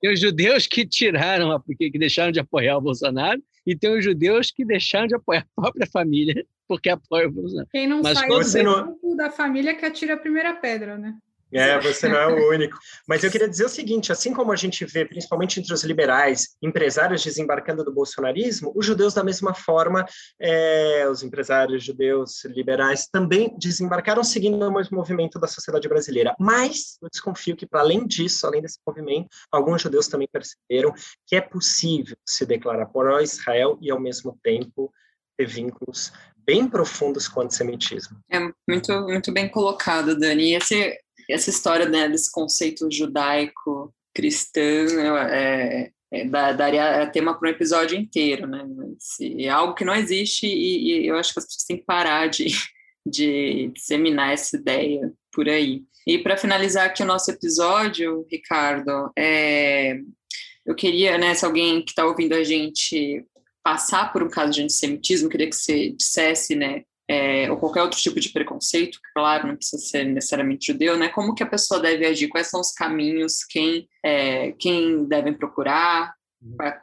tem 0.00 0.12
os 0.12 0.20
judeus 0.20 0.66
que 0.66 0.86
tiraram, 0.86 1.60
que, 1.76 1.90
que 1.90 1.98
deixaram 1.98 2.30
de 2.30 2.38
apoiar 2.38 2.78
o 2.78 2.80
Bolsonaro, 2.80 3.42
e 3.66 3.76
tem 3.76 3.90
os 3.90 4.04
judeus 4.04 4.52
que 4.52 4.64
deixaram 4.64 5.08
de 5.08 5.16
apoiar 5.16 5.40
a 5.56 5.60
própria 5.60 5.86
família 5.86 6.46
porque 6.68 6.88
apoiam 6.88 7.28
o 7.28 7.32
Bolsonaro. 7.32 7.68
Quem 7.70 7.86
não 7.86 8.02
Mas 8.02 8.18
saiu 8.18 8.40
do 8.40 8.98
não... 9.02 9.16
da 9.16 9.30
família 9.30 9.74
que 9.74 9.84
atira 9.84 10.14
a 10.14 10.18
primeira 10.18 10.54
pedra, 10.54 10.96
né? 10.96 11.16
É, 11.56 11.78
você 11.80 12.08
não 12.08 12.16
é 12.16 12.26
o 12.26 12.50
único. 12.50 12.78
Mas 13.06 13.24
eu 13.24 13.30
queria 13.30 13.48
dizer 13.48 13.64
o 13.64 13.68
seguinte: 13.68 14.12
assim 14.12 14.32
como 14.32 14.52
a 14.52 14.56
gente 14.56 14.84
vê, 14.84 15.04
principalmente 15.04 15.60
entre 15.60 15.72
os 15.72 15.82
liberais, 15.84 16.56
empresários 16.62 17.22
desembarcando 17.24 17.84
do 17.84 17.92
bolsonarismo, 17.92 18.72
os 18.74 18.84
judeus, 18.84 19.14
da 19.14 19.24
mesma 19.24 19.54
forma, 19.54 20.04
é, 20.40 21.08
os 21.08 21.22
empresários 21.22 21.82
judeus 21.84 22.44
liberais 22.44 23.08
também 23.08 23.54
desembarcaram 23.58 24.22
seguindo 24.22 24.62
o 24.62 24.72
mesmo 24.72 24.96
movimento 24.96 25.38
da 25.38 25.46
sociedade 25.46 25.88
brasileira. 25.88 26.34
Mas 26.38 26.98
eu 27.02 27.08
desconfio 27.08 27.56
que, 27.56 27.66
para 27.66 27.80
além 27.80 28.06
disso, 28.06 28.46
além 28.46 28.62
desse 28.62 28.78
movimento, 28.86 29.28
alguns 29.50 29.82
judeus 29.82 30.08
também 30.08 30.28
perceberam 30.30 30.92
que 31.26 31.36
é 31.36 31.40
possível 31.40 32.16
se 32.24 32.44
declarar 32.44 32.86
pró-Israel 32.86 33.78
e, 33.80 33.90
ao 33.90 34.00
mesmo 34.00 34.38
tempo, 34.42 34.92
ter 35.36 35.46
vínculos 35.46 36.12
bem 36.46 36.68
profundos 36.68 37.26
com 37.26 37.40
o 37.40 37.42
antissemitismo. 37.42 38.18
É 38.30 38.38
muito, 38.68 38.92
muito 39.02 39.32
bem 39.32 39.48
colocado, 39.48 40.16
Dani. 40.16 40.50
E 40.50 40.54
esse 40.54 40.96
essa 41.28 41.50
história 41.50 41.88
né, 41.88 42.08
desse 42.08 42.30
conceito 42.30 42.88
judaico 42.90 43.94
cristão 44.14 45.16
é, 45.18 45.90
é, 46.10 46.24
daria 46.24 47.06
tema 47.08 47.38
para 47.38 47.48
um 47.48 47.52
episódio 47.52 47.98
inteiro, 47.98 48.46
né? 48.46 48.64
é 49.38 49.48
algo 49.48 49.74
que 49.74 49.84
não 49.84 49.94
existe 49.94 50.46
e, 50.46 51.02
e, 51.02 51.06
eu 51.06 51.16
acho 51.16 51.32
que 51.32 51.38
as 51.38 51.44
pessoas 51.44 51.64
têm 51.64 51.76
que 51.76 51.84
parar 51.84 52.28
de, 52.28 52.46
de 53.04 53.70
disseminar 53.74 54.32
essa 54.32 54.56
ideia 54.56 55.12
por 55.32 55.48
aí. 55.48 55.82
E 56.06 56.18
para 56.18 56.36
finalizar 56.36 56.86
aqui 56.86 57.02
o 57.02 57.06
nosso 57.06 57.30
episódio, 57.30 58.24
Ricardo, 58.30 59.10
é, 59.18 59.98
eu 60.64 60.74
queria, 60.74 61.18
né, 61.18 61.34
se 61.34 61.44
alguém 61.44 61.82
que 61.82 61.90
está 61.90 62.06
ouvindo 62.06 62.34
a 62.34 62.42
gente 62.42 63.24
passar 63.62 64.12
por 64.12 64.22
um 64.22 64.28
caso 64.28 64.52
de 64.52 64.62
antissemitismo, 64.62 65.28
queria 65.28 65.50
que 65.50 65.56
você 65.56 65.90
dissesse, 65.90 66.54
né, 66.54 66.84
é, 67.08 67.50
ou 67.50 67.56
qualquer 67.56 67.82
outro 67.82 67.98
tipo 67.98 68.18
de 68.18 68.30
preconceito, 68.30 68.98
claro, 69.14 69.48
não 69.48 69.56
precisa 69.56 69.82
ser 69.82 70.04
necessariamente 70.04 70.72
judeu, 70.72 70.98
né? 70.98 71.08
Como 71.08 71.34
que 71.34 71.42
a 71.42 71.48
pessoa 71.48 71.80
deve 71.80 72.04
agir? 72.04 72.28
Quais 72.28 72.48
são 72.48 72.60
os 72.60 72.72
caminhos? 72.72 73.44
Quem, 73.44 73.88
é, 74.04 74.52
quem 74.52 75.04
devem 75.06 75.32
procurar? 75.32 76.14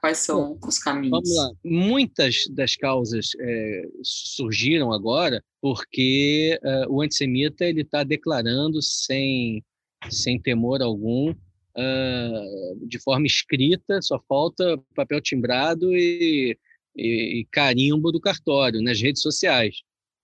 Quais 0.02 0.18
são 0.18 0.58
os 0.66 0.80
caminhos? 0.80 1.12
Vamos 1.12 1.36
lá. 1.36 1.52
Muitas 1.64 2.48
das 2.50 2.76
causas 2.76 3.30
é, 3.40 3.84
surgiram 4.02 4.92
agora 4.92 5.44
porque 5.62 6.60
uh, 6.64 6.94
o 6.94 7.02
antissemita 7.02 7.64
ele 7.64 7.82
está 7.82 8.04
declarando 8.04 8.82
sem 8.82 9.64
sem 10.10 10.40
temor 10.40 10.82
algum, 10.82 11.32
uh, 11.32 12.88
de 12.88 13.00
forma 13.00 13.26
escrita, 13.26 14.02
só 14.02 14.20
falta 14.28 14.78
papel 14.96 15.22
timbrado 15.22 15.94
e, 15.94 16.58
e, 16.96 17.40
e 17.40 17.48
carimbo 17.52 18.12
do 18.12 18.20
cartório 18.20 18.82
nas 18.82 19.02
redes 19.02 19.22
sociais. 19.22 19.78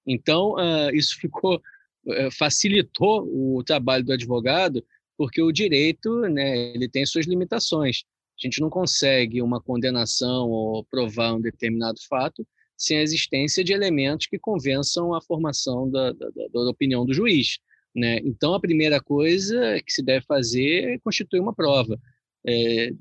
Então, 0.09 0.53
uh, 0.53 0.93
isso 0.93 1.19
ficou 1.19 1.57
uh, 1.57 2.31
facilitou 2.31 3.23
o 3.31 3.63
trabalho 3.63 4.03
do 4.03 4.13
advogado, 4.13 4.83
porque 5.15 5.41
o 5.41 5.51
direito, 5.51 6.21
né, 6.21 6.73
ele 6.73 6.89
tem 6.89 7.05
suas 7.05 7.27
limitações. 7.27 8.03
A 8.39 8.47
gente 8.47 8.59
não 8.59 8.69
consegue 8.69 9.41
uma 9.41 9.61
condenação 9.61 10.49
ou 10.49 10.83
provar 10.85 11.33
um 11.35 11.41
determinado 11.41 11.99
fato 12.09 12.47
sem 12.75 12.97
a 12.97 13.03
existência 13.03 13.63
de 13.63 13.73
elementos 13.73 14.27
que 14.27 14.39
convençam 14.39 15.13
a 15.13 15.21
formação 15.21 15.89
da, 15.91 16.13
da, 16.13 16.29
da 16.51 16.69
opinião 16.69 17.05
do 17.05 17.13
juiz. 17.13 17.59
Né? 17.93 18.19
Então, 18.23 18.53
a 18.53 18.59
primeira 18.59 19.01
coisa 19.01 19.79
que 19.85 19.91
se 19.91 20.01
deve 20.01 20.25
fazer 20.25 20.93
é 20.93 20.99
constituir 20.99 21.41
uma 21.41 21.53
prova, 21.53 21.99
é, 22.47 22.91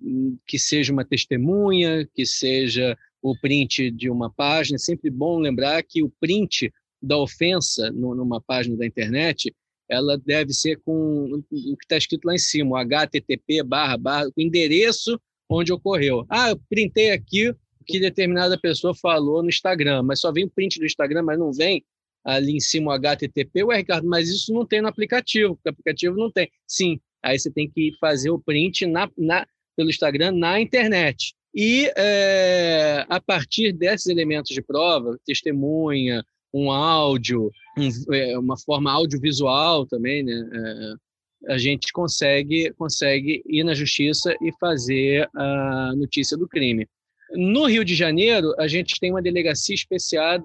que 0.46 0.59
seja 0.59 0.92
uma 0.92 1.04
testemunha, 1.04 2.04
que 2.12 2.26
seja 2.26 2.98
o 3.22 3.38
print 3.38 3.90
de 3.92 4.11
uma 4.11 4.30
página. 4.32 4.74
É 4.74 4.78
sempre 4.78 5.11
bom 5.11 5.38
lembrar 5.38 5.82
que 5.84 6.02
o 6.02 6.12
print 6.20 6.72
da 7.01 7.16
ofensa 7.16 7.90
numa 7.90 8.40
página 8.40 8.76
da 8.76 8.86
internet, 8.86 9.55
ela 9.88 10.18
deve 10.18 10.53
ser 10.53 10.78
com 10.84 11.32
o 11.34 11.42
que 11.76 11.84
está 11.84 11.96
escrito 11.96 12.26
lá 12.26 12.34
em 12.34 12.38
cima, 12.38 12.84
http 12.84 13.62
barra 13.62 13.96
barra, 13.96 14.28
o 14.28 14.40
endereço 14.40 15.18
onde 15.49 15.72
ocorreu. 15.72 16.26
Ah, 16.28 16.51
eu 16.51 16.61
printei 16.68 17.11
aqui 17.11 17.49
o 17.49 17.57
que 17.86 17.99
determinada 17.99 18.59
pessoa 18.61 18.94
falou 18.94 19.42
no 19.42 19.49
Instagram, 19.49 20.03
mas 20.03 20.20
só 20.20 20.30
vem 20.30 20.44
o 20.44 20.51
print 20.51 20.78
do 20.78 20.84
Instagram, 20.84 21.22
mas 21.22 21.38
não 21.38 21.53
vem 21.53 21.82
ali 22.22 22.57
em 22.57 22.61
cima 22.61 22.90
o 22.90 22.94
HTTP. 22.94 23.64
Ué, 23.64 23.78
Ricardo, 23.78 24.07
mas 24.07 24.28
isso 24.28 24.53
não 24.53 24.66
tem 24.66 24.82
no 24.82 24.88
aplicativo, 24.88 25.55
porque 25.55 25.68
o 25.68 25.72
aplicativo 25.72 26.16
não 26.16 26.30
tem. 26.30 26.51
Sim, 26.66 27.01
aí 27.22 27.38
você 27.38 27.51
tem 27.51 27.70
que 27.70 27.92
fazer 27.99 28.30
o 28.30 28.38
print 28.38 28.84
na, 28.84 29.11
na, 29.16 29.46
pelo 29.74 29.88
Instagram 29.88 30.32
na 30.32 30.61
internet. 30.61 31.34
E 31.55 31.90
é, 31.96 33.07
a 33.09 33.20
partir 33.20 33.72
desses 33.72 34.07
elementos 34.07 34.53
de 34.55 34.61
prova, 34.61 35.18
testemunha, 35.24 36.22
um 36.53 36.70
áudio, 36.70 37.51
um, 37.76 38.14
é, 38.14 38.38
uma 38.38 38.57
forma 38.57 38.90
audiovisual 38.90 39.86
também, 39.86 40.22
né? 40.22 40.49
É, 40.53 41.09
a 41.46 41.59
gente 41.59 41.92
consegue, 41.92 42.72
consegue 42.72 43.42
ir 43.46 43.62
na 43.62 43.72
justiça 43.72 44.34
e 44.42 44.53
fazer 44.59 45.28
a 45.34 45.92
notícia 45.96 46.36
do 46.36 46.49
crime. 46.49 46.86
No 47.32 47.66
Rio 47.66 47.84
de 47.84 47.94
Janeiro, 47.94 48.55
a 48.59 48.66
gente 48.66 48.99
tem 48.99 49.11
uma 49.11 49.22
delegacia 49.22 49.76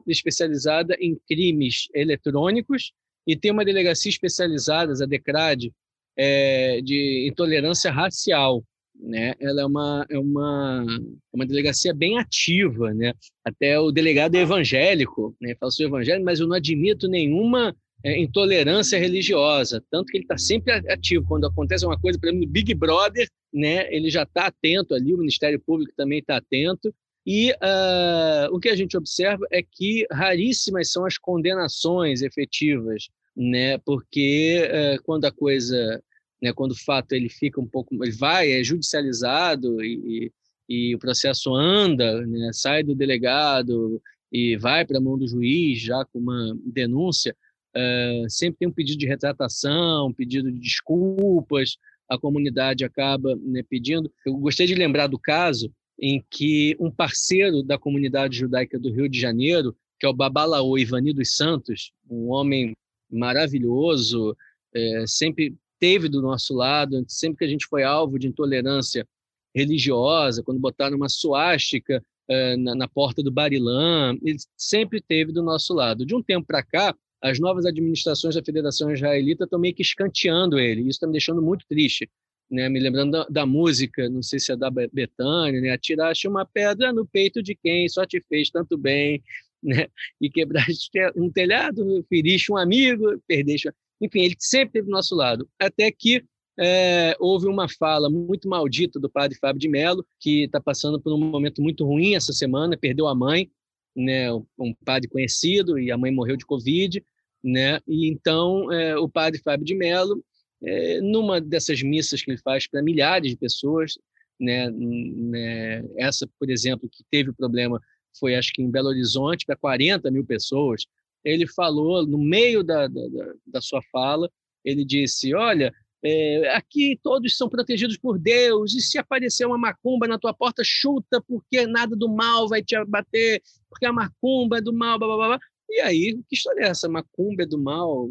especializada 0.07 0.95
em 0.99 1.17
crimes 1.27 1.87
eletrônicos 1.95 2.91
e 3.25 3.35
tem 3.35 3.51
uma 3.51 3.65
delegacia 3.65 4.09
especializada, 4.09 4.91
a 4.91 5.07
DECRAD, 5.07 5.71
é, 6.15 6.81
de 6.81 7.27
intolerância 7.27 7.91
racial 7.91 8.63
né? 9.03 9.33
Ela 9.39 9.61
é 9.61 9.65
uma 9.65 10.05
é 10.09 10.17
uma 10.17 10.85
é 10.87 11.35
uma 11.35 11.45
delegacia 11.45 11.93
bem 11.93 12.17
ativa, 12.17 12.93
né? 12.93 13.13
Até 13.43 13.77
o 13.77 13.91
delegado 13.91 14.35
é 14.35 14.39
evangélico, 14.41 15.35
né? 15.41 15.55
Fala 15.59 15.71
sou 15.71 15.85
evangélico, 15.85 16.25
mas 16.25 16.39
eu 16.39 16.47
não 16.47 16.55
admito 16.55 17.07
nenhuma 17.09 17.75
é, 18.03 18.17
intolerância 18.19 18.97
religiosa, 18.97 19.83
tanto 19.91 20.07
que 20.07 20.17
ele 20.17 20.23
está 20.23 20.37
sempre 20.37 20.73
ativo 20.73 21.25
quando 21.27 21.45
acontece 21.45 21.85
uma 21.85 21.99
coisa, 21.99 22.17
por 22.17 22.27
exemplo, 22.27 22.45
no 22.45 22.51
Big 22.51 22.73
Brother, 22.73 23.27
né? 23.53 23.93
Ele 23.93 24.09
já 24.09 24.23
está 24.23 24.47
atento 24.47 24.95
ali, 24.95 25.13
o 25.13 25.17
Ministério 25.17 25.59
Público 25.59 25.93
também 25.95 26.19
está 26.19 26.37
atento. 26.37 26.93
E 27.25 27.51
uh, 27.51 28.53
o 28.53 28.59
que 28.59 28.67
a 28.67 28.75
gente 28.75 28.97
observa 28.97 29.45
é 29.49 29.61
que 29.63 30.05
raríssimas 30.11 30.91
são 30.91 31.05
as 31.05 31.17
condenações 31.17 32.21
efetivas, 32.21 33.07
né? 33.35 33.77
Porque 33.79 34.61
uh, 34.65 35.03
quando 35.03 35.25
a 35.25 35.31
coisa 35.31 36.01
né, 36.43 36.51
quando 36.51 36.71
o 36.71 36.83
fato 36.83 37.13
ele 37.13 37.29
fica 37.29 37.61
um 37.61 37.65
pouco, 37.65 37.95
ele 38.03 38.11
vai, 38.11 38.51
é 38.51 38.61
judicializado 38.61 39.81
e, 39.81 40.31
e, 40.67 40.89
e 40.89 40.95
o 40.95 40.99
processo 40.99 41.55
anda, 41.55 42.27
né, 42.27 42.49
sai 42.51 42.83
do 42.83 42.93
delegado 42.93 44.01
e 44.29 44.57
vai 44.57 44.85
para 44.85 44.97
a 44.97 45.01
mão 45.01 45.17
do 45.17 45.25
juiz 45.25 45.79
já 45.79 46.03
com 46.03 46.19
uma 46.19 46.53
denúncia, 46.65 47.33
uh, 47.73 48.29
sempre 48.29 48.57
tem 48.59 48.67
um 48.67 48.73
pedido 48.73 48.99
de 48.99 49.07
retratação, 49.07 50.07
um 50.07 50.13
pedido 50.13 50.51
de 50.51 50.59
desculpas, 50.59 51.77
a 52.09 52.17
comunidade 52.17 52.83
acaba 52.83 53.37
né, 53.37 53.63
pedindo. 53.69 54.11
Eu 54.25 54.35
gostei 54.35 54.67
de 54.67 54.75
lembrar 54.75 55.07
do 55.07 55.17
caso 55.17 55.71
em 55.97 56.21
que 56.29 56.75
um 56.77 56.91
parceiro 56.91 57.63
da 57.63 57.77
comunidade 57.77 58.35
judaica 58.35 58.77
do 58.77 58.91
Rio 58.91 59.07
de 59.07 59.17
Janeiro, 59.17 59.73
que 59.97 60.05
é 60.05 60.09
o 60.09 60.13
Babalaô 60.13 60.77
Ivani 60.77 61.13
dos 61.13 61.37
Santos, 61.37 61.93
um 62.09 62.29
homem 62.31 62.75
maravilhoso, 63.09 64.35
é, 64.75 65.05
sempre 65.07 65.55
esteve 65.83 66.07
do 66.07 66.21
nosso 66.21 66.53
lado, 66.53 67.03
sempre 67.07 67.39
que 67.39 67.45
a 67.45 67.47
gente 67.47 67.67
foi 67.67 67.83
alvo 67.83 68.17
de 68.17 68.27
intolerância 68.27 69.05
religiosa, 69.53 70.41
quando 70.41 70.59
botaram 70.59 70.95
uma 70.95 71.09
suástica 71.09 72.01
uh, 72.29 72.57
na, 72.57 72.73
na, 72.73 72.87
porta 72.87 73.21
do 73.21 73.31
Barilã, 73.31 74.15
ele 74.23 74.37
sempre 74.57 74.99
esteve 74.99 75.33
do 75.33 75.43
nosso 75.43 75.73
lado. 75.73 76.05
De 76.05 76.15
um 76.15 76.23
tempo 76.23 76.47
para 76.47 76.63
cá, 76.63 76.95
as 77.21 77.39
novas 77.39 77.65
administrações 77.65 78.35
da 78.35 78.43
Federação 78.43 78.91
Israelita 78.91 79.43
estão 79.43 79.59
meio 79.59 79.75
que 79.75 79.81
escanteando 79.81 80.57
ele, 80.57 80.81
isso 80.81 80.91
está 80.91 81.05
me 81.05 81.13
deixando 81.13 81.41
muito 81.41 81.65
triste, 81.67 82.09
né? 82.49 82.67
Me 82.69 82.79
lembrando 82.79 83.11
da, 83.11 83.25
da, 83.29 83.45
música, 83.45 84.09
não 84.09 84.23
sei 84.23 84.39
se 84.39 84.51
é 84.51 84.55
da 84.55 84.69
Betânia, 84.69 85.61
né? 85.61 85.69
Atiraste 85.71 86.27
uma 86.27 86.45
pedra 86.45 86.91
no 86.91 87.05
peito 87.05 87.43
de 87.43 87.55
quem 87.55 87.87
só 87.89 88.05
te 88.05 88.21
fez 88.21 88.49
tanto 88.49 88.77
bem, 88.77 89.21
né? 89.61 89.87
E 90.19 90.29
quebraste 90.29 90.91
um 91.15 91.29
telhado, 91.29 92.05
feriste 92.09 92.51
um 92.51 92.57
amigo, 92.57 93.21
perdeste. 93.27 93.69
Enfim, 94.01 94.21
ele 94.21 94.35
sempre 94.39 94.67
esteve 94.79 94.85
do 94.87 94.91
nosso 94.91 95.15
lado. 95.15 95.47
Até 95.59 95.91
que 95.91 96.23
é, 96.59 97.15
houve 97.19 97.47
uma 97.47 97.67
fala 97.67 98.09
muito 98.09 98.47
maldita 98.47 98.99
do 98.99 99.09
padre 99.09 99.37
Fábio 99.37 99.59
de 99.59 99.69
Mello, 99.69 100.05
que 100.19 100.43
está 100.43 100.59
passando 100.59 100.99
por 101.01 101.13
um 101.13 101.17
momento 101.17 101.61
muito 101.61 101.85
ruim 101.85 102.15
essa 102.15 102.33
semana, 102.33 102.77
perdeu 102.77 103.07
a 103.07 103.15
mãe, 103.15 103.49
né, 103.95 104.31
um 104.59 104.73
padre 104.85 105.09
conhecido, 105.09 105.79
e 105.79 105.91
a 105.91 105.97
mãe 105.97 106.11
morreu 106.11 106.35
de 106.35 106.45
Covid. 106.45 107.03
Né? 107.43 107.79
E 107.87 108.07
então 108.07 108.71
é, 108.71 108.97
o 108.97 109.09
padre 109.09 109.41
Fábio 109.41 109.65
de 109.65 109.75
Mello, 109.75 110.23
é, 110.61 111.01
numa 111.01 111.41
dessas 111.41 111.81
missas 111.81 112.21
que 112.21 112.31
ele 112.31 112.37
faz 112.37 112.67
para 112.67 112.81
milhares 112.81 113.31
de 113.31 113.37
pessoas, 113.37 113.97
né, 114.39 114.69
né, 114.69 115.83
essa, 115.97 116.27
por 116.39 116.49
exemplo, 116.49 116.89
que 116.89 117.03
teve 117.09 117.33
problema 117.33 117.81
foi 118.19 118.35
acho 118.35 118.53
que 118.53 118.61
em 118.61 118.69
Belo 118.69 118.89
Horizonte 118.89 119.45
para 119.45 119.55
40 119.55 120.09
mil 120.11 120.23
pessoas. 120.25 120.85
Ele 121.23 121.47
falou 121.47 122.05
no 122.05 122.17
meio 122.17 122.63
da, 122.63 122.87
da, 122.87 123.01
da 123.47 123.61
sua 123.61 123.81
fala, 123.91 124.29
ele 124.63 124.83
disse: 124.83 125.33
olha 125.33 125.73
é, 126.05 126.49
aqui 126.53 126.99
todos 127.01 127.37
são 127.37 127.47
protegidos 127.47 127.97
por 127.97 128.19
Deus, 128.19 128.75
e 128.75 128.81
se 128.81 128.97
aparecer 128.97 129.45
uma 129.45 129.57
macumba 129.57 130.05
na 130.05 130.19
tua 130.19 130.33
porta, 130.33 130.61
chuta, 130.65 131.21
porque 131.21 131.65
nada 131.65 131.95
do 131.95 132.09
mal 132.09 132.49
vai 132.49 132.61
te 132.61 132.75
abater, 132.75 133.41
porque 133.69 133.85
a 133.85 133.93
macumba 133.93 134.57
é 134.57 134.61
do 134.61 134.73
mal, 134.73 134.99
blá, 134.99 135.07
blá, 135.07 135.27
blá. 135.27 135.39
E 135.69 135.79
aí, 135.79 136.19
que 136.27 136.35
história 136.35 136.65
é 136.65 136.67
essa? 136.67 136.89
Macumba 136.89 137.43
é 137.43 137.45
do 137.45 137.57
mal? 137.57 138.07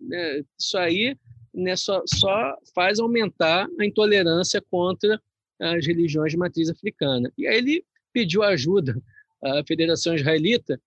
Né? 0.00 0.42
Isso 0.58 0.78
aí 0.78 1.14
né, 1.52 1.76
só, 1.76 2.02
só 2.06 2.56
faz 2.74 2.98
aumentar 2.98 3.68
a 3.78 3.84
intolerância 3.84 4.62
contra 4.70 5.20
as 5.60 5.86
religiões 5.86 6.32
de 6.32 6.38
matriz 6.38 6.70
africana. 6.70 7.30
E 7.36 7.46
aí 7.46 7.58
ele 7.58 7.84
pediu 8.12 8.42
ajuda 8.42 9.00
à 9.42 9.62
Federação 9.66 10.14
Israelita, 10.14 10.80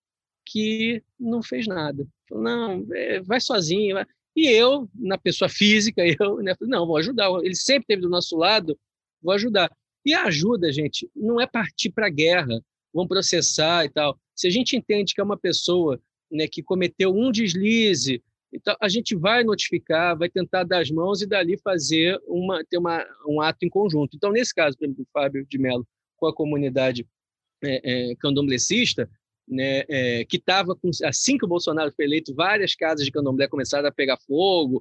que 0.50 1.04
não 1.20 1.44
fez 1.44 1.68
nada. 1.68 2.08
Falou, 2.28 2.44
não, 2.44 2.88
é, 2.94 3.22
vai 3.22 3.40
sozinho, 3.40 3.96
vai. 3.96 4.06
E 4.36 4.48
eu, 4.48 4.90
na 4.96 5.18
pessoa 5.18 5.50
física, 5.50 6.02
eu 6.20 6.38
né, 6.38 6.56
falei, 6.56 6.72
não, 6.72 6.88
vou 6.88 6.98
ajudar. 6.98 7.30
Ele 7.44 7.56
sempre 7.56 7.84
esteve 7.84 8.02
do 8.02 8.10
nosso 8.10 8.36
lado, 8.36 8.78
vou 9.22 9.34
ajudar. 9.34 9.72
E 10.06 10.14
a 10.14 10.24
ajuda, 10.24 10.72
gente, 10.72 11.10
não 11.16 11.40
é 11.40 11.46
partir 11.46 11.92
para 11.92 12.08
a 12.08 12.12
guerra, 12.12 12.62
vamos 12.94 13.10
processar 13.10 13.86
e 13.86 13.90
tal. 13.90 14.18
Se 14.36 14.48
a 14.48 14.50
gente 14.50 14.76
entende 14.76 15.14
que 15.14 15.22
é 15.22 15.24
uma 15.24 15.38
pessoa 15.38 16.02
né, 16.32 16.48
que 16.48 16.64
cometeu 16.64 17.12
um 17.12 17.32
deslize, 17.32 18.24
então 18.52 18.76
a 18.82 18.90
gente 18.90 19.16
vai 19.16 19.44
notificar, 19.44 20.18
vai 20.18 20.30
tentar 20.30 20.64
dar 20.64 20.82
as 20.82 20.90
mãos 20.90 21.22
e 21.22 21.28
dali 21.28 21.58
fazer 21.58 22.20
uma 22.26 22.64
ter 22.64 22.78
uma, 22.78 23.06
um 23.28 23.42
ato 23.42 23.64
em 23.64 23.70
conjunto. 23.70 24.16
Então 24.16 24.32
nesse 24.32 24.56
caso, 24.56 24.76
por 24.78 24.86
exemplo, 24.86 25.04
o 25.04 25.08
Fábio 25.14 25.46
de 25.48 25.60
Mello 25.60 25.86
com 26.18 26.26
a 26.26 26.34
comunidade 26.34 27.06
é, 27.64 28.10
é, 28.12 28.16
né, 29.50 29.84
é, 29.90 30.26
que 30.26 30.38
estava 30.38 30.78
assim 31.04 31.38
que 31.38 31.46
o 31.46 31.48
Bolsonaro 31.48 31.92
foi 31.92 32.06
eleito, 32.06 32.34
várias 32.34 32.76
casas 32.76 33.06
de 33.06 33.12
candomblé 33.12 33.48
começaram 33.48 33.88
a 33.88 33.92
pegar 33.92 34.18
fogo, 34.18 34.80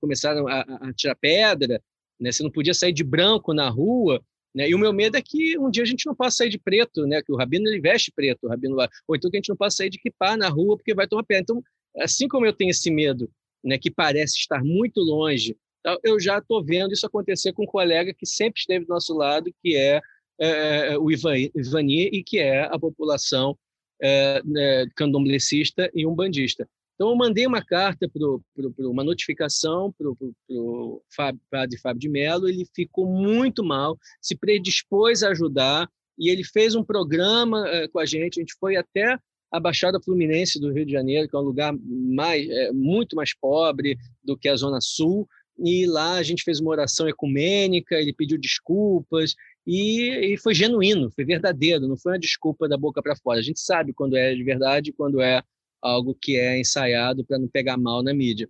começaram 0.00 0.48
a, 0.48 0.60
a, 0.60 0.92
tirar 0.92 1.14
pedra, 1.14 1.80
né, 2.18 2.32
você 2.32 2.42
não 2.42 2.50
podia 2.50 2.74
sair 2.74 2.92
de 2.92 3.04
branco 3.04 3.54
na 3.54 3.68
rua, 3.68 4.20
né, 4.54 4.68
e 4.68 4.74
o 4.74 4.78
meu 4.78 4.92
medo 4.92 5.16
é 5.16 5.22
que 5.22 5.56
um 5.58 5.70
dia 5.70 5.84
a 5.84 5.86
gente 5.86 6.06
não 6.06 6.14
possa 6.14 6.38
sair 6.38 6.48
de 6.48 6.58
preto, 6.58 7.06
né, 7.06 7.22
que 7.22 7.32
o 7.32 7.36
rabino 7.36 7.68
ele 7.68 7.80
veste 7.80 8.10
preto, 8.10 8.44
o 8.44 8.48
rabino 8.48 8.76
ou 9.06 9.16
então 9.16 9.30
que 9.30 9.36
a 9.36 9.38
gente 9.38 9.50
não 9.50 9.56
possa 9.56 9.76
sair 9.76 9.90
de 9.90 9.98
kipá 9.98 10.36
na 10.36 10.48
rua 10.48 10.76
porque 10.76 10.94
vai 10.94 11.06
tomar 11.06 11.22
pedra. 11.22 11.42
Então, 11.42 11.62
assim 11.98 12.26
como 12.26 12.44
eu 12.44 12.52
tenho 12.52 12.70
esse 12.70 12.90
medo, 12.90 13.30
né, 13.62 13.78
que 13.78 13.90
parece 13.90 14.36
estar 14.36 14.64
muito 14.64 15.00
longe, 15.00 15.56
eu 16.02 16.18
já 16.18 16.38
estou 16.38 16.64
vendo 16.64 16.92
isso 16.92 17.06
acontecer 17.06 17.52
com 17.52 17.62
um 17.62 17.66
colega 17.66 18.12
que 18.12 18.26
sempre 18.26 18.60
esteve 18.60 18.84
do 18.84 18.92
nosso 18.92 19.14
lado, 19.14 19.52
que 19.62 19.76
é, 19.76 20.00
é, 20.40 20.92
é 20.92 20.98
o 20.98 21.10
Ivani, 21.10 22.10
e 22.12 22.22
que 22.22 22.38
é 22.38 22.64
a 22.64 22.78
população 22.78 23.56
é, 24.00 24.42
é, 24.56 24.86
candomblessista 24.94 25.90
e 25.94 26.06
umbandista. 26.06 26.68
Então, 26.94 27.10
eu 27.10 27.16
mandei 27.16 27.46
uma 27.46 27.64
carta, 27.64 28.08
pro, 28.08 28.42
pro, 28.54 28.72
pro 28.72 28.90
uma 28.90 29.04
notificação 29.04 29.94
para 29.96 30.10
o 30.50 31.02
padre 31.48 31.78
Fábio 31.78 32.00
de 32.00 32.08
Mello, 32.08 32.48
ele 32.48 32.66
ficou 32.74 33.06
muito 33.06 33.62
mal, 33.64 33.96
se 34.20 34.36
predispôs 34.36 35.22
a 35.22 35.28
ajudar, 35.28 35.88
e 36.18 36.28
ele 36.28 36.42
fez 36.42 36.74
um 36.74 36.82
programa 36.82 37.68
é, 37.68 37.86
com 37.86 38.00
a 38.00 38.04
gente, 38.04 38.40
a 38.40 38.42
gente 38.42 38.56
foi 38.58 38.74
até 38.74 39.16
a 39.50 39.60
Baixada 39.60 40.00
Fluminense 40.02 40.60
do 40.60 40.72
Rio 40.72 40.84
de 40.84 40.92
Janeiro, 40.92 41.28
que 41.28 41.36
é 41.36 41.38
um 41.38 41.42
lugar 41.42 41.72
mais, 41.80 42.48
é, 42.48 42.72
muito 42.72 43.14
mais 43.14 43.32
pobre 43.32 43.96
do 44.22 44.36
que 44.36 44.48
a 44.48 44.56
Zona 44.56 44.80
Sul, 44.80 45.26
e 45.58 45.86
lá 45.86 46.14
a 46.14 46.22
gente 46.22 46.42
fez 46.42 46.60
uma 46.60 46.70
oração 46.70 47.08
ecumênica, 47.08 47.96
ele 47.96 48.12
pediu 48.12 48.38
desculpas, 48.38 49.34
e, 49.70 50.32
e, 50.32 50.38
foi 50.38 50.54
genuíno, 50.54 51.10
foi 51.10 51.26
verdadeiro, 51.26 51.86
não 51.86 51.96
foi 51.98 52.12
uma 52.12 52.18
desculpa 52.18 52.66
da 52.66 52.78
boca 52.78 53.02
para 53.02 53.14
fora. 53.16 53.38
A 53.38 53.42
gente 53.42 53.60
sabe 53.60 53.92
quando 53.92 54.16
é 54.16 54.34
de 54.34 54.42
verdade 54.42 54.94
quando 54.94 55.20
é 55.20 55.42
algo 55.82 56.14
que 56.14 56.38
é 56.38 56.58
ensaiado 56.58 57.22
para 57.22 57.38
não 57.38 57.48
pegar 57.48 57.76
mal 57.76 58.02
na 58.02 58.14
mídia. 58.14 58.48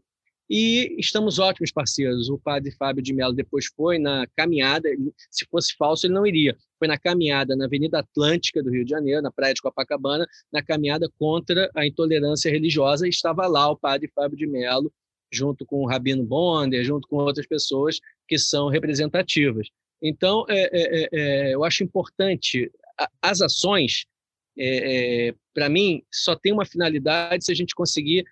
E 0.49 0.95
estamos 0.97 1.41
ótimos 1.41 1.73
parceiros. 1.73 2.31
O 2.31 2.39
padre 2.39 2.71
Fábio 2.71 3.03
de 3.03 3.13
Mello 3.13 3.35
depois 3.35 3.67
foi 3.67 3.99
na 3.99 4.29
caminhada, 4.37 4.89
se 5.29 5.45
fosse 5.51 5.75
falso, 5.77 6.07
ele 6.07 6.15
não 6.15 6.25
iria. 6.25 6.57
Foi 6.79 6.87
na 6.87 6.97
caminhada 6.97 7.57
na 7.57 7.65
Avenida 7.65 7.99
Atlântica 7.99 8.63
do 8.63 8.71
Rio 8.71 8.85
de 8.85 8.91
Janeiro, 8.91 9.21
na 9.21 9.33
praia 9.33 9.53
de 9.53 9.61
Copacabana, 9.61 10.25
na 10.53 10.63
caminhada 10.63 11.11
contra 11.19 11.69
a 11.75 11.85
intolerância 11.85 12.49
religiosa, 12.49 13.07
e 13.07 13.11
estava 13.11 13.45
lá 13.49 13.69
o 13.69 13.77
padre 13.77 14.09
Fábio 14.15 14.39
de 14.39 14.47
Mello, 14.47 14.93
junto 15.33 15.67
com 15.67 15.83
o 15.83 15.87
Rabino 15.87 16.25
Bonder, 16.25 16.85
junto 16.85 17.09
com 17.09 17.17
outras 17.17 17.47
pessoas 17.47 17.99
que 18.29 18.39
são 18.39 18.69
representativas. 18.69 19.69
Então, 20.03 20.45
é, 20.49 20.55
é, 20.55 20.69
é, 20.73 21.09
é, 21.13 21.55
eu 21.55 21.65
acho 21.65 21.83
importante 21.83 22.71
as 23.23 23.41
ações, 23.41 24.07
é, 24.59 25.35
para 25.55 25.69
mim, 25.69 26.03
só 26.13 26.35
tem 26.35 26.53
uma 26.53 26.65
finalidade 26.65 27.45
se 27.45 27.53
a 27.53 27.55
gente 27.55 27.75
conseguir 27.75 28.25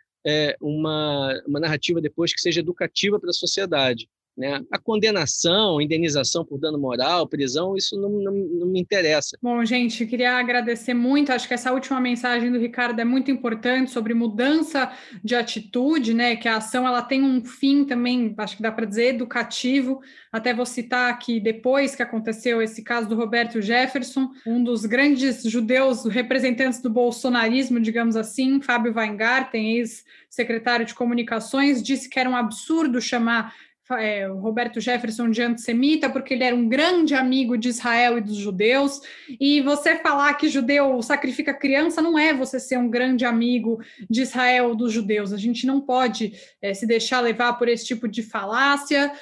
uma, 0.61 1.41
uma 1.47 1.61
narrativa 1.61 2.01
depois 2.01 2.35
que 2.35 2.41
seja 2.41 2.59
educativa 2.59 3.21
para 3.21 3.31
a 3.31 3.33
sociedade. 3.33 4.09
Né? 4.37 4.61
A 4.71 4.79
condenação, 4.79 5.81
indenização 5.81 6.45
por 6.45 6.59
dano 6.59 6.79
moral, 6.79 7.27
prisão, 7.27 7.75
isso 7.75 7.99
não, 7.99 8.11
não, 8.11 8.33
não, 8.33 8.67
me 8.67 8.79
interessa. 8.79 9.39
Bom, 9.41 9.65
gente, 9.65 10.05
queria 10.05 10.35
agradecer 10.35 10.93
muito. 10.93 11.33
Acho 11.33 11.49
que 11.49 11.55
essa 11.55 11.73
última 11.73 11.99
mensagem 11.99 12.53
do 12.53 12.59
Ricardo 12.59 13.01
é 13.01 13.05
muito 13.05 13.31
importante 13.31 13.91
sobre 13.91 14.13
mudança 14.13 14.93
de 15.25 15.35
atitude, 15.35 16.13
né? 16.13 16.37
Que 16.37 16.49
a 16.49 16.59
ação 16.59 16.87
ela 16.87 17.01
tem 17.01 17.23
um 17.23 17.43
fim 17.43 17.87
também, 17.87 18.35
acho 18.37 18.57
que 18.57 18.63
dá 18.63 18.71
para 18.71 18.85
dizer, 18.85 19.15
educativo. 19.15 20.03
Até 20.31 20.53
vou 20.53 20.67
citar 20.67 21.11
aqui 21.11 21.41
depois 21.41 21.95
que 21.95 22.03
aconteceu 22.03 22.61
esse 22.61 22.83
caso 22.83 23.09
do 23.09 23.17
Roberto 23.17 23.63
Jefferson, 23.63 24.29
um 24.47 24.63
dos 24.63 24.85
grandes 24.85 25.45
judeus 25.45 26.05
representantes 26.05 26.83
do 26.83 26.91
bolsonarismo, 26.91 27.81
digamos 27.81 28.17
assim, 28.17 28.61
Fábio 28.61 28.93
Weingarten, 28.95 29.79
ex-secretário 29.79 30.85
de 30.85 30.95
comunicações, 30.95 31.83
disse 31.83 32.11
que 32.11 32.21
era 32.21 32.29
um 32.29 32.37
absurdo 32.37 33.01
chamar 33.01 33.55
é, 33.93 34.29
o 34.29 34.39
Roberto 34.39 34.81
Jefferson 34.81 35.31
de 35.31 35.43
antissemita, 35.43 36.11
porque 36.11 36.35
ele 36.35 36.45
era 36.45 36.57
um 36.57 36.69
grande 36.69 37.15
amigo 37.15 37.57
de 37.57 37.69
Israel 37.69 38.19
e 38.19 38.21
dos 38.21 38.37
judeus. 38.37 39.01
E 39.41 39.61
você 39.61 39.97
falar 39.97 40.35
que 40.35 40.49
judeu 40.49 41.01
sacrifica 41.03 41.55
criança 41.55 42.03
não 42.03 42.19
é 42.19 42.35
você 42.35 42.59
ser 42.59 42.79
um 42.79 42.91
grande 42.91 43.25
amigo 43.25 43.81
de 44.11 44.23
Israel 44.23 44.69
ou 44.69 44.75
dos 44.75 44.93
judeus. 44.93 45.33
A 45.33 45.37
gente 45.37 45.67
não 45.67 45.81
pode 45.81 46.33
é, 46.61 46.75
se 46.75 46.87
deixar 46.87 47.21
levar 47.21 47.55
por 47.55 47.69
esse 47.69 47.87
tipo 47.87 48.09
de 48.09 48.23
falácia. 48.23 49.13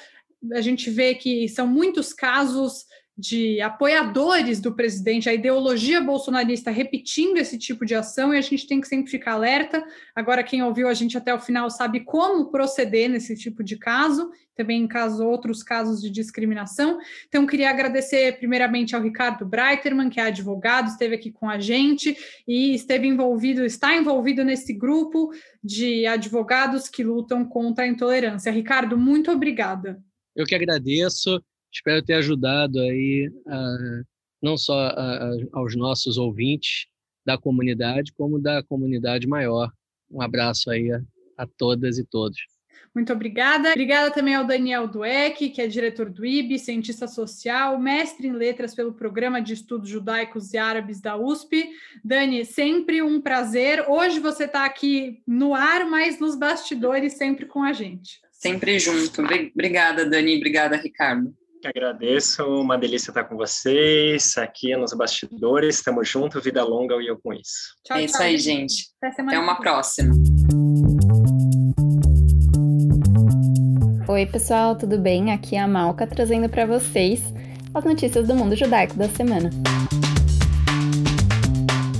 A 0.53 0.61
gente 0.61 0.89
vê 0.89 1.13
que 1.13 1.47
são 1.47 1.67
muitos 1.67 2.13
casos 2.13 2.85
de 3.17 3.61
apoiadores 3.61 4.59
do 4.59 4.75
presidente, 4.75 5.29
a 5.29 5.33
ideologia 5.33 6.01
bolsonarista 6.01 6.69
repetindo 6.69 7.37
esse 7.37 7.57
tipo 7.57 7.85
de 7.85 7.95
ação 7.95 8.33
e 8.33 8.37
a 8.37 8.41
gente 8.41 8.67
tem 8.67 8.81
que 8.81 8.89
sempre 8.89 9.09
ficar 9.09 9.33
alerta. 9.33 9.81
Agora, 10.13 10.43
quem 10.43 10.61
ouviu 10.61 10.89
a 10.89 10.93
gente 10.93 11.17
até 11.17 11.33
o 11.33 11.39
final 11.39 11.69
sabe 11.69 12.01
como 12.01 12.51
proceder 12.51 13.09
nesse 13.09 13.33
tipo 13.37 13.63
de 13.63 13.77
caso, 13.77 14.29
também 14.53 14.83
em 14.83 14.87
caso, 14.87 15.25
outros 15.25 15.63
casos 15.63 16.01
de 16.01 16.09
discriminação. 16.09 16.97
Então, 17.27 17.47
queria 17.47 17.69
agradecer 17.69 18.37
primeiramente 18.37 18.95
ao 18.95 19.01
Ricardo 19.01 19.45
Breiterman, 19.45 20.09
que 20.09 20.19
é 20.19 20.23
advogado, 20.23 20.89
esteve 20.89 21.15
aqui 21.15 21.31
com 21.31 21.49
a 21.49 21.57
gente 21.57 22.17
e 22.45 22.75
esteve 22.75 23.07
envolvido, 23.07 23.63
está 23.63 23.95
envolvido 23.95 24.43
nesse 24.43 24.73
grupo 24.73 25.31
de 25.63 26.05
advogados 26.05 26.89
que 26.89 27.03
lutam 27.03 27.45
contra 27.45 27.85
a 27.85 27.87
intolerância. 27.87 28.51
Ricardo, 28.51 28.97
muito 28.97 29.31
obrigada. 29.31 30.03
Eu 30.35 30.45
que 30.45 30.53
agradeço. 30.53 31.41
Espero 31.75 32.01
ter 32.01 32.13
ajudado 32.13 32.79
aí 32.79 33.29
não 34.41 34.57
só 34.57 34.93
aos 35.51 35.75
nossos 35.75 36.17
ouvintes 36.17 36.87
da 37.25 37.37
comunidade, 37.37 38.13
como 38.13 38.39
da 38.39 38.63
comunidade 38.63 39.27
maior. 39.27 39.69
Um 40.09 40.21
abraço 40.21 40.69
aí 40.69 40.91
a, 40.91 41.01
a 41.37 41.45
todas 41.45 41.97
e 41.97 42.05
todos. 42.05 42.37
Muito 42.93 43.11
obrigada. 43.11 43.71
Obrigada 43.71 44.09
também 44.09 44.35
ao 44.35 44.45
Daniel 44.45 44.87
Dueck, 44.87 45.49
que 45.49 45.61
é 45.61 45.67
diretor 45.67 46.09
do 46.09 46.25
IB, 46.25 46.57
cientista 46.57 47.09
social, 47.09 47.77
mestre 47.77 48.27
em 48.27 48.31
letras 48.31 48.73
pelo 48.73 48.93
Programa 48.93 49.41
de 49.41 49.53
Estudos 49.53 49.89
Judaicos 49.89 50.53
e 50.53 50.57
Árabes 50.57 51.01
da 51.01 51.17
USP. 51.17 51.71
Dani, 52.01 52.45
sempre 52.45 53.01
um 53.01 53.19
prazer. 53.19 53.83
Hoje 53.89 54.21
você 54.21 54.45
está 54.45 54.63
aqui 54.63 55.21
no 55.27 55.53
ar, 55.53 55.85
mas 55.89 56.19
nos 56.21 56.37
bastidores, 56.37 57.13
sempre 57.13 57.45
com 57.45 57.63
a 57.63 57.73
gente. 57.73 58.21
Sempre 58.31 58.79
junto. 58.79 59.21
Obrigada, 59.53 60.09
Dani. 60.09 60.37
Obrigada, 60.37 60.77
Ricardo. 60.77 61.35
Agradeço, 61.65 62.43
uma 62.43 62.77
delícia 62.77 63.09
estar 63.09 63.23
com 63.23 63.35
vocês 63.35 64.37
aqui 64.37 64.77
nos 64.77 64.93
bastidores. 64.93 65.77
Estamos 65.77 66.07
juntos, 66.07 66.43
vida 66.43 66.63
longa 66.63 66.93
e 67.01 67.07
eu 67.07 67.17
com 67.17 67.33
isso. 67.33 67.75
Tchau, 67.83 67.97
é 67.97 68.03
isso 68.03 68.13
tchau, 68.13 68.21
aí, 68.21 68.37
gente. 68.37 68.89
Até, 69.01 69.19
Até 69.19 69.39
uma 69.39 69.55
próxima. 69.55 70.13
Oi, 74.07 74.27
pessoal, 74.27 74.75
tudo 74.77 74.99
bem? 74.99 75.31
Aqui 75.31 75.55
é 75.55 75.59
a 75.59 75.67
Malca 75.67 76.05
trazendo 76.05 76.47
para 76.47 76.67
vocês 76.67 77.23
as 77.73 77.83
notícias 77.83 78.27
do 78.27 78.35
mundo 78.35 78.55
judaico 78.55 78.93
da 78.93 79.09
semana. 79.09 79.49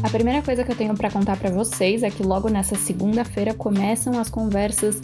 A 0.03 0.09
primeira 0.11 0.43
coisa 0.43 0.63
que 0.63 0.71
eu 0.71 0.77
tenho 0.77 0.95
para 0.95 1.09
contar 1.09 1.37
para 1.37 1.49
vocês 1.49 2.03
é 2.03 2.11
que 2.11 2.21
logo 2.21 2.49
nessa 2.49 2.75
segunda-feira 2.75 3.55
começam 3.55 4.19
as 4.19 4.29
conversas 4.29 5.01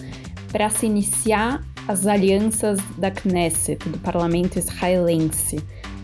para 0.52 0.70
se 0.70 0.86
iniciar 0.86 1.64
as 1.88 2.08
alianças 2.08 2.80
da 2.98 3.12
Knesset, 3.12 3.88
do 3.90 3.98
parlamento 4.00 4.58
israelense. 4.58 5.60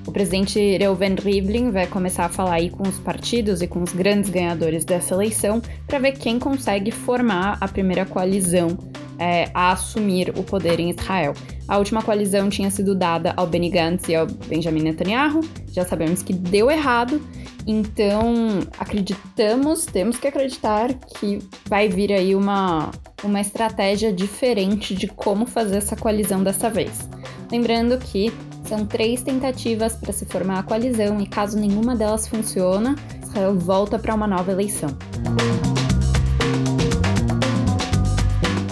O 0.06 0.12
presidente 0.12 0.60
Reuven 0.78 1.16
Rivlin 1.16 1.72
vai 1.72 1.86
começar 1.86 2.26
a 2.26 2.30
falar 2.30 2.56
aí 2.56 2.70
com 2.70 2.88
os 2.88 2.98
partidos 3.00 3.62
e 3.62 3.68
com 3.68 3.84
os 3.84 3.92
grandes 3.92 4.30
ganhadores 4.30 4.86
dessa 4.86 5.14
eleição 5.14 5.62
para 5.86 6.00
ver 6.00 6.14
quem 6.14 6.40
consegue 6.40 6.92
formar 6.92 7.58
a 7.60 7.68
primeira 7.68 8.06
coalizão 8.06 8.78
é, 9.20 9.50
a 9.54 9.72
assumir 9.72 10.34
o 10.38 10.44
poder 10.44 10.80
em 10.80 10.90
Israel. 10.90 11.34
A 11.68 11.78
última 11.78 12.02
coalizão 12.02 12.50
tinha 12.50 12.72
sido 12.72 12.96
dada 12.96 13.34
ao 13.36 13.46
Benny 13.46 13.70
Gantz 13.70 14.08
e 14.08 14.16
ao 14.16 14.26
Benjamin 14.26 14.82
Netanyahu, 14.82 15.42
já 15.72 15.86
sabemos 15.86 16.24
que 16.24 16.34
deu 16.34 16.72
errado, 16.72 17.22
então 17.66 18.60
acreditamos, 18.80 19.86
temos 19.86 20.18
que 20.18 20.28
acreditar 20.28 20.94
que 20.94 21.40
vai 21.66 21.90
vir 21.90 22.14
aí 22.14 22.34
uma, 22.34 22.92
uma 23.24 23.42
estratégia 23.42 24.14
diferente 24.14 24.96
de 24.96 25.08
como 25.08 25.46
fazer 25.46 25.78
essa 25.78 25.96
coalizão 25.96 26.44
dessa 26.44 26.70
vez. 26.70 27.10
Lembrando 27.52 27.98
que 27.98 28.32
são 28.64 28.86
três 28.86 29.22
tentativas 29.22 29.96
para 29.96 30.14
se 30.14 30.26
formar 30.26 30.60
a 30.60 30.64
coalizão 30.64 31.20
e 31.20 31.28
caso 31.28 31.60
nenhuma 31.60 31.96
delas 31.96 32.28
funciona, 32.28 32.96
Israel 33.22 33.56
volta 33.58 34.00
para 34.00 34.16
uma 34.16 34.28
nova 34.28 34.52
eleição. 34.52 34.90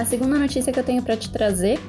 A 0.05 0.07
segunda 0.07 0.37
notícia 0.37 0.71
que 0.71 0.79
eu 0.79 0.83
tenho 0.83 1.01
para 1.01 1.17
te 1.17 1.31
trazer 1.31 1.79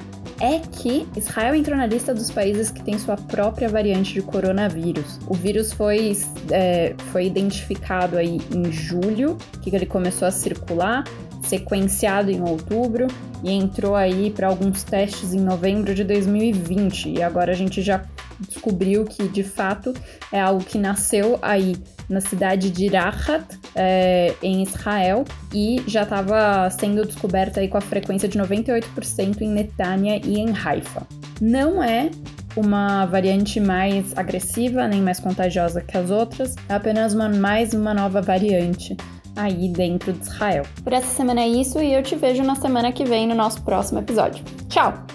é 0.41 0.57
que 0.57 1.07
Israel 1.15 1.53
entrou 1.53 1.77
na 1.77 1.85
lista 1.85 2.15
dos 2.15 2.31
países 2.31 2.71
que 2.71 2.83
tem 2.83 2.97
sua 2.97 3.15
própria 3.15 3.69
variante 3.69 4.11
de 4.11 4.23
coronavírus. 4.23 5.19
O 5.27 5.35
vírus 5.35 5.71
foi, 5.71 6.17
é, 6.49 6.95
foi 7.11 7.27
identificado 7.27 8.17
aí 8.17 8.39
em 8.51 8.71
julho, 8.71 9.37
que 9.61 9.69
ele 9.69 9.85
começou 9.85 10.27
a 10.27 10.31
circular, 10.31 11.03
sequenciado 11.43 12.31
em 12.31 12.41
outubro 12.41 13.05
e 13.43 13.51
entrou 13.51 13.95
aí 13.95 14.31
para 14.31 14.47
alguns 14.47 14.81
testes 14.81 15.31
em 15.35 15.39
novembro 15.39 15.93
de 15.93 16.03
2020. 16.03 17.09
E 17.09 17.21
agora 17.21 17.51
a 17.51 17.55
gente 17.55 17.83
já 17.83 18.03
descobriu 18.39 19.05
que 19.05 19.27
de 19.27 19.43
fato 19.43 19.93
é 20.31 20.41
algo 20.41 20.63
que 20.63 20.79
nasceu 20.79 21.37
aí 21.39 21.75
na 22.09 22.21
cidade 22.21 22.69
de 22.69 22.87
Rahat, 22.87 23.43
é, 23.75 24.33
em 24.41 24.63
Israel, 24.63 25.25
e 25.53 25.81
já 25.87 26.03
estava 26.03 26.69
sendo 26.69 27.05
descoberta 27.05 27.59
aí 27.59 27.67
com 27.67 27.77
a 27.77 27.81
frequência 27.81 28.27
de 28.27 28.37
98% 28.39 29.41
em 29.41 29.49
Netanya 29.49 30.17
e 30.23 30.39
em 30.39 30.53
Haifa. 30.55 31.07
Não 31.41 31.83
é 31.83 32.09
uma 32.55 33.05
variante 33.05 33.59
mais 33.59 34.17
agressiva 34.17 34.87
nem 34.87 35.01
mais 35.01 35.19
contagiosa 35.19 35.81
que 35.81 35.97
as 35.97 36.09
outras, 36.09 36.55
é 36.67 36.73
apenas 36.73 37.13
uma, 37.13 37.29
mais 37.29 37.73
uma 37.73 37.93
nova 37.93 38.21
variante 38.21 38.97
aí 39.35 39.69
dentro 39.69 40.11
de 40.11 40.23
Israel. 40.23 40.65
Por 40.83 40.93
essa 40.93 41.07
semana 41.15 41.41
é 41.41 41.47
isso 41.47 41.79
e 41.79 41.93
eu 41.93 42.01
te 42.01 42.15
vejo 42.15 42.43
na 42.43 42.55
semana 42.55 42.91
que 42.91 43.05
vem 43.05 43.27
no 43.27 43.35
nosso 43.35 43.61
próximo 43.61 43.99
episódio. 43.99 44.43
Tchau! 44.67 45.05